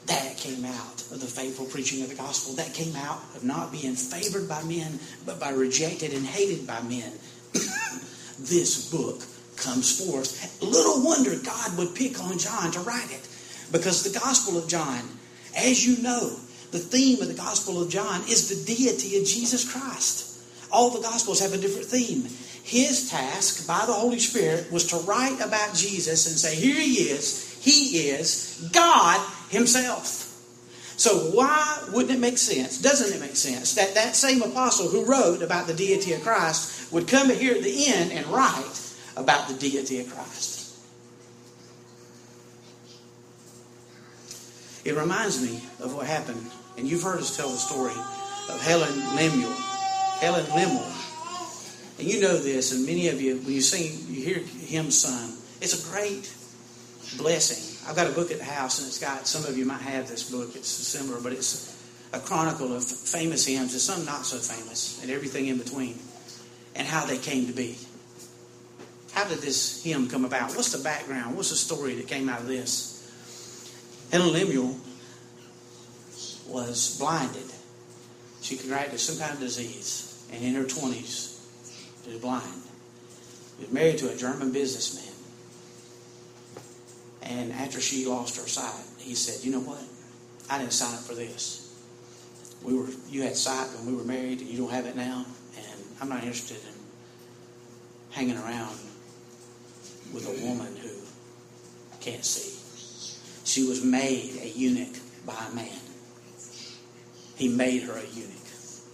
That 0.05 0.37
came 0.37 0.65
out 0.65 1.01
of 1.09 1.19
the 1.19 1.25
faithful 1.25 1.65
preaching 1.65 2.03
of 2.03 2.09
the 2.09 2.15
gospel. 2.15 2.53
That 2.53 2.71
came 2.71 2.95
out 2.95 3.23
of 3.35 3.43
not 3.43 3.71
being 3.71 3.95
favored 3.95 4.47
by 4.47 4.61
men, 4.61 4.99
but 5.25 5.39
by 5.39 5.49
rejected 5.49 6.13
and 6.13 6.23
hated 6.23 6.67
by 6.67 6.79
men. 6.83 7.11
this 8.39 8.91
book 8.91 9.23
comes 9.57 9.97
forth. 9.97 10.61
Little 10.61 11.03
wonder 11.03 11.35
God 11.43 11.75
would 11.79 11.95
pick 11.95 12.23
on 12.23 12.37
John 12.37 12.69
to 12.73 12.81
write 12.81 13.09
it. 13.09 13.27
Because 13.71 14.03
the 14.03 14.19
Gospel 14.19 14.59
of 14.59 14.67
John, 14.67 15.01
as 15.57 15.83
you 15.83 15.99
know, 16.03 16.37
the 16.69 16.77
theme 16.77 17.19
of 17.19 17.29
the 17.29 17.33
Gospel 17.33 17.81
of 17.81 17.89
John 17.89 18.21
is 18.29 18.47
the 18.47 18.75
deity 18.75 19.17
of 19.17 19.25
Jesus 19.25 19.67
Christ. 19.67 20.39
All 20.71 20.91
the 20.91 21.01
Gospels 21.01 21.39
have 21.39 21.53
a 21.53 21.57
different 21.57 21.87
theme. 21.87 22.27
His 22.63 23.09
task 23.09 23.67
by 23.67 23.87
the 23.87 23.93
Holy 23.93 24.19
Spirit 24.19 24.71
was 24.71 24.85
to 24.87 24.97
write 24.97 25.41
about 25.41 25.73
Jesus 25.73 26.27
and 26.27 26.37
say, 26.37 26.55
Here 26.55 26.79
he 26.79 27.09
is. 27.09 27.52
He 27.63 28.09
is 28.09 28.69
God 28.73 29.25
Himself. 29.49 30.29
So 30.97 31.31
why 31.31 31.81
wouldn't 31.93 32.17
it 32.17 32.19
make 32.19 32.37
sense? 32.37 32.77
Doesn't 32.81 33.15
it 33.15 33.21
make 33.21 33.37
sense 33.37 33.73
that 33.75 33.95
that 33.95 34.17
same 34.17 34.41
apostle 34.41 34.89
who 34.89 35.05
wrote 35.05 35.41
about 35.41 35.65
the 35.67 35.73
deity 35.73 36.11
of 36.11 36.23
Christ 36.23 36.91
would 36.91 37.07
come 37.07 37.29
here 37.29 37.55
at 37.55 37.63
the 37.63 37.87
end 37.87 38.11
and 38.11 38.27
write 38.27 38.93
about 39.15 39.47
the 39.47 39.53
deity 39.53 40.01
of 40.01 40.13
Christ? 40.13 40.75
It 44.83 44.97
reminds 44.97 45.41
me 45.41 45.63
of 45.79 45.95
what 45.95 46.05
happened, 46.05 46.51
and 46.77 46.85
you've 46.85 47.03
heard 47.03 47.21
us 47.21 47.37
tell 47.37 47.47
the 47.47 47.57
story 47.57 47.95
of 48.49 48.61
Helen 48.61 48.91
Lemmel. 49.15 49.55
Helen 50.19 50.45
Lemmel. 50.47 51.97
And 51.97 52.11
you 52.11 52.19
know 52.19 52.37
this, 52.37 52.73
and 52.73 52.85
many 52.85 53.07
of 53.07 53.21
you, 53.21 53.37
when 53.37 53.53
you 53.53 53.61
sing, 53.61 54.13
you 54.13 54.21
hear 54.21 54.39
him 54.39 54.91
sung, 54.91 55.37
it's 55.61 55.87
a 55.87 55.91
great 55.91 56.33
blessing. 57.17 57.87
I've 57.87 57.95
got 57.95 58.07
a 58.07 58.11
book 58.11 58.31
at 58.31 58.39
the 58.39 58.45
house, 58.45 58.79
and 58.79 58.87
it's 58.87 58.99
got, 58.99 59.27
some 59.27 59.45
of 59.45 59.57
you 59.57 59.65
might 59.65 59.81
have 59.81 60.07
this 60.07 60.29
book, 60.29 60.55
it's 60.55 60.69
similar, 60.69 61.19
but 61.19 61.33
it's 61.33 61.77
a 62.13 62.19
chronicle 62.19 62.73
of 62.75 62.83
famous 62.83 63.45
hymns 63.45 63.73
and 63.73 63.81
some 63.81 64.05
not 64.05 64.25
so 64.25 64.37
famous, 64.37 65.01
and 65.01 65.11
everything 65.11 65.47
in 65.47 65.57
between, 65.57 65.97
and 66.75 66.87
how 66.87 67.05
they 67.05 67.17
came 67.17 67.47
to 67.47 67.53
be. 67.53 67.77
How 69.13 69.27
did 69.27 69.39
this 69.39 69.83
hymn 69.83 70.07
come 70.09 70.25
about? 70.25 70.55
What's 70.55 70.71
the 70.71 70.83
background? 70.83 71.35
What's 71.35 71.49
the 71.49 71.55
story 71.55 71.95
that 71.95 72.07
came 72.07 72.29
out 72.29 72.41
of 72.41 72.47
this? 72.47 72.99
Helen 74.11 74.33
Lemmel 74.33 74.77
was 76.47 76.97
blinded. 76.97 77.51
She 78.41 78.57
contracted 78.57 78.99
some 78.99 79.17
kind 79.17 79.33
of 79.33 79.39
disease, 79.39 80.27
and 80.31 80.43
in 80.43 80.55
her 80.55 80.63
20s, 80.63 81.39
she 82.03 82.11
was 82.11 82.19
blind. 82.19 82.43
She 83.57 83.65
was 83.65 83.73
married 83.73 83.97
to 83.99 84.11
a 84.11 84.15
German 84.15 84.51
businessman. 84.51 85.12
And 87.23 87.53
after 87.53 87.79
she 87.79 88.05
lost 88.05 88.35
her 88.37 88.47
sight, 88.47 88.85
he 88.97 89.15
said, 89.15 89.45
You 89.45 89.51
know 89.53 89.61
what? 89.61 89.81
I 90.49 90.57
didn't 90.59 90.73
sign 90.73 90.93
up 90.93 91.01
for 91.01 91.15
this. 91.15 91.59
We 92.63 92.73
were 92.73 92.87
you 93.09 93.23
had 93.23 93.35
sight 93.35 93.67
when 93.75 93.85
we 93.87 93.95
were 93.95 94.03
married 94.03 94.39
and 94.39 94.49
you 94.49 94.57
don't 94.57 94.71
have 94.71 94.85
it 94.85 94.95
now, 94.95 95.25
and 95.57 95.83
I'm 96.01 96.09
not 96.09 96.23
interested 96.23 96.57
in 96.57 96.73
hanging 98.11 98.37
around 98.37 98.77
with 100.13 100.27
a 100.27 100.45
woman 100.45 100.75
who 100.77 100.89
can't 101.99 102.23
see. 102.23 102.59
She 103.45 103.67
was 103.67 103.83
made 103.83 104.39
a 104.41 104.47
eunuch 104.49 104.95
by 105.25 105.45
a 105.51 105.55
man. 105.55 105.79
He 107.35 107.47
made 107.47 107.83
her 107.83 107.93
a 107.93 108.05
eunuch. 108.05 108.47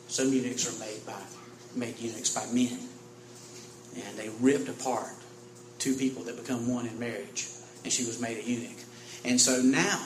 Some 0.07 0.33
eunuchs 0.33 0.67
are 0.67 0.79
made 0.79 1.05
by 1.05 1.21
made 1.75 1.99
eunuchs 1.99 2.33
by 2.33 2.45
men. 2.51 2.79
And 3.95 4.17
they 4.17 4.29
ripped 4.39 4.69
apart 4.69 5.13
two 5.77 5.95
people 5.95 6.23
that 6.23 6.37
become 6.37 6.71
one 6.71 6.87
in 6.87 6.97
marriage. 6.99 7.47
And 7.83 7.91
she 7.91 8.05
was 8.05 8.19
made 8.19 8.37
a 8.37 8.43
eunuch. 8.43 8.77
And 9.23 9.39
so 9.39 9.61
now, 9.61 10.05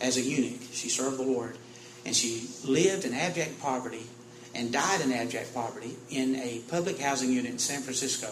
as 0.00 0.16
a 0.16 0.20
eunuch, 0.20 0.60
she 0.72 0.88
served 0.88 1.18
the 1.18 1.22
Lord 1.22 1.56
and 2.04 2.14
she 2.14 2.48
lived 2.64 3.04
in 3.04 3.12
abject 3.12 3.60
poverty 3.60 4.06
and 4.54 4.72
died 4.72 5.00
in 5.00 5.12
abject 5.12 5.52
poverty 5.52 5.96
in 6.08 6.36
a 6.36 6.60
public 6.70 6.98
housing 6.98 7.32
unit 7.32 7.50
in 7.50 7.58
San 7.58 7.82
Francisco. 7.82 8.30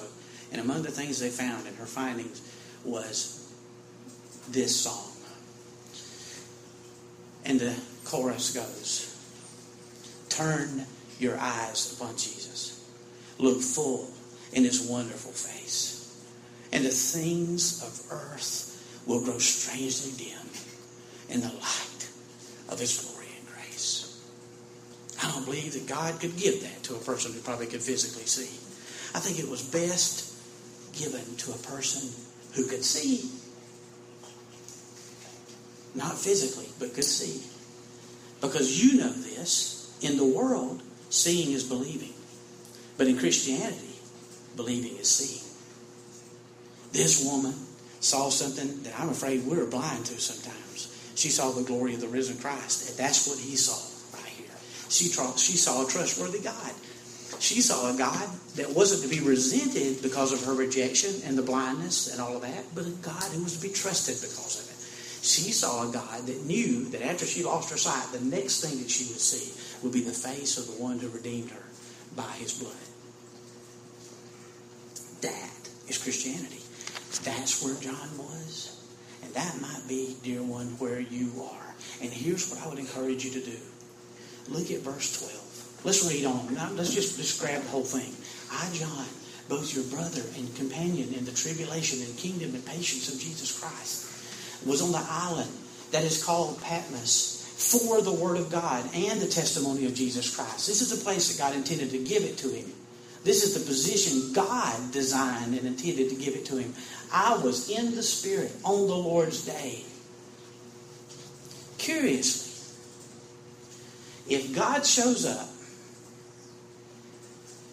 And 0.52 0.60
among 0.60 0.82
the 0.82 0.90
things 0.90 1.18
they 1.18 1.28
found 1.28 1.66
in 1.66 1.74
her 1.74 1.86
findings 1.86 2.40
was 2.84 3.52
this 4.48 4.74
song. 4.76 5.10
And 7.44 7.60
the 7.60 7.74
chorus 8.04 8.54
goes 8.54 9.10
Turn 10.28 10.86
your 11.18 11.38
eyes 11.38 11.96
upon 11.96 12.16
Jesus. 12.16 12.84
Look 13.38 13.60
full 13.60 14.08
in 14.52 14.64
his 14.64 14.88
wonderful 14.88 15.32
face. 15.32 16.16
And 16.72 16.84
the 16.84 16.90
things 16.90 17.82
of 17.82 18.12
earth 18.12 18.73
will 19.06 19.22
grow 19.22 19.38
strangely 19.38 20.12
dim 20.16 20.48
in 21.28 21.40
the 21.40 21.48
light 21.48 22.08
of 22.68 22.78
his 22.78 22.98
glory 22.98 23.28
and 23.38 23.46
grace. 23.48 24.20
I 25.22 25.30
don't 25.30 25.44
believe 25.44 25.72
that 25.74 25.86
God 25.86 26.20
could 26.20 26.36
give 26.36 26.62
that 26.62 26.82
to 26.84 26.94
a 26.94 26.98
person 26.98 27.32
who 27.32 27.40
probably 27.40 27.66
could 27.66 27.82
physically 27.82 28.24
see. 28.24 28.60
I 29.16 29.20
think 29.20 29.38
it 29.38 29.48
was 29.48 29.62
best 29.62 30.32
given 30.98 31.36
to 31.36 31.52
a 31.52 31.58
person 31.58 32.08
who 32.54 32.66
could 32.66 32.84
see. 32.84 33.30
Not 35.94 36.18
physically, 36.18 36.68
but 36.78 36.94
could 36.94 37.04
see. 37.04 37.48
Because 38.40 38.82
you 38.82 38.98
know 38.98 39.12
this, 39.12 39.96
in 40.02 40.16
the 40.16 40.24
world, 40.24 40.82
seeing 41.10 41.52
is 41.52 41.64
believing. 41.64 42.12
But 42.96 43.06
in 43.06 43.18
Christianity, 43.18 43.94
believing 44.56 44.96
is 44.96 45.08
seeing. 45.08 45.42
This 46.92 47.24
woman 47.24 47.54
saw 48.04 48.28
something 48.28 48.82
that 48.82 49.00
I'm 49.00 49.08
afraid 49.08 49.46
we're 49.46 49.64
blind 49.64 50.04
to 50.06 50.20
sometimes. 50.20 50.92
She 51.16 51.30
saw 51.30 51.50
the 51.52 51.62
glory 51.62 51.94
of 51.94 52.02
the 52.02 52.08
risen 52.08 52.36
Christ, 52.36 52.90
and 52.90 52.98
that's 52.98 53.26
what 53.26 53.38
he 53.38 53.56
saw 53.56 53.80
right 54.12 54.28
here. 54.28 54.52
She, 54.90 55.08
she 55.08 55.56
saw 55.56 55.86
a 55.86 55.88
trustworthy 55.88 56.40
God. 56.40 56.72
She 57.40 57.62
saw 57.62 57.92
a 57.92 57.96
God 57.96 58.28
that 58.56 58.70
wasn't 58.76 59.02
to 59.02 59.08
be 59.08 59.24
resented 59.24 60.02
because 60.02 60.32
of 60.32 60.44
her 60.44 60.54
rejection 60.54 61.14
and 61.24 61.36
the 61.36 61.42
blindness 61.42 62.12
and 62.12 62.20
all 62.20 62.36
of 62.36 62.42
that, 62.42 62.64
but 62.74 62.86
a 62.86 62.90
God 62.90 63.24
who 63.32 63.42
was 63.42 63.56
to 63.56 63.62
be 63.62 63.72
trusted 63.72 64.16
because 64.20 64.60
of 64.60 64.68
it. 64.68 65.24
She 65.24 65.52
saw 65.52 65.88
a 65.88 65.92
God 65.92 66.26
that 66.26 66.44
knew 66.44 66.84
that 66.90 67.02
after 67.02 67.24
she 67.24 67.42
lost 67.42 67.70
her 67.70 67.78
sight, 67.78 68.12
the 68.12 68.24
next 68.24 68.60
thing 68.60 68.78
that 68.80 68.90
she 68.90 69.04
would 69.04 69.20
see 69.20 69.48
would 69.82 69.92
be 69.92 70.02
the 70.02 70.12
face 70.12 70.58
of 70.58 70.66
the 70.66 70.82
one 70.82 70.98
who 70.98 71.08
redeemed 71.08 71.50
her 71.50 71.64
by 72.14 72.30
his 72.36 72.52
blood. 72.52 72.76
That 75.22 75.68
is 75.88 75.96
Christianity. 75.96 76.63
That's 77.18 77.62
where 77.62 77.74
John 77.74 78.18
was. 78.18 78.80
And 79.22 79.32
that 79.34 79.60
might 79.60 79.82
be, 79.88 80.16
dear 80.22 80.42
one, 80.42 80.66
where 80.78 81.00
you 81.00 81.30
are. 81.42 81.74
And 82.00 82.10
here's 82.10 82.50
what 82.50 82.62
I 82.62 82.68
would 82.68 82.78
encourage 82.78 83.24
you 83.24 83.30
to 83.32 83.40
do. 83.40 83.58
Look 84.48 84.70
at 84.70 84.80
verse 84.80 85.18
12. 85.18 85.80
Let's 85.84 86.10
read 86.10 86.24
on. 86.24 86.54
Now, 86.54 86.70
let's 86.72 86.94
just, 86.94 87.16
just 87.16 87.40
grab 87.40 87.62
the 87.62 87.68
whole 87.68 87.84
thing. 87.84 88.14
I, 88.50 88.70
John, 88.74 89.06
both 89.48 89.74
your 89.74 89.84
brother 89.84 90.22
and 90.36 90.54
companion 90.56 91.12
in 91.14 91.24
the 91.24 91.32
tribulation 91.32 92.00
and 92.02 92.16
kingdom 92.16 92.54
and 92.54 92.64
patience 92.64 93.12
of 93.12 93.20
Jesus 93.20 93.58
Christ, 93.58 94.66
was 94.66 94.80
on 94.80 94.92
the 94.92 95.06
island 95.08 95.50
that 95.92 96.04
is 96.04 96.24
called 96.24 96.60
Patmos 96.62 97.44
for 97.56 98.00
the 98.00 98.12
Word 98.12 98.36
of 98.36 98.50
God 98.50 98.84
and 98.94 99.20
the 99.20 99.26
testimony 99.26 99.86
of 99.86 99.94
Jesus 99.94 100.34
Christ. 100.34 100.66
This 100.66 100.80
is 100.80 100.90
the 100.90 101.04
place 101.04 101.28
that 101.28 101.42
God 101.42 101.54
intended 101.54 101.90
to 101.90 101.98
give 101.98 102.24
it 102.24 102.38
to 102.38 102.48
him. 102.48 102.72
This 103.22 103.42
is 103.42 103.54
the 103.54 103.60
position 103.60 104.32
God 104.34 104.92
designed 104.92 105.54
and 105.54 105.66
intended 105.66 106.10
to 106.10 106.14
give 106.14 106.34
it 106.34 106.44
to 106.46 106.56
him. 106.56 106.74
I 107.16 107.36
was 107.36 107.70
in 107.70 107.94
the 107.94 108.02
Spirit 108.02 108.50
on 108.64 108.88
the 108.88 108.94
Lord's 108.94 109.46
day. 109.46 109.84
Curiously, 111.78 112.50
if 114.28 114.52
God 114.52 114.84
shows 114.84 115.24
up 115.24 115.48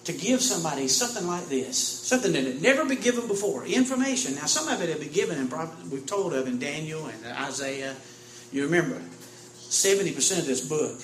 to 0.03 0.13
give 0.13 0.43
somebody 0.43 0.87
something 0.87 1.25
like 1.25 1.47
this, 1.47 1.75
something 1.77 2.33
that 2.33 2.43
had 2.43 2.61
never 2.61 2.85
been 2.85 3.01
given 3.01 3.27
before, 3.27 3.65
information. 3.65 4.35
Now, 4.35 4.45
some 4.45 4.67
of 4.67 4.79
it 4.83 4.89
had 4.89 4.99
been 4.99 5.11
given 5.11 5.39
and 5.39 5.91
we've 5.91 6.05
told 6.05 6.33
of 6.33 6.45
in 6.47 6.59
Daniel 6.59 7.07
and 7.07 7.25
Isaiah. 7.25 7.95
You 8.51 8.65
remember, 8.65 9.01
70% 9.57 10.37
of 10.37 10.45
this 10.45 10.67
book 10.67 11.01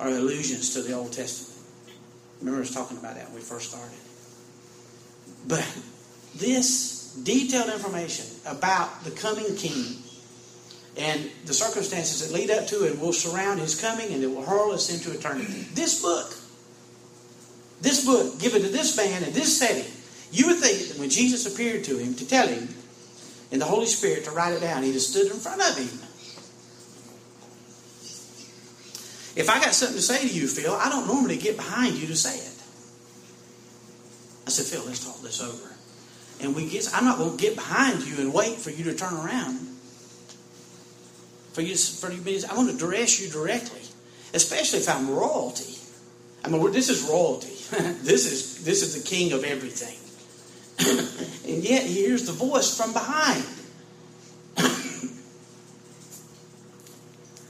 are 0.00 0.08
allusions 0.08 0.72
to 0.74 0.82
the 0.82 0.94
Old 0.94 1.12
Testament. 1.12 1.60
Remember 2.40 2.62
us 2.62 2.72
talking 2.72 2.96
about 2.96 3.16
that 3.16 3.26
when 3.26 3.34
we 3.34 3.40
first 3.42 3.68
started. 3.68 3.98
But 5.46 5.66
this 6.34 6.97
detailed 7.24 7.70
information 7.70 8.26
about 8.46 9.04
the 9.04 9.10
coming 9.10 9.56
king 9.56 9.96
and 10.96 11.30
the 11.44 11.54
circumstances 11.54 12.26
that 12.26 12.34
lead 12.34 12.50
up 12.50 12.66
to 12.68 12.84
it 12.86 12.98
will 12.98 13.12
surround 13.12 13.60
his 13.60 13.80
coming 13.80 14.12
and 14.12 14.22
it 14.22 14.26
will 14.26 14.42
hurl 14.42 14.72
us 14.72 14.92
into 14.92 15.16
eternity. 15.16 15.66
This 15.74 16.02
book 16.02 16.34
this 17.80 18.04
book 18.04 18.40
given 18.40 18.62
to 18.62 18.68
this 18.68 18.96
man 18.96 19.22
in 19.22 19.32
this 19.32 19.56
setting, 19.56 19.90
you 20.32 20.48
would 20.48 20.58
think 20.58 20.88
that 20.88 20.98
when 20.98 21.10
Jesus 21.10 21.46
appeared 21.52 21.84
to 21.84 21.96
him 21.96 22.14
to 22.14 22.26
tell 22.26 22.48
him 22.48 22.68
in 23.50 23.58
the 23.58 23.64
Holy 23.64 23.86
Spirit 23.86 24.24
to 24.24 24.30
write 24.32 24.52
it 24.52 24.60
down, 24.60 24.82
he'd 24.82 24.92
have 24.92 25.00
stood 25.00 25.30
in 25.30 25.38
front 25.38 25.60
of 25.60 25.76
him. 25.76 25.86
If 29.36 29.48
I 29.48 29.60
got 29.60 29.72
something 29.72 29.96
to 29.96 30.02
say 30.02 30.26
to 30.26 30.34
you, 30.34 30.48
Phil, 30.48 30.74
I 30.74 30.88
don't 30.88 31.06
normally 31.06 31.36
get 31.36 31.56
behind 31.56 31.94
you 31.94 32.08
to 32.08 32.16
say 32.16 32.36
it. 32.36 32.54
I 34.46 34.50
said, 34.50 34.66
Phil, 34.66 34.84
let's 34.84 35.04
talk 35.04 35.22
this 35.22 35.40
over. 35.40 35.77
And 36.40 36.54
we 36.54 36.68
get 36.68 36.88
I'm 36.94 37.04
not 37.04 37.18
going 37.18 37.36
to 37.36 37.42
get 37.42 37.56
behind 37.56 38.02
you 38.04 38.20
and 38.20 38.32
wait 38.32 38.56
for 38.56 38.70
you 38.70 38.84
to 38.84 38.94
turn 38.94 39.14
around. 39.14 39.58
For 41.52 41.62
you, 41.62 41.76
for 41.76 42.12
you, 42.12 42.22
I 42.48 42.54
want 42.54 42.68
to 42.68 42.74
address 42.76 43.20
you 43.20 43.28
directly, 43.28 43.82
especially 44.32 44.78
if 44.78 44.88
I'm 44.88 45.10
royalty. 45.10 45.74
I 46.44 46.48
mean, 46.48 46.70
this 46.70 46.88
is 46.88 47.02
royalty. 47.02 47.48
this 48.02 48.30
is 48.30 48.64
this 48.64 48.82
is 48.82 49.02
the 49.02 49.08
king 49.08 49.32
of 49.32 49.42
everything. 49.42 49.96
and 51.48 51.64
yet 51.64 51.82
he 51.82 51.94
hears 51.94 52.26
the 52.26 52.32
voice 52.32 52.76
from 52.76 52.92
behind. 52.92 53.44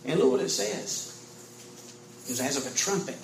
and 0.07 0.19
look 0.19 0.33
what 0.33 0.41
it 0.41 0.49
says. 0.49 1.15
It 2.25 2.31
was 2.31 2.41
as 2.41 2.57
of 2.57 2.73
a 2.73 2.77
trumpet, 2.77 3.17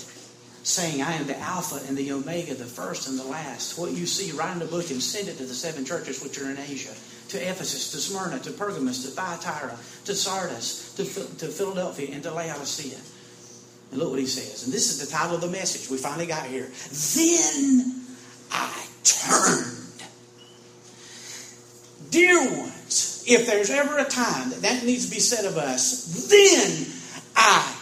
saying, 0.65 1.03
I 1.03 1.13
am 1.13 1.27
the 1.27 1.39
Alpha 1.39 1.81
and 1.87 1.97
the 1.97 2.11
Omega, 2.13 2.55
the 2.55 2.65
first 2.65 3.07
and 3.07 3.19
the 3.19 3.25
last. 3.25 3.79
What 3.79 3.93
you 3.93 4.07
see, 4.07 4.33
write 4.33 4.55
in 4.55 4.59
the 4.59 4.65
book 4.65 4.91
and 4.91 5.01
send 5.03 5.29
it 5.29 5.37
to 5.37 5.45
the 5.45 5.55
seven 5.55 5.85
churches 5.85 6.23
which 6.23 6.39
are 6.41 6.51
in 6.51 6.59
Asia. 6.59 6.95
To 7.29 7.39
Ephesus, 7.39 7.93
to 7.93 7.99
Smyrna, 7.99 8.39
to 8.41 8.51
Pergamos, 8.51 9.03
to 9.05 9.09
Thyatira, 9.09 9.77
to 10.07 10.15
Sardis, 10.15 10.95
to, 10.95 11.05
to 11.05 11.47
Philadelphia, 11.49 12.09
and 12.13 12.23
to 12.23 12.33
Laodicea. 12.33 12.99
And 13.91 14.01
look 14.01 14.11
what 14.11 14.19
he 14.19 14.27
says. 14.27 14.65
And 14.65 14.73
this 14.73 14.91
is 14.91 15.07
the 15.07 15.11
title 15.15 15.35
of 15.35 15.43
the 15.43 15.49
message 15.49 15.91
we 15.91 15.99
finally 15.99 16.27
got 16.27 16.47
here. 16.47 16.71
Then 17.15 18.05
I 18.51 18.87
turned. 19.05 20.03
Dear 22.11 22.41
ones, 22.59 23.25
if 23.27 23.47
there's 23.47 23.71
ever 23.71 23.99
a 23.99 24.05
time 24.05 24.51
that 24.51 24.63
that 24.63 24.85
needs 24.85 25.07
to 25.07 25.11
be 25.11 25.21
said 25.21 25.45
of 25.45 25.59
us, 25.59 26.29
then 26.31 26.87
I 27.37 27.74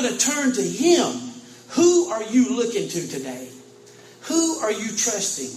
going 0.00 0.12
to 0.12 0.18
turn 0.18 0.52
to 0.52 0.62
him. 0.62 1.32
Who 1.70 2.08
are 2.10 2.22
you 2.22 2.56
looking 2.56 2.88
to 2.88 3.08
today? 3.08 3.48
Who 4.22 4.58
are 4.58 4.72
you 4.72 4.88
trusting? 4.88 5.50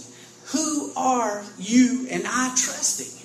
Who 0.52 0.92
are 0.96 1.44
you 1.58 2.08
and 2.10 2.24
I 2.26 2.48
trusting? 2.56 3.18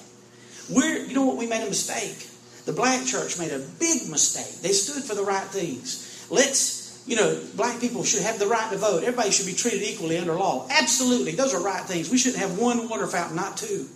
We're, 0.76 1.06
you 1.06 1.14
know 1.14 1.26
what? 1.26 1.38
We 1.38 1.48
made 1.48 1.64
a 1.64 1.70
mistake. 1.70 2.30
The 2.66 2.74
black 2.74 3.06
church 3.06 3.38
made 3.40 3.52
a 3.52 3.60
big 3.80 4.10
mistake. 4.10 4.62
They 4.62 4.72
stood 4.72 5.04
for 5.04 5.16
the 5.16 5.24
right 5.24 5.46
things. 5.48 6.28
Let's, 6.30 7.04
you 7.08 7.16
know, 7.16 7.40
black 7.56 7.80
people 7.80 8.04
should 8.04 8.24
have 8.24 8.40
the 8.40 8.48
right 8.48 8.72
to 8.72 8.78
vote. 8.78 9.04
Everybody 9.04 9.32
should 9.32 9.46
be 9.46 9.54
treated 9.54 9.84
equally 9.84 10.18
under 10.18 10.34
law. 10.34 10.68
Absolutely. 10.70 11.34
Those 11.34 11.54
are 11.54 11.62
right 11.62 11.84
things. 11.84 12.10
We 12.10 12.18
shouldn't 12.18 12.42
have 12.42 12.58
one 12.58 12.90
water 12.90 13.08
fountain, 13.08 13.36
not 13.36 13.58
two. 13.58 13.88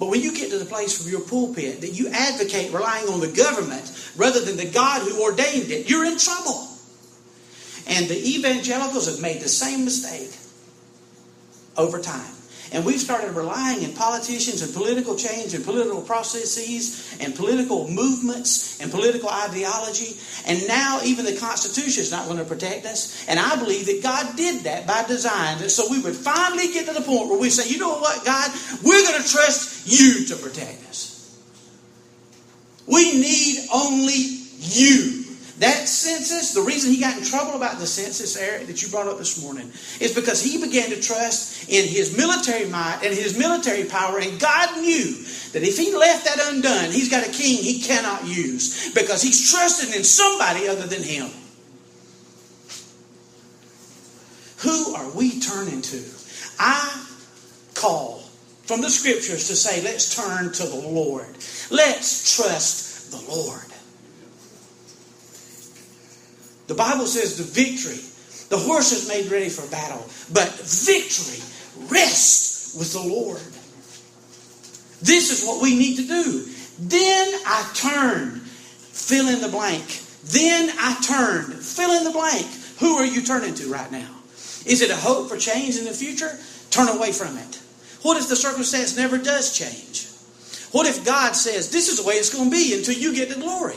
But 0.00 0.08
when 0.08 0.22
you 0.22 0.34
get 0.34 0.50
to 0.50 0.58
the 0.58 0.64
place 0.64 0.96
from 0.96 1.12
your 1.12 1.20
pulpit 1.20 1.82
that 1.82 1.90
you 1.90 2.08
advocate 2.08 2.72
relying 2.72 3.06
on 3.08 3.20
the 3.20 3.28
government 3.28 4.12
rather 4.16 4.40
than 4.40 4.56
the 4.56 4.64
God 4.64 5.02
who 5.02 5.22
ordained 5.22 5.70
it, 5.70 5.90
you're 5.90 6.06
in 6.06 6.16
trouble. 6.16 6.68
And 7.86 8.08
the 8.08 8.16
evangelicals 8.16 9.06
have 9.06 9.20
made 9.20 9.42
the 9.42 9.48
same 9.48 9.84
mistake 9.84 10.34
over 11.76 12.00
time. 12.00 12.32
And 12.72 12.84
we've 12.84 13.00
started 13.00 13.32
relying 13.32 13.82
in 13.82 13.92
politicians 13.94 14.62
and 14.62 14.72
political 14.72 15.16
change 15.16 15.54
and 15.54 15.64
political 15.64 16.02
processes 16.02 17.16
and 17.20 17.34
political 17.34 17.88
movements 17.90 18.80
and 18.80 18.90
political 18.90 19.28
ideology. 19.28 20.16
And 20.46 20.66
now 20.68 21.00
even 21.02 21.24
the 21.24 21.36
Constitution 21.36 22.02
is 22.02 22.12
not 22.12 22.26
going 22.26 22.38
to 22.38 22.44
protect 22.44 22.86
us. 22.86 23.26
And 23.28 23.40
I 23.40 23.56
believe 23.56 23.86
that 23.86 24.02
God 24.02 24.36
did 24.36 24.62
that 24.64 24.86
by 24.86 25.04
design. 25.08 25.58
So 25.68 25.90
we 25.90 26.00
would 26.00 26.14
finally 26.14 26.72
get 26.72 26.86
to 26.86 26.94
the 26.94 27.00
point 27.00 27.28
where 27.28 27.40
we 27.40 27.50
say, 27.50 27.68
you 27.68 27.78
know 27.78 27.98
what, 27.98 28.24
God, 28.24 28.50
we're 28.84 29.02
going 29.02 29.20
to 29.20 29.28
trust 29.28 29.90
you 29.90 30.26
to 30.26 30.36
protect 30.36 30.88
us. 30.88 31.10
We 32.86 33.12
need 33.20 33.66
only 33.72 34.38
you. 34.58 35.19
That 35.60 35.88
census, 35.88 36.54
the 36.54 36.62
reason 36.62 36.90
he 36.90 36.98
got 36.98 37.18
in 37.18 37.22
trouble 37.22 37.52
about 37.52 37.78
the 37.78 37.86
census, 37.86 38.34
Eric, 38.34 38.66
that 38.68 38.80
you 38.80 38.88
brought 38.88 39.08
up 39.08 39.18
this 39.18 39.42
morning, 39.42 39.70
is 40.00 40.14
because 40.14 40.42
he 40.42 40.58
began 40.58 40.88
to 40.88 40.98
trust 41.02 41.68
in 41.68 41.86
his 41.86 42.16
military 42.16 42.66
might 42.70 43.00
and 43.04 43.12
his 43.12 43.36
military 43.36 43.84
power, 43.84 44.18
and 44.18 44.40
God 44.40 44.80
knew 44.80 45.12
that 45.52 45.62
if 45.62 45.76
he 45.76 45.94
left 45.94 46.24
that 46.24 46.38
undone, 46.50 46.90
he's 46.90 47.10
got 47.10 47.28
a 47.28 47.30
king 47.30 47.62
he 47.62 47.82
cannot 47.82 48.26
use 48.26 48.90
because 48.94 49.20
he's 49.20 49.52
trusting 49.52 49.94
in 49.94 50.02
somebody 50.02 50.66
other 50.66 50.86
than 50.86 51.02
him. 51.02 51.28
Who 54.60 54.94
are 54.94 55.10
we 55.10 55.40
turning 55.40 55.82
to? 55.82 56.02
I 56.58 57.04
call 57.74 58.20
from 58.62 58.80
the 58.80 58.88
scriptures 58.88 59.48
to 59.48 59.56
say, 59.56 59.82
let's 59.82 60.14
turn 60.14 60.52
to 60.52 60.62
the 60.62 60.88
Lord. 60.88 61.28
Let's 61.70 62.34
trust 62.34 63.10
the 63.10 63.30
Lord. 63.30 63.69
The 66.70 66.76
Bible 66.76 67.06
says 67.06 67.36
the 67.36 67.42
victory, 67.42 67.98
the 68.48 68.56
horse 68.56 68.92
is 68.92 69.08
made 69.08 69.28
ready 69.28 69.48
for 69.48 69.68
battle, 69.72 70.06
but 70.32 70.46
victory 70.60 71.42
rests 71.90 72.76
with 72.78 72.92
the 72.92 73.02
Lord. 73.02 73.42
This 75.02 75.32
is 75.32 75.44
what 75.44 75.60
we 75.60 75.76
need 75.76 75.96
to 75.96 76.06
do. 76.06 76.46
Then 76.78 77.34
I 77.44 77.68
turned, 77.74 78.42
fill 78.42 79.26
in 79.26 79.40
the 79.40 79.48
blank. 79.48 79.82
Then 80.26 80.70
I 80.78 80.94
turned, 81.02 81.54
fill 81.54 81.90
in 81.90 82.04
the 82.04 82.12
blank. 82.12 82.46
Who 82.78 82.94
are 82.98 83.04
you 83.04 83.22
turning 83.22 83.54
to 83.54 83.66
right 83.68 83.90
now? 83.90 84.14
Is 84.64 84.80
it 84.80 84.92
a 84.92 84.96
hope 84.96 85.28
for 85.28 85.36
change 85.36 85.76
in 85.76 85.86
the 85.86 85.90
future? 85.90 86.38
Turn 86.70 86.86
away 86.86 87.10
from 87.10 87.36
it. 87.36 87.60
What 88.02 88.16
if 88.16 88.28
the 88.28 88.36
circumstance 88.36 88.96
never 88.96 89.18
does 89.18 89.58
change? 89.58 90.06
What 90.70 90.86
if 90.86 91.04
God 91.04 91.32
says, 91.32 91.72
this 91.72 91.88
is 91.88 92.00
the 92.00 92.06
way 92.06 92.14
it's 92.14 92.32
going 92.32 92.48
to 92.48 92.56
be 92.56 92.74
until 92.74 92.94
you 92.94 93.12
get 93.12 93.28
to 93.30 93.40
glory? 93.40 93.74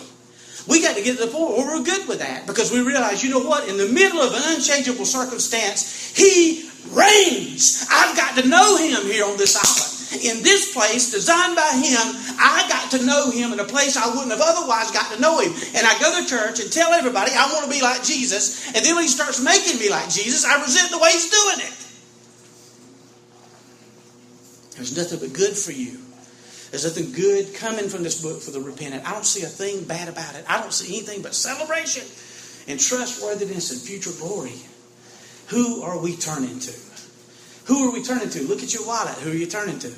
We 0.68 0.82
got 0.82 0.96
to 0.96 1.04
get 1.04 1.18
to 1.18 1.26
the 1.26 1.32
point 1.32 1.58
where 1.58 1.68
we're 1.68 1.84
good 1.84 2.08
with 2.08 2.20
that 2.20 2.48
because 2.48 2.72
we 2.72 2.82
realize, 2.82 3.24
you 3.24 3.30
know 3.30 3.44
what? 3.44 3.68
In 3.68 3.78
the 3.78 3.88
middle 3.88 4.22
of 4.22 4.34
an 4.34 4.56
unchangeable 4.56 5.06
circumstance, 5.06 6.16
He 6.16 6.70
reigns. 6.92 7.86
I've 7.92 8.16
got 8.16 8.42
to 8.42 8.48
know 8.48 8.78
Him 8.78 9.04
here 9.04 9.26
on 9.26 9.38
this 9.38 9.56
island. 9.56 9.94
in 10.24 10.44
this 10.44 10.74
place 10.74 11.12
designed 11.12 11.56
by 11.56 11.72
Him, 11.76 12.16
I 12.40 12.66
got 12.70 12.92
to 12.92 13.06
know 13.06 13.32
Him 13.32 13.52
in 13.52 13.60
a 13.60 13.66
place 13.66 13.98
I 13.98 14.08
wouldn't 14.08 14.32
have 14.32 14.42
otherwise 14.44 14.92
got 14.92 15.12
to 15.12 15.20
know 15.20 15.40
Him. 15.40 15.52
And 15.76 15.86
I 15.86 16.00
go 16.00 16.22
to 16.22 16.28
church 16.28 16.60
and 16.60 16.72
tell 16.72 16.94
everybody 16.94 17.32
I 17.34 17.52
want 17.52 17.66
to 17.66 17.72
be 17.72 17.82
like 17.82 18.04
Jesus. 18.04 18.68
And 18.68 18.86
then 18.86 18.96
when 18.96 19.04
He 19.04 19.10
starts 19.10 19.42
making 19.42 19.80
me 19.80 19.90
like 19.90 20.10
Jesus, 20.10 20.46
I 20.46 20.62
resent 20.62 20.92
the 20.92 21.00
way 21.00 21.12
He's 21.12 21.30
doing 21.30 21.60
it. 21.68 21.80
There's 24.76 24.96
nothing 24.96 25.20
but 25.20 25.34
good 25.34 25.58
for 25.58 25.72
you. 25.72 26.03
There's 26.74 26.86
nothing 26.86 27.12
good 27.12 27.54
coming 27.54 27.88
from 27.88 28.02
this 28.02 28.20
book 28.20 28.42
for 28.42 28.50
the 28.50 28.60
repentant. 28.60 29.08
I 29.08 29.12
don't 29.12 29.28
see 29.28 29.44
a 29.44 29.48
thing 29.48 29.84
bad 29.84 30.10
about 30.10 30.34
it. 30.34 30.44
I 30.50 30.60
don't 30.60 30.74
see 30.74 30.98
anything 30.98 31.22
but 31.22 31.36
celebration 31.36 32.02
and 32.68 32.80
trustworthiness 32.80 33.70
and 33.70 33.80
future 33.80 34.10
glory. 34.20 34.56
Who 35.50 35.84
are 35.84 36.00
we 36.00 36.16
turning 36.16 36.58
to? 36.58 36.74
Who 37.66 37.88
are 37.88 37.94
we 37.94 38.02
turning 38.02 38.32
to? 38.32 38.42
Look 38.42 38.64
at 38.64 38.74
your 38.74 38.88
wallet. 38.88 39.14
Who 39.20 39.30
are 39.30 39.36
you 39.36 39.46
turning 39.46 39.78
to? 39.86 39.94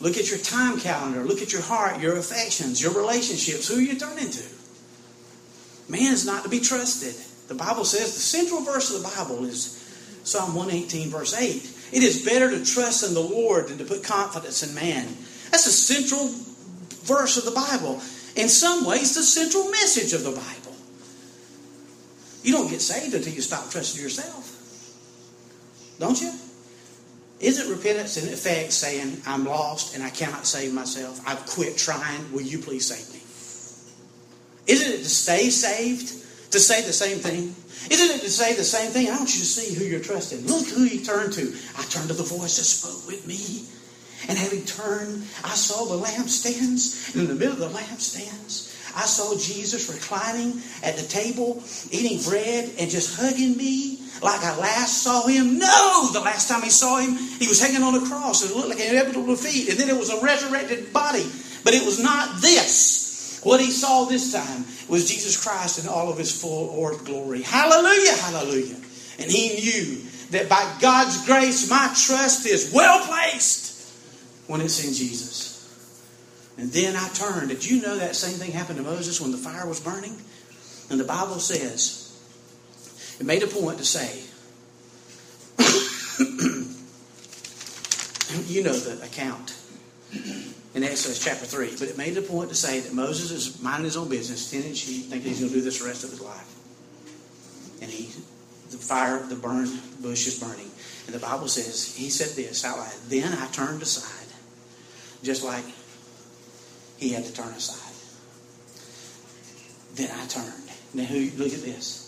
Look 0.00 0.16
at 0.16 0.30
your 0.30 0.38
time 0.38 0.80
calendar. 0.80 1.22
Look 1.22 1.42
at 1.42 1.52
your 1.52 1.60
heart, 1.60 2.00
your 2.00 2.16
affections, 2.16 2.80
your 2.80 2.94
relationships. 2.94 3.68
Who 3.68 3.76
are 3.76 3.82
you 3.82 3.98
turning 3.98 4.30
to? 4.30 4.44
Man 5.86 6.14
is 6.14 6.24
not 6.24 6.44
to 6.44 6.48
be 6.48 6.60
trusted. 6.60 7.14
The 7.48 7.54
Bible 7.54 7.84
says 7.84 8.14
the 8.14 8.20
central 8.20 8.62
verse 8.62 8.88
of 8.88 9.02
the 9.02 9.08
Bible 9.08 9.44
is 9.44 9.76
Psalm 10.24 10.54
118, 10.54 11.10
verse 11.10 11.38
8. 11.38 11.74
It 11.92 12.02
is 12.02 12.24
better 12.24 12.50
to 12.52 12.64
trust 12.64 13.06
in 13.06 13.12
the 13.12 13.20
Lord 13.20 13.68
than 13.68 13.76
to 13.76 13.84
put 13.84 14.02
confidence 14.02 14.62
in 14.62 14.74
man. 14.74 15.06
That's 15.50 15.64
the 15.64 15.70
central 15.70 16.28
verse 17.04 17.36
of 17.36 17.44
the 17.44 17.50
Bible. 17.50 18.00
In 18.36 18.48
some 18.48 18.84
ways, 18.84 19.14
the 19.14 19.22
central 19.22 19.70
message 19.70 20.12
of 20.12 20.24
the 20.24 20.30
Bible. 20.30 20.76
You 22.42 22.52
don't 22.52 22.70
get 22.70 22.80
saved 22.80 23.14
until 23.14 23.32
you 23.32 23.40
stop 23.40 23.70
trusting 23.70 24.02
yourself. 24.02 24.54
Don't 25.98 26.20
you? 26.20 26.32
Isn't 27.40 27.70
repentance 27.70 28.16
in 28.16 28.32
effect 28.32 28.72
saying, 28.72 29.22
I'm 29.26 29.44
lost 29.44 29.94
and 29.94 30.02
I 30.02 30.10
cannot 30.10 30.46
save 30.46 30.72
myself? 30.72 31.20
I've 31.26 31.44
quit 31.46 31.76
trying. 31.76 32.32
Will 32.32 32.42
you 32.42 32.58
please 32.58 32.86
save 32.86 33.12
me? 33.12 33.22
Isn't 34.72 34.92
it 34.92 34.98
to 34.98 35.08
stay 35.08 35.50
saved? 35.50 36.08
To 36.52 36.58
say 36.58 36.82
the 36.82 36.92
same 36.92 37.18
thing? 37.18 37.54
Isn't 37.90 38.16
it 38.16 38.22
to 38.22 38.30
say 38.30 38.54
the 38.54 38.64
same 38.64 38.90
thing? 38.90 39.08
I 39.08 39.16
want 39.16 39.34
you 39.34 39.40
to 39.40 39.46
see 39.46 39.74
who 39.74 39.84
you're 39.84 40.00
trusting. 40.00 40.46
Look 40.46 40.66
who 40.68 40.84
you 40.84 41.04
turn 41.04 41.30
to. 41.32 41.54
I 41.76 41.82
turned 41.84 42.08
to 42.08 42.14
the 42.14 42.22
voice 42.22 42.56
that 42.56 42.64
spoke 42.64 43.06
with 43.06 43.26
me. 43.26 43.66
And 44.26 44.36
having 44.36 44.64
turned, 44.64 45.22
I 45.44 45.54
saw 45.54 45.84
the 45.84 46.02
lampstands. 46.04 47.14
And 47.14 47.22
in 47.22 47.28
the 47.28 47.34
middle 47.34 47.62
of 47.62 47.72
the 47.72 47.78
lampstands, 47.78 48.74
I 48.96 49.02
saw 49.02 49.38
Jesus 49.38 49.88
reclining 49.88 50.60
at 50.82 50.96
the 50.96 51.06
table, 51.06 51.62
eating 51.90 52.20
bread, 52.28 52.72
and 52.80 52.90
just 52.90 53.20
hugging 53.20 53.56
me 53.56 54.00
like 54.22 54.42
I 54.42 54.58
last 54.58 55.02
saw 55.02 55.26
him. 55.26 55.58
No! 55.58 56.10
The 56.12 56.20
last 56.20 56.48
time 56.48 56.62
he 56.62 56.70
saw 56.70 56.98
him, 56.98 57.14
he 57.14 57.46
was 57.46 57.60
hanging 57.60 57.82
on 57.82 57.94
a 57.94 58.04
cross. 58.06 58.42
It 58.42 58.56
looked 58.56 58.70
like 58.70 58.80
an 58.80 58.90
inevitable 58.90 59.26
defeat. 59.26 59.68
And 59.68 59.78
then 59.78 59.88
it 59.88 59.96
was 59.96 60.10
a 60.10 60.20
resurrected 60.20 60.92
body. 60.92 61.24
But 61.62 61.74
it 61.74 61.84
was 61.84 62.02
not 62.02 62.40
this. 62.40 63.40
What 63.44 63.60
he 63.60 63.70
saw 63.70 64.04
this 64.04 64.32
time 64.32 64.64
was 64.88 65.08
Jesus 65.08 65.40
Christ 65.40 65.78
in 65.78 65.88
all 65.88 66.10
of 66.10 66.18
his 66.18 66.40
full 66.40 66.70
orb 66.70 67.04
glory. 67.04 67.42
Hallelujah, 67.42 68.16
hallelujah. 68.16 68.76
And 69.20 69.30
he 69.30 69.60
knew 69.60 70.02
that 70.30 70.48
by 70.48 70.76
God's 70.80 71.24
grace, 71.24 71.70
my 71.70 71.86
trust 71.94 72.46
is 72.46 72.72
well 72.74 73.06
placed 73.06 73.67
when 74.48 74.60
it's 74.60 74.84
in 74.84 74.92
Jesus. 74.92 75.56
And 76.58 76.72
then 76.72 76.96
I 76.96 77.08
turned. 77.10 77.50
Did 77.50 77.64
you 77.64 77.80
know 77.80 77.96
that 77.98 78.16
same 78.16 78.34
thing 78.34 78.50
happened 78.50 78.78
to 78.78 78.84
Moses 78.84 79.20
when 79.20 79.30
the 79.30 79.38
fire 79.38 79.66
was 79.66 79.78
burning? 79.78 80.16
And 80.90 80.98
the 80.98 81.04
Bible 81.04 81.38
says, 81.38 82.06
it 83.20 83.26
made 83.26 83.44
a 83.44 83.46
point 83.46 83.78
to 83.78 83.84
say, 83.84 84.24
you 88.46 88.64
know 88.64 88.72
the 88.72 89.00
account 89.04 89.54
in 90.74 90.82
Exodus 90.82 91.22
chapter 91.22 91.46
3. 91.46 91.76
But 91.78 91.88
it 91.88 91.98
made 91.98 92.16
a 92.16 92.22
point 92.22 92.50
to 92.50 92.54
say 92.54 92.80
that 92.80 92.92
Moses 92.92 93.30
is 93.30 93.62
minding 93.62 93.84
his 93.84 93.96
own 93.96 94.08
business, 94.08 94.50
tending 94.50 94.74
sheep, 94.74 95.06
thinking 95.06 95.30
he's 95.30 95.40
going 95.40 95.52
to 95.52 95.58
do 95.58 95.62
this 95.62 95.80
the 95.80 95.86
rest 95.86 96.04
of 96.04 96.10
his 96.10 96.20
life. 96.20 96.54
And 97.82 97.90
he, 97.90 98.06
the 98.70 98.78
fire, 98.78 99.22
the 99.22 99.36
burn 99.36 99.68
bush 100.00 100.26
is 100.26 100.38
burning. 100.38 100.70
And 101.06 101.14
the 101.14 101.20
Bible 101.20 101.48
says, 101.48 101.94
he 101.94 102.10
said 102.10 102.36
this 102.36 102.64
out 102.64 102.78
loud, 102.78 102.92
Then 103.08 103.32
I 103.32 103.46
turned 103.48 103.82
aside, 103.82 104.27
just 105.22 105.44
like 105.44 105.64
he 106.98 107.10
had 107.10 107.24
to 107.24 107.32
turn 107.32 107.48
aside. 107.48 107.94
Then 109.94 110.10
I 110.10 110.26
turned. 110.26 110.52
Now, 110.94 111.08
look 111.36 111.52
at 111.52 111.62
this. 111.62 112.04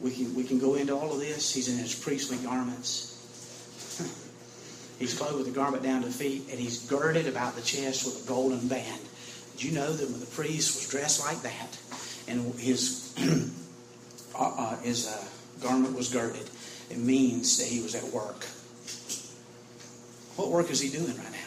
We 0.00 0.10
can, 0.10 0.34
we 0.34 0.44
can 0.44 0.58
go 0.58 0.74
into 0.74 0.96
all 0.96 1.12
of 1.12 1.20
this. 1.20 1.54
He's 1.54 1.68
in 1.68 1.78
his 1.78 1.94
priestly 1.94 2.36
garments. 2.38 3.08
He's 4.98 5.18
clothed 5.18 5.38
with 5.38 5.48
a 5.48 5.50
garment 5.50 5.82
down 5.82 6.02
to 6.02 6.08
the 6.08 6.14
feet, 6.14 6.48
and 6.50 6.60
he's 6.60 6.86
girded 6.88 7.26
about 7.26 7.56
the 7.56 7.62
chest 7.62 8.04
with 8.04 8.24
a 8.24 8.28
golden 8.28 8.68
band. 8.68 9.00
Did 9.52 9.64
you 9.64 9.72
know 9.72 9.92
that 9.92 10.08
when 10.08 10.20
the 10.20 10.26
priest 10.26 10.76
was 10.76 10.88
dressed 10.88 11.20
like 11.24 11.42
that, 11.42 11.78
and 12.28 12.54
his 12.54 13.12
uh, 14.38 14.52
uh, 14.56 14.76
his 14.78 15.08
uh, 15.08 15.24
garment 15.60 15.96
was 15.96 16.08
girded, 16.08 16.48
it 16.90 16.98
means 16.98 17.58
that 17.58 17.66
he 17.66 17.82
was 17.82 17.94
at 17.94 18.04
work. 18.12 18.46
What 20.42 20.50
work 20.50 20.70
is 20.72 20.80
he 20.80 20.88
doing 20.88 21.16
right 21.16 21.30
now? 21.30 21.38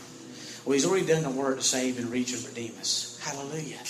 Well, 0.63 0.71
he's 0.71 0.85
already 0.85 1.05
done 1.05 1.23
the 1.23 1.29
work 1.29 1.57
to 1.57 1.63
save 1.63 1.99
and 1.99 2.09
reach 2.09 2.33
and 2.33 2.41
redeem 2.45 2.71
us. 2.79 3.19
Hallelujah. 3.21 3.81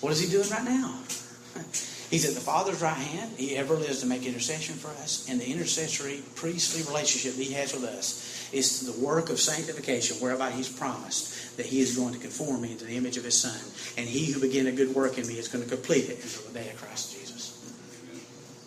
What 0.00 0.12
is 0.12 0.20
he 0.20 0.30
doing 0.30 0.48
right 0.48 0.62
now? 0.62 1.00
He's 2.12 2.28
at 2.28 2.34
the 2.34 2.40
Father's 2.40 2.80
right 2.82 2.94
hand. 2.94 3.32
He 3.38 3.56
ever 3.56 3.74
lives 3.74 4.00
to 4.00 4.06
make 4.06 4.24
intercession 4.26 4.76
for 4.76 4.88
us. 5.02 5.26
And 5.28 5.40
the 5.40 5.50
intercessory 5.50 6.22
priestly 6.36 6.82
relationship 6.84 7.34
he 7.34 7.52
has 7.54 7.72
with 7.72 7.84
us 7.84 8.48
is 8.52 8.94
the 8.94 9.04
work 9.04 9.28
of 9.30 9.40
sanctification, 9.40 10.18
whereby 10.18 10.50
he's 10.50 10.68
promised 10.68 11.56
that 11.56 11.64
he 11.64 11.80
is 11.80 11.96
going 11.96 12.12
to 12.12 12.20
conform 12.20 12.60
me 12.60 12.72
into 12.72 12.84
the 12.84 12.96
image 12.96 13.16
of 13.16 13.24
his 13.24 13.40
Son. 13.40 13.58
And 13.96 14.06
he 14.06 14.30
who 14.30 14.40
began 14.40 14.66
a 14.66 14.72
good 14.72 14.94
work 14.94 15.18
in 15.18 15.26
me 15.26 15.38
is 15.38 15.48
going 15.48 15.64
to 15.64 15.70
complete 15.70 16.10
it 16.10 16.22
until 16.22 16.42
the 16.52 16.60
day 16.60 16.70
of 16.70 16.76
Christ 16.76 17.18
Jesus. 17.18 17.58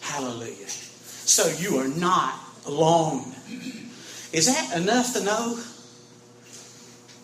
Hallelujah. 0.02 0.68
So 0.68 1.48
you 1.60 1.78
are 1.78 1.88
not 1.88 2.34
alone. 2.66 3.36
Is 4.36 4.48
that 4.48 4.76
enough 4.76 5.14
to 5.14 5.24
know? 5.24 5.58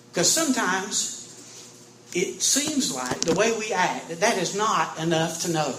Because 0.10 0.32
sometimes 0.32 2.08
it 2.14 2.42
seems 2.42 2.96
like 2.96 3.20
the 3.20 3.36
way 3.36 3.52
we 3.52 3.74
act 3.74 4.08
that 4.08 4.22
that 4.22 4.38
is 4.38 4.56
not 4.56 4.98
enough 4.98 5.42
to 5.42 5.52
know. 5.52 5.76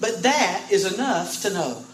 But 0.00 0.24
that 0.24 0.66
is 0.72 0.92
enough 0.92 1.42
to 1.42 1.50
know. 1.50 1.84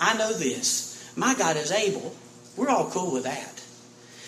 I 0.00 0.16
know 0.16 0.32
this. 0.32 1.12
My 1.16 1.34
God 1.34 1.58
is 1.58 1.70
able. 1.70 2.16
We're 2.56 2.70
all 2.70 2.88
cool 2.88 3.12
with 3.12 3.24
that. 3.24 3.62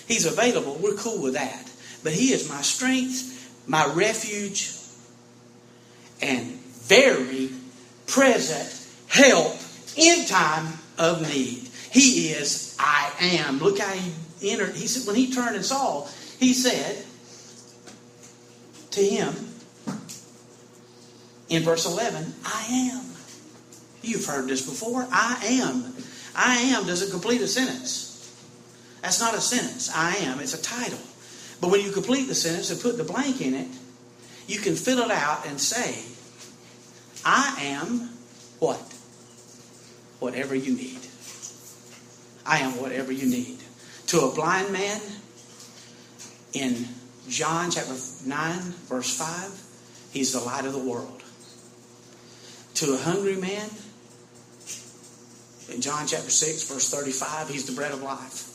He's 0.07 0.27
available. 0.27 0.79
We're 0.79 0.97
cool 0.97 1.23
with 1.23 1.35
that. 1.35 1.73
But 2.05 2.13
He 2.13 2.35
is 2.35 2.51
my 2.51 2.61
strength, 2.61 3.51
my 3.67 3.91
refuge, 3.95 4.73
and 6.21 6.45
very 6.51 7.49
present 8.07 8.87
help 9.09 9.57
in 9.97 10.27
time 10.27 10.75
of 10.99 11.23
need. 11.23 11.66
He 11.97 12.29
is 12.29 12.77
I 12.79 13.11
am. 13.21 13.59
Look 13.59 13.79
how 13.79 13.91
he 13.91 14.51
entered. 14.51 14.77
He 14.77 14.87
said 14.87 15.07
when 15.07 15.17
he 15.17 15.33
turned 15.33 15.57
and 15.57 15.65
saw, 15.65 16.07
he 16.39 16.53
said 16.53 17.03
to 18.91 19.01
him, 19.03 19.35
in 21.49 21.63
verse 21.63 21.87
11, 21.87 22.35
I 22.45 22.91
am. 22.93 23.03
You've 24.03 24.27
heard 24.27 24.47
this 24.47 24.61
before. 24.61 25.09
I 25.11 25.43
am. 25.47 25.95
I 26.35 26.57
am 26.57 26.87
doesn't 26.87 27.11
complete 27.11 27.41
a 27.41 27.49
sentence. 27.49 28.13
That's 29.01 29.19
not 29.19 29.35
a 29.35 29.41
sentence. 29.41 29.91
I 29.97 30.17
am. 30.17 30.39
It's 30.41 30.53
a 30.53 30.61
title. 30.61 30.99
But 31.63 31.71
when 31.71 31.81
you 31.81 31.93
complete 31.93 32.29
the 32.29 32.35
sentence 32.35 32.71
and 32.71 32.79
put 32.79 32.99
the 32.99 33.05
blank 33.05 33.41
in 33.41 33.55
it, 33.55 33.69
you 34.47 34.59
can 34.59 34.77
fill 34.77 34.99
it 34.99 35.11
out 35.11 35.47
and 35.47 35.59
say, 35.59 36.05
I 37.25 37.57
am 37.59 38.11
what? 38.59 38.81
Whatever 40.19 40.55
you 40.55 40.77
need. 40.77 41.06
I 42.47 42.59
am 42.59 42.81
whatever 42.81 43.13
you 43.13 43.29
need. 43.29 43.59
To 44.09 44.21
a 44.21 44.35
blind 44.35 44.73
man, 44.73 45.01
in 46.53 46.87
John 47.29 47.71
chapter 47.71 47.97
9, 48.25 48.61
verse 48.89 49.17
5, 49.17 50.11
he's 50.13 50.33
the 50.33 50.41
light 50.41 50.65
of 50.65 50.73
the 50.73 50.79
world 50.79 51.17
to 52.77 52.93
a 52.93 52.99
hungry 52.99 53.37
man, 53.37 53.71
in 55.73 55.81
John 55.81 56.07
chapter 56.07 56.31
6, 56.31 56.69
verse 56.69 56.91
35, 56.91 57.49
he's 57.49 57.65
the 57.65 57.73
bread 57.73 57.93
of 57.93 58.03
life. 58.03 58.53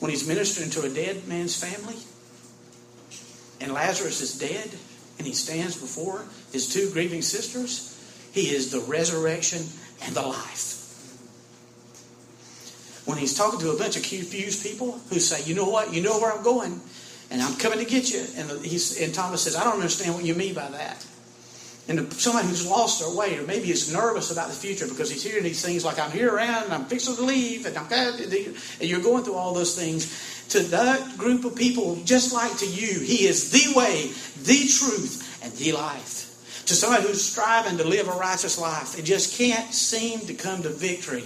When 0.00 0.10
he's 0.10 0.26
ministering 0.26 0.70
to 0.70 0.82
a 0.82 0.88
dead 0.88 1.26
man's 1.26 1.60
family, 1.60 1.96
and 3.60 3.72
Lazarus 3.72 4.20
is 4.20 4.38
dead, 4.38 4.70
and 5.18 5.26
he 5.26 5.32
stands 5.32 5.76
before 5.76 6.24
his 6.52 6.72
two 6.72 6.90
grieving 6.90 7.22
sisters, 7.22 7.90
he 8.32 8.54
is 8.54 8.70
the 8.70 8.80
resurrection 8.80 9.64
and 10.04 10.14
the 10.14 10.22
life. 10.22 10.83
When 13.04 13.18
he's 13.18 13.36
talking 13.36 13.60
to 13.60 13.70
a 13.70 13.78
bunch 13.78 13.96
of 13.96 14.02
confused 14.02 14.62
people 14.62 14.92
who 15.10 15.18
say, 15.18 15.44
You 15.44 15.54
know 15.54 15.68
what? 15.68 15.92
You 15.92 16.02
know 16.02 16.18
where 16.18 16.32
I'm 16.32 16.42
going, 16.42 16.80
and 17.30 17.42
I'm 17.42 17.56
coming 17.56 17.78
to 17.78 17.84
get 17.84 18.12
you. 18.12 18.24
And, 18.36 18.64
he's, 18.64 19.00
and 19.00 19.12
Thomas 19.12 19.42
says, 19.42 19.56
I 19.56 19.64
don't 19.64 19.74
understand 19.74 20.14
what 20.14 20.24
you 20.24 20.34
mean 20.34 20.54
by 20.54 20.68
that. 20.68 21.04
And 21.86 22.10
somebody 22.14 22.48
who's 22.48 22.66
lost 22.66 23.00
their 23.00 23.14
way, 23.14 23.36
or 23.36 23.42
maybe 23.42 23.70
is 23.70 23.92
nervous 23.92 24.30
about 24.30 24.48
the 24.48 24.54
future 24.54 24.88
because 24.88 25.10
he's 25.10 25.22
hearing 25.22 25.44
these 25.44 25.62
things 25.62 25.84
like, 25.84 25.98
I'm 25.98 26.10
here 26.10 26.34
around 26.34 26.64
and 26.64 26.72
I'm 26.72 26.86
fixing 26.86 27.16
to 27.16 27.22
leave, 27.22 27.66
and, 27.66 27.76
I'm, 27.76 27.86
and 27.92 28.48
you're 28.80 29.02
going 29.02 29.24
through 29.24 29.34
all 29.34 29.52
those 29.52 29.76
things. 29.76 30.32
To 30.50 30.60
that 30.60 31.18
group 31.18 31.44
of 31.44 31.56
people, 31.56 31.96
just 32.04 32.32
like 32.32 32.56
to 32.58 32.66
you, 32.66 33.00
he 33.00 33.26
is 33.26 33.50
the 33.50 33.78
way, 33.78 34.10
the 34.44 34.66
truth, 34.66 35.40
and 35.42 35.52
the 35.54 35.72
life. 35.72 36.62
To 36.66 36.74
somebody 36.74 37.06
who's 37.06 37.22
striving 37.22 37.76
to 37.76 37.84
live 37.84 38.08
a 38.08 38.12
righteous 38.12 38.58
life 38.58 38.96
and 38.96 39.04
just 39.04 39.36
can't 39.36 39.72
seem 39.74 40.20
to 40.20 40.34
come 40.34 40.62
to 40.62 40.70
victory. 40.70 41.24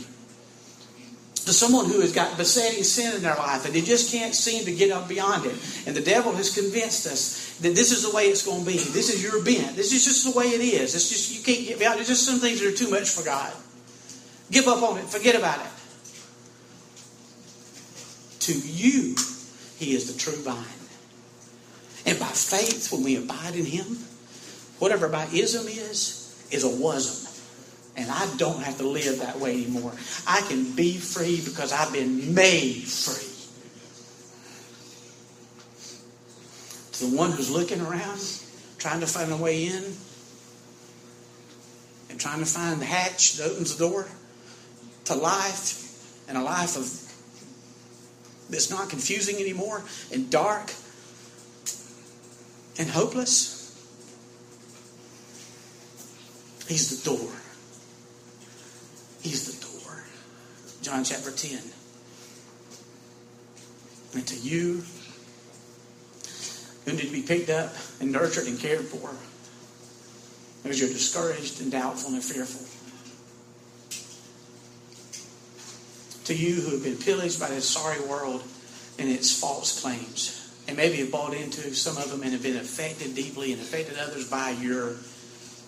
To 1.48 1.54
someone 1.54 1.86
who 1.86 2.02
has 2.02 2.12
got 2.12 2.36
besetting 2.36 2.84
sin 2.84 3.16
in 3.16 3.22
their 3.22 3.34
life 3.36 3.64
and 3.64 3.74
they 3.74 3.80
just 3.80 4.12
can't 4.12 4.34
seem 4.34 4.66
to 4.66 4.70
get 4.70 4.90
up 4.90 5.08
beyond 5.08 5.46
it. 5.46 5.54
And 5.86 5.96
the 5.96 6.02
devil 6.02 6.34
has 6.34 6.54
convinced 6.54 7.06
us 7.06 7.56
that 7.60 7.74
this 7.74 7.90
is 7.90 8.02
the 8.02 8.14
way 8.14 8.24
it's 8.24 8.44
going 8.44 8.66
to 8.66 8.66
be. 8.66 8.76
This 8.76 9.08
is 9.08 9.22
your 9.22 9.42
bent. 9.42 9.74
This 9.74 9.94
is 9.94 10.04
just 10.04 10.30
the 10.30 10.38
way 10.38 10.44
it 10.44 10.60
is. 10.60 10.94
It's 10.94 11.08
just 11.08 11.34
you 11.34 11.42
can't 11.42 11.66
get 11.66 11.78
beyond. 11.78 11.96
There's 11.96 12.08
just 12.08 12.26
some 12.26 12.38
things 12.38 12.60
that 12.60 12.68
are 12.68 12.76
too 12.76 12.90
much 12.90 13.08
for 13.08 13.24
God. 13.24 13.50
Give 14.50 14.68
up 14.68 14.82
on 14.82 14.98
it. 14.98 15.06
Forget 15.06 15.36
about 15.36 15.58
it. 15.60 15.72
To 18.40 18.52
you, 18.52 19.16
He 19.78 19.94
is 19.94 20.12
the 20.12 20.18
true 20.18 20.36
vine. 20.42 20.54
And 22.04 22.20
by 22.20 22.26
faith, 22.26 22.92
when 22.92 23.04
we 23.04 23.16
abide 23.16 23.54
in 23.54 23.64
Him, 23.64 23.86
whatever 24.80 25.08
by 25.08 25.24
ism 25.32 25.66
is, 25.66 26.46
is 26.50 26.62
a 26.62 26.68
wasm. 26.68 27.27
And 27.98 28.08
I 28.12 28.32
don't 28.36 28.62
have 28.62 28.78
to 28.78 28.86
live 28.86 29.18
that 29.18 29.40
way 29.40 29.54
anymore. 29.64 29.92
I 30.24 30.40
can 30.42 30.76
be 30.76 30.98
free 30.98 31.40
because 31.44 31.72
I've 31.72 31.92
been 31.92 32.32
made 32.32 32.84
free. 32.84 33.26
To 36.92 37.06
the 37.06 37.16
one 37.16 37.32
who's 37.32 37.50
looking 37.50 37.80
around, 37.80 38.20
trying 38.78 39.00
to 39.00 39.06
find 39.08 39.32
a 39.32 39.36
way 39.36 39.66
in, 39.66 39.82
and 42.08 42.20
trying 42.20 42.38
to 42.38 42.46
find 42.46 42.80
the 42.80 42.86
hatch 42.86 43.32
that 43.34 43.50
opens 43.50 43.76
the 43.76 43.88
door 43.88 44.06
to 45.06 45.14
life 45.14 46.28
and 46.28 46.38
a 46.38 46.42
life 46.42 46.76
of 46.76 46.84
that's 48.48 48.70
not 48.70 48.88
confusing 48.90 49.36
anymore 49.36 49.82
and 50.12 50.30
dark 50.30 50.72
and 52.78 52.88
hopeless. 52.88 53.56
He's 56.68 57.02
the 57.02 57.10
door. 57.10 57.32
He's 59.28 59.44
the 59.44 59.82
door. 59.82 60.04
John 60.80 61.04
chapter 61.04 61.30
10. 61.30 61.60
And 64.14 64.26
to 64.26 64.36
you 64.36 64.84
who 66.86 66.92
need 66.92 67.08
to 67.08 67.12
be 67.12 67.20
picked 67.20 67.50
up 67.50 67.74
and 68.00 68.10
nurtured 68.10 68.46
and 68.46 68.58
cared 68.58 68.86
for, 68.86 69.10
as 70.66 70.80
you're 70.80 70.88
discouraged 70.88 71.60
and 71.60 71.70
doubtful 71.70 72.14
and 72.14 72.24
fearful. 72.24 72.64
To 76.24 76.34
you 76.34 76.62
who 76.62 76.70
have 76.70 76.82
been 76.82 76.96
pillaged 76.96 77.38
by 77.38 77.50
this 77.50 77.68
sorry 77.68 78.00
world 78.00 78.42
and 78.98 79.10
its 79.10 79.38
false 79.38 79.82
claims, 79.82 80.50
and 80.66 80.74
maybe 80.74 80.96
have 80.98 81.12
bought 81.12 81.34
into 81.34 81.74
some 81.74 81.98
of 81.98 82.10
them 82.10 82.22
and 82.22 82.32
have 82.32 82.42
been 82.42 82.56
affected 82.56 83.14
deeply 83.14 83.52
and 83.52 83.60
affected 83.60 83.98
others 83.98 84.30
by 84.30 84.52
your 84.52 84.94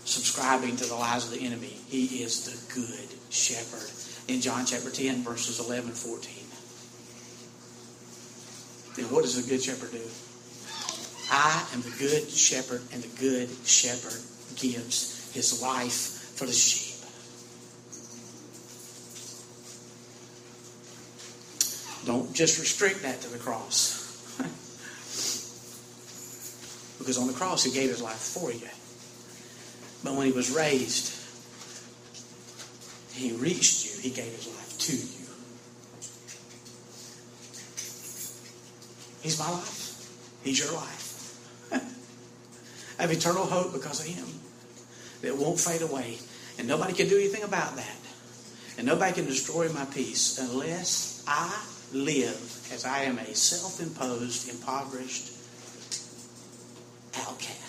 subscribing 0.06 0.76
to 0.76 0.86
the 0.86 0.94
lies 0.94 1.26
of 1.26 1.38
the 1.38 1.44
enemy. 1.44 1.76
He 1.88 2.22
is 2.22 2.46
the 2.46 2.74
good 2.74 3.09
shepherd. 3.30 3.90
In 4.28 4.40
John 4.40 4.66
chapter 4.66 4.90
10, 4.90 5.22
verses 5.22 5.58
11 5.58 5.90
14. 5.90 6.34
Then 8.96 9.14
what 9.14 9.22
does 9.22 9.42
the 9.42 9.48
good 9.48 9.62
shepherd 9.62 9.92
do? 9.92 10.02
I 11.32 11.64
am 11.72 11.80
the 11.82 11.94
good 11.98 12.28
shepherd, 12.28 12.82
and 12.92 13.02
the 13.02 13.20
good 13.20 13.48
shepherd 13.64 14.20
gives 14.56 15.32
his 15.32 15.62
life 15.62 16.34
for 16.36 16.44
the 16.44 16.52
sheep. 16.52 16.96
Don't 22.04 22.34
just 22.34 22.58
restrict 22.58 23.02
that 23.02 23.20
to 23.20 23.28
the 23.28 23.38
cross. 23.38 24.00
because 26.98 27.18
on 27.18 27.28
the 27.28 27.32
cross, 27.32 27.62
he 27.62 27.70
gave 27.70 27.90
his 27.90 28.02
life 28.02 28.18
for 28.18 28.50
you. 28.50 28.66
But 30.02 30.14
when 30.14 30.26
he 30.26 30.32
was 30.32 30.50
raised, 30.50 31.19
he 33.12 33.32
reached 33.32 33.84
you, 33.86 34.00
he 34.00 34.10
gave 34.10 34.32
his 34.32 34.46
life 34.46 34.78
to 34.78 34.92
you. 34.92 35.20
He's 39.22 39.38
my 39.38 39.50
life. 39.50 40.40
He's 40.42 40.58
your 40.58 40.72
life. 40.72 41.68
I 42.98 43.02
have 43.02 43.12
eternal 43.12 43.44
hope 43.44 43.72
because 43.72 44.00
of 44.00 44.06
him 44.06 44.26
that 45.22 45.36
won't 45.36 45.60
fade 45.60 45.82
away. 45.82 46.18
And 46.58 46.66
nobody 46.66 46.92
can 46.92 47.08
do 47.08 47.16
anything 47.16 47.42
about 47.42 47.76
that. 47.76 47.96
And 48.78 48.86
nobody 48.86 49.12
can 49.12 49.26
destroy 49.26 49.68
my 49.72 49.84
peace 49.86 50.38
unless 50.38 51.22
I 51.26 51.64
live 51.92 52.68
as 52.72 52.84
I 52.84 53.02
am 53.02 53.18
a 53.18 53.34
self 53.34 53.80
imposed, 53.80 54.48
impoverished 54.48 55.32
outcast. 57.16 57.59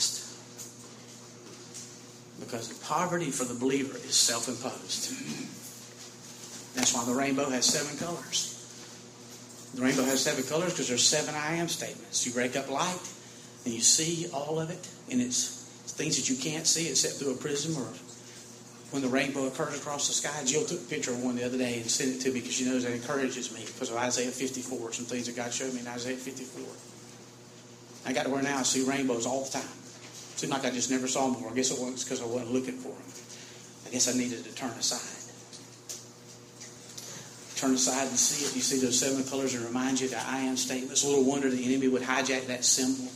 Because 2.41 2.73
poverty 2.79 3.31
for 3.31 3.45
the 3.45 3.53
believer 3.53 3.95
is 3.95 4.15
self 4.15 4.49
imposed. 4.49 5.11
That's 6.75 6.93
why 6.93 7.05
the 7.05 7.13
rainbow 7.13 7.49
has 7.49 7.65
seven 7.65 7.97
colors. 7.97 8.57
The 9.75 9.81
rainbow 9.81 10.03
has 10.03 10.21
seven 10.21 10.43
colors 10.43 10.73
because 10.73 10.89
there's 10.89 11.07
seven 11.07 11.33
I 11.35 11.55
am 11.55 11.69
statements. 11.69 12.25
You 12.25 12.33
break 12.33 12.57
up 12.57 12.69
light 12.69 12.99
and 13.63 13.73
you 13.73 13.79
see 13.79 14.27
all 14.33 14.59
of 14.59 14.69
it, 14.69 14.87
and 15.09 15.21
it's 15.21 15.61
things 15.87 16.17
that 16.17 16.29
you 16.29 16.35
can't 16.35 16.65
see 16.65 16.89
except 16.89 17.15
through 17.15 17.33
a 17.33 17.37
prism 17.37 17.81
or 17.81 17.87
when 18.91 19.01
the 19.01 19.07
rainbow 19.07 19.47
occurs 19.47 19.77
across 19.77 20.07
the 20.07 20.13
sky. 20.13 20.43
Jill 20.45 20.65
took 20.65 20.81
a 20.81 20.89
picture 20.89 21.11
of 21.11 21.23
one 21.23 21.35
the 21.35 21.43
other 21.43 21.57
day 21.57 21.79
and 21.79 21.89
sent 21.89 22.15
it 22.15 22.21
to 22.21 22.29
me 22.29 22.41
because 22.41 22.53
she 22.53 22.65
knows 22.65 22.83
that 22.83 22.91
encourages 22.91 23.53
me 23.53 23.63
because 23.65 23.89
of 23.89 23.97
Isaiah 23.97 24.31
54, 24.31 24.93
some 24.93 25.05
things 25.05 25.27
that 25.27 25.35
God 25.35 25.53
showed 25.53 25.73
me 25.73 25.79
in 25.79 25.87
Isaiah 25.87 26.17
54. 26.17 26.65
I 28.05 28.13
got 28.13 28.23
to 28.23 28.29
where 28.29 28.41
now 28.41 28.57
I 28.57 28.63
see 28.63 28.83
rainbows 28.83 29.25
all 29.25 29.45
the 29.45 29.51
time. 29.51 29.80
Seemed 30.35 30.53
like 30.53 30.65
I 30.65 30.71
just 30.71 30.89
never 30.89 31.07
saw 31.07 31.25
them 31.25 31.33
before. 31.33 31.51
I 31.51 31.55
guess 31.55 31.71
it 31.71 31.79
was 31.79 32.03
because 32.03 32.21
I 32.21 32.25
wasn't 32.25 32.51
looking 32.51 32.77
for 32.77 32.89
them. 32.89 33.11
I 33.85 33.91
guess 33.91 34.07
I 34.07 34.17
needed 34.17 34.43
to 34.43 34.55
turn 34.55 34.71
aside. 34.71 35.21
Turn 37.55 37.75
aside 37.75 38.07
and 38.07 38.17
see 38.17 38.45
it. 38.45 38.55
You 38.55 38.61
see 38.61 38.79
those 38.79 38.97
seven 38.97 39.23
colors 39.23 39.53
and 39.53 39.63
remind 39.63 40.01
you 40.01 40.07
that 40.09 40.25
I 40.27 40.39
am 40.39 40.57
statement. 40.57 40.93
It's 40.93 41.03
a 41.03 41.07
little 41.07 41.23
wonder 41.23 41.47
the 41.49 41.63
enemy 41.63 41.89
would 41.89 42.01
hijack 42.01 42.47
that 42.47 42.65
symbol. 42.65 43.11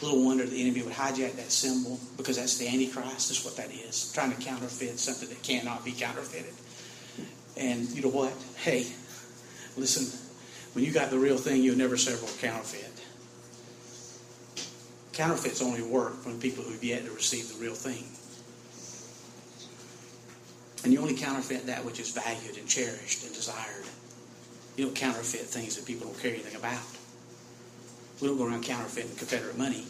Little 0.00 0.24
wonder 0.24 0.44
the 0.44 0.60
enemy 0.60 0.82
would 0.82 0.92
hijack 0.92 1.34
that 1.36 1.50
symbol 1.50 1.98
because 2.16 2.36
that's 2.36 2.58
the 2.58 2.68
Antichrist. 2.68 3.28
That's 3.28 3.44
what 3.44 3.56
that 3.56 3.72
is. 3.72 4.12
Trying 4.12 4.32
to 4.32 4.40
counterfeit 4.40 4.98
something 4.98 5.28
that 5.28 5.42
cannot 5.42 5.84
be 5.84 5.92
counterfeited. 5.92 6.54
And 7.56 7.88
you 7.90 8.02
know 8.02 8.08
what? 8.08 8.32
Hey, 8.56 8.86
listen, 9.76 10.06
when 10.74 10.84
you 10.84 10.92
got 10.92 11.10
the 11.10 11.18
real 11.18 11.36
thing, 11.36 11.62
you'll 11.62 11.78
never 11.78 11.96
settle 11.96 12.28
a 12.28 12.32
counterfeit. 12.40 12.90
Counterfeits 15.12 15.60
only 15.60 15.82
work 15.82 16.22
from 16.22 16.40
people 16.40 16.64
who've 16.64 16.82
yet 16.82 17.04
to 17.04 17.10
receive 17.12 17.48
the 17.48 17.62
real 17.62 17.74
thing. 17.74 18.04
And 20.84 20.92
you 20.92 21.00
only 21.00 21.14
counterfeit 21.14 21.66
that 21.66 21.84
which 21.84 22.00
is 22.00 22.10
valued 22.10 22.56
and 22.56 22.66
cherished 22.66 23.24
and 23.24 23.34
desired. 23.34 23.84
You 24.76 24.86
don't 24.86 24.96
counterfeit 24.96 25.42
things 25.42 25.76
that 25.76 25.86
people 25.86 26.06
don't 26.06 26.18
care 26.18 26.32
anything 26.32 26.56
about. 26.56 26.82
We 28.20 28.28
don't 28.28 28.38
go 28.38 28.46
around 28.46 28.64
counterfeiting 28.64 29.16
Confederate 29.16 29.58
money. 29.58 29.84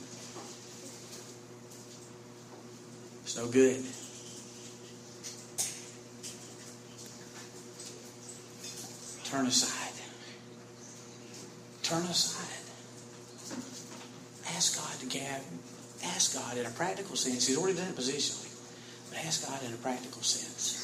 It's 3.22 3.36
no 3.36 3.46
good. 3.46 3.84
Turn 9.24 9.46
aside. 9.46 9.92
Turn 11.82 12.02
aside. 12.02 12.61
Ask 14.54 14.76
God 14.76 15.00
to 15.00 15.06
give. 15.06 15.44
Ask 16.04 16.34
God 16.34 16.56
in 16.56 16.66
a 16.66 16.70
practical 16.70 17.16
sense. 17.16 17.46
He's 17.46 17.56
already 17.56 17.78
done 17.78 17.88
it 17.88 17.96
positionally. 17.96 18.50
But 19.10 19.24
ask 19.24 19.46
God 19.46 19.62
in 19.64 19.72
a 19.72 19.76
practical 19.76 20.22
sense. 20.22 20.80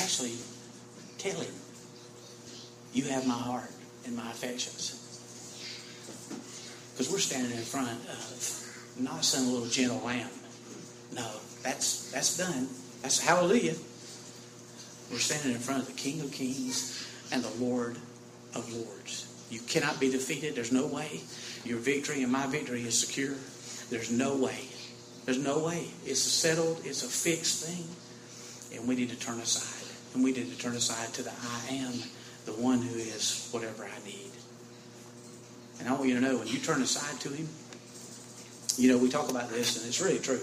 Actually, 0.00 0.34
tell 1.18 1.40
him, 1.40 1.54
you 2.92 3.04
have 3.04 3.26
my 3.26 3.34
heart 3.34 3.70
and 4.06 4.16
my 4.16 4.30
affections. 4.30 5.00
Because 6.92 7.12
we're 7.12 7.18
standing 7.18 7.56
in 7.56 7.64
front 7.64 7.90
of 7.90 8.96
not 9.00 9.24
some 9.24 9.52
little 9.52 9.68
gentle 9.68 10.00
lamb. 10.04 10.30
No, 11.12 11.28
that's 11.62 12.10
that's 12.12 12.36
done. 12.36 12.68
That's 13.02 13.18
hallelujah. 13.18 13.74
We're 15.10 15.18
standing 15.18 15.52
in 15.52 15.58
front 15.58 15.82
of 15.82 15.86
the 15.86 15.92
King 16.00 16.20
of 16.20 16.32
Kings 16.32 17.03
and 17.32 17.42
the 17.42 17.64
Lord 17.64 17.96
of 18.54 18.72
Lords. 18.72 19.26
You 19.50 19.60
cannot 19.60 20.00
be 20.00 20.10
defeated. 20.10 20.54
There's 20.54 20.72
no 20.72 20.86
way. 20.86 21.20
Your 21.64 21.78
victory 21.78 22.22
and 22.22 22.32
my 22.32 22.46
victory 22.46 22.82
is 22.82 22.98
secure. 22.98 23.34
There's 23.90 24.10
no 24.10 24.36
way. 24.36 24.68
There's 25.24 25.38
no 25.38 25.58
way. 25.58 25.88
It's 26.04 26.24
a 26.26 26.30
settled, 26.30 26.80
it's 26.84 27.02
a 27.02 27.08
fixed 27.08 27.64
thing. 27.64 27.84
And 28.78 28.88
we 28.88 28.94
need 28.94 29.10
to 29.10 29.16
turn 29.16 29.40
aside. 29.40 29.90
And 30.14 30.22
we 30.22 30.32
need 30.32 30.50
to 30.50 30.58
turn 30.58 30.74
aside 30.74 31.12
to 31.14 31.22
the 31.22 31.30
I 31.30 31.74
am, 31.74 31.92
the 32.44 32.52
one 32.52 32.82
who 32.82 32.94
is 32.96 33.48
whatever 33.52 33.84
I 33.84 34.06
need. 34.06 34.30
And 35.80 35.88
I 35.88 35.92
want 35.92 36.08
you 36.08 36.14
to 36.14 36.20
know 36.20 36.38
when 36.38 36.46
you 36.46 36.58
turn 36.58 36.82
aside 36.82 37.20
to 37.20 37.30
Him, 37.30 37.48
you 38.76 38.90
know, 38.90 38.98
we 38.98 39.08
talk 39.08 39.30
about 39.30 39.50
this 39.50 39.76
and 39.76 39.86
it's 39.86 40.00
really 40.00 40.18
true. 40.18 40.40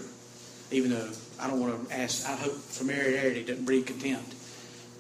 Even 0.71 0.91
though 0.91 1.09
I 1.39 1.47
don't 1.47 1.59
want 1.59 1.89
to 1.89 1.95
ask, 1.95 2.27
I 2.29 2.35
hope 2.35 2.53
familiarity 2.53 3.43
doesn't 3.43 3.65
breed 3.65 3.85
contempt. 3.85 4.33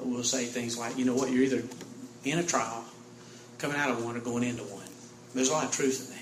We'll 0.03 0.23
say 0.23 0.45
things 0.45 0.77
like, 0.77 0.97
you 0.97 1.05
know 1.05 1.15
what, 1.15 1.31
you're 1.31 1.43
either 1.43 1.63
in 2.23 2.39
a 2.39 2.43
trial, 2.43 2.83
coming 3.57 3.77
out 3.77 3.91
of 3.91 4.03
one, 4.03 4.17
or 4.17 4.19
going 4.19 4.43
into 4.43 4.63
one. 4.63 4.87
There's 5.33 5.49
a 5.49 5.53
lot 5.53 5.65
of 5.65 5.71
truth 5.71 6.07
in 6.07 6.15
that. 6.15 6.21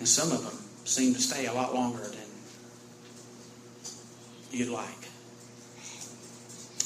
And 0.00 0.08
some 0.08 0.32
of 0.32 0.42
them 0.42 0.58
seem 0.84 1.14
to 1.14 1.20
stay 1.20 1.46
a 1.46 1.52
lot 1.52 1.74
longer 1.74 2.02
than 2.02 2.18
you'd 4.50 4.68
like. 4.68 4.88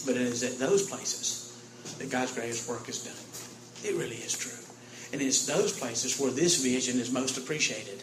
But 0.04 0.16
it 0.16 0.22
is 0.22 0.42
at 0.42 0.58
those 0.58 0.88
places 0.88 1.56
that 1.98 2.10
God's 2.10 2.32
greatest 2.32 2.68
work 2.68 2.88
is 2.88 3.04
done. 3.04 3.88
It 3.88 3.96
really 3.98 4.16
is 4.16 4.36
true. 4.36 4.52
And 5.12 5.22
it's 5.22 5.46
those 5.46 5.78
places 5.78 6.18
where 6.18 6.30
this 6.30 6.62
vision 6.62 6.98
is 6.98 7.12
most 7.12 7.38
appreciated. 7.38 8.02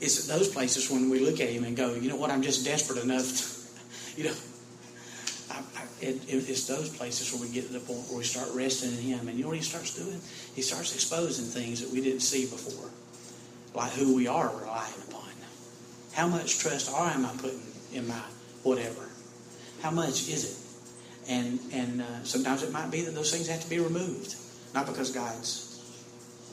It's 0.00 0.28
at 0.28 0.34
those 0.34 0.48
places 0.48 0.90
when 0.90 1.10
we 1.10 1.20
look 1.20 1.40
at 1.40 1.50
Him 1.50 1.64
and 1.64 1.76
go, 1.76 1.94
you 1.94 2.08
know 2.08 2.16
what, 2.16 2.30
I'm 2.30 2.42
just 2.42 2.64
desperate 2.64 3.02
enough 3.02 3.26
to, 3.26 4.16
you 4.20 4.28
know. 4.28 4.34
I, 5.76 5.80
I, 5.80 5.84
it, 6.00 6.22
it's 6.28 6.66
those 6.66 6.88
places 6.88 7.32
where 7.32 7.42
we 7.42 7.52
get 7.52 7.66
to 7.66 7.72
the 7.72 7.80
point 7.80 8.08
where 8.08 8.18
we 8.18 8.24
start 8.24 8.48
resting 8.54 8.90
in 8.92 8.98
Him. 8.98 9.28
And 9.28 9.36
you 9.36 9.44
know 9.44 9.50
what 9.50 9.58
He 9.58 9.64
starts 9.64 9.94
doing? 9.94 10.20
He 10.54 10.62
starts 10.62 10.94
exposing 10.94 11.46
things 11.46 11.80
that 11.82 11.90
we 11.90 12.00
didn't 12.00 12.20
see 12.20 12.46
before, 12.46 12.90
like 13.74 13.92
who 13.92 14.14
we 14.14 14.26
are 14.26 14.48
relying 14.48 14.94
upon. 15.08 15.20
How 16.12 16.26
much 16.26 16.58
trust 16.58 16.90
am 16.92 17.24
I 17.24 17.30
putting 17.36 17.62
in 17.92 18.06
my 18.08 18.20
whatever? 18.62 19.08
How 19.80 19.90
much 19.90 20.28
is 20.28 20.44
it? 20.44 21.30
And 21.30 21.60
and 21.72 22.02
uh, 22.02 22.24
sometimes 22.24 22.62
it 22.62 22.72
might 22.72 22.90
be 22.90 23.02
that 23.02 23.14
those 23.14 23.30
things 23.30 23.48
have 23.48 23.62
to 23.62 23.70
be 23.70 23.78
removed, 23.78 24.34
not 24.74 24.86
because 24.86 25.12
God's 25.12 25.66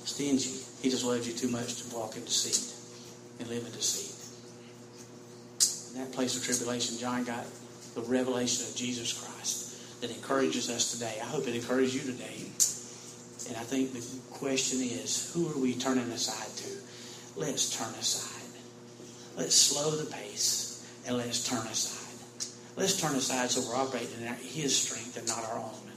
stingy. 0.05 0.61
He 0.81 0.89
just 0.89 1.03
loves 1.03 1.27
you 1.27 1.33
too 1.33 1.49
much 1.49 1.81
to 1.81 1.95
walk 1.95 2.15
in 2.15 2.23
deceit 2.23 2.73
and 3.39 3.49
live 3.49 3.65
in 3.65 3.71
deceit. 3.71 4.13
In 5.93 6.03
that 6.03 6.13
place 6.13 6.37
of 6.37 6.43
tribulation, 6.43 6.97
John 6.97 7.23
got 7.23 7.45
the 7.97 8.03
revelation 8.03 8.67
of 8.67 8.75
Jesus 8.75 9.11
Christ 9.11 10.01
that 10.01 10.11
encourages 10.11 10.69
us 10.69 10.91
today. 10.91 11.17
I 11.19 11.25
hope 11.25 11.47
it 11.47 11.55
encourages 11.55 11.95
you 11.95 12.01
today. 12.01 12.45
And 13.49 13.57
I 13.57 13.65
think 13.65 13.93
the 13.93 14.05
question 14.37 14.81
is, 14.81 15.31
who 15.33 15.49
are 15.49 15.57
we 15.57 15.73
turning 15.73 16.11
aside 16.11 16.55
to? 16.57 16.69
Let's 17.39 17.75
turn 17.75 17.93
aside. 17.95 18.33
Let's 19.35 19.55
slow 19.55 19.95
the 19.95 20.05
pace 20.11 20.87
and 21.07 21.17
let's 21.17 21.47
turn 21.47 21.65
aside. 21.65 22.03
Let's 22.75 23.01
turn 23.01 23.15
aside 23.15 23.49
so 23.49 23.67
we're 23.67 23.75
operating 23.75 24.21
in 24.21 24.33
His 24.35 24.77
strength 24.77 25.17
and 25.17 25.27
not 25.27 25.43
our 25.45 25.57
own. 25.57 25.91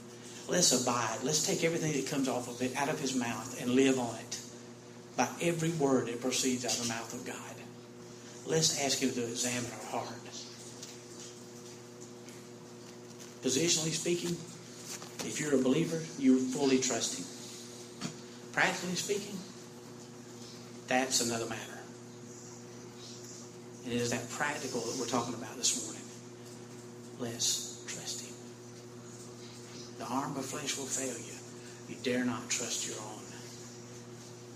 Let's 0.47 0.71
abide. 0.71 1.19
Let's 1.21 1.45
take 1.45 1.63
everything 1.63 1.93
that 1.93 2.07
comes 2.07 2.27
off 2.27 2.49
of 2.49 2.59
it 2.63 2.75
out 2.75 2.89
of 2.89 2.99
His 2.99 3.15
mouth 3.15 3.61
and 3.61 3.71
live 3.71 3.99
on 3.99 4.15
it 4.15 4.39
by 5.15 5.27
every 5.39 5.69
word 5.71 6.07
that 6.07 6.19
proceeds 6.19 6.65
out 6.65 6.73
of 6.73 6.83
the 6.83 6.89
mouth 6.89 7.13
of 7.13 7.25
God. 7.27 7.55
Let's 8.47 8.83
ask 8.83 8.97
Him 8.97 9.11
to 9.11 9.23
examine 9.23 9.69
our 9.71 10.01
heart. 10.01 10.30
Positionally 13.43 13.91
speaking, 13.91 14.37
if 15.25 15.39
you're 15.39 15.55
a 15.55 15.61
believer, 15.61 16.01
you're 16.19 16.37
fully 16.37 16.79
trusting. 16.79 17.25
Practically 18.53 18.95
speaking, 18.95 19.37
that's 20.87 21.21
another 21.21 21.47
matter. 21.47 21.79
And 23.83 23.93
it 23.93 24.01
is 24.01 24.11
that 24.11 24.29
practical 24.29 24.81
that 24.81 24.99
we're 24.99 25.07
talking 25.07 25.33
about 25.33 25.55
this 25.57 25.85
morning. 25.85 26.03
Let's 27.19 27.83
trust 27.87 28.27
Him. 28.27 28.35
The 29.97 30.05
arm 30.05 30.37
of 30.37 30.45
flesh 30.45 30.77
will 30.77 30.85
fail 30.85 31.17
you. 31.17 31.33
You 31.89 31.95
dare 32.03 32.25
not 32.25 32.49
trust 32.49 32.87
your 32.87 32.97
own. 32.97 33.21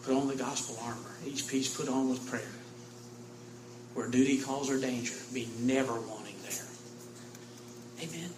Put 0.03 0.15
on 0.15 0.27
the 0.27 0.35
gospel 0.35 0.77
armor. 0.83 1.15
Each 1.25 1.47
piece 1.47 1.75
put 1.75 1.89
on 1.89 2.09
with 2.09 2.27
prayer. 2.29 2.51
Where 3.95 4.09
duty 4.09 4.39
calls 4.39 4.69
or 4.69 4.79
danger, 4.79 5.15
be 5.33 5.49
never 5.59 5.93
wanting 5.93 6.35
there. 6.43 6.67
Amen. 8.01 8.29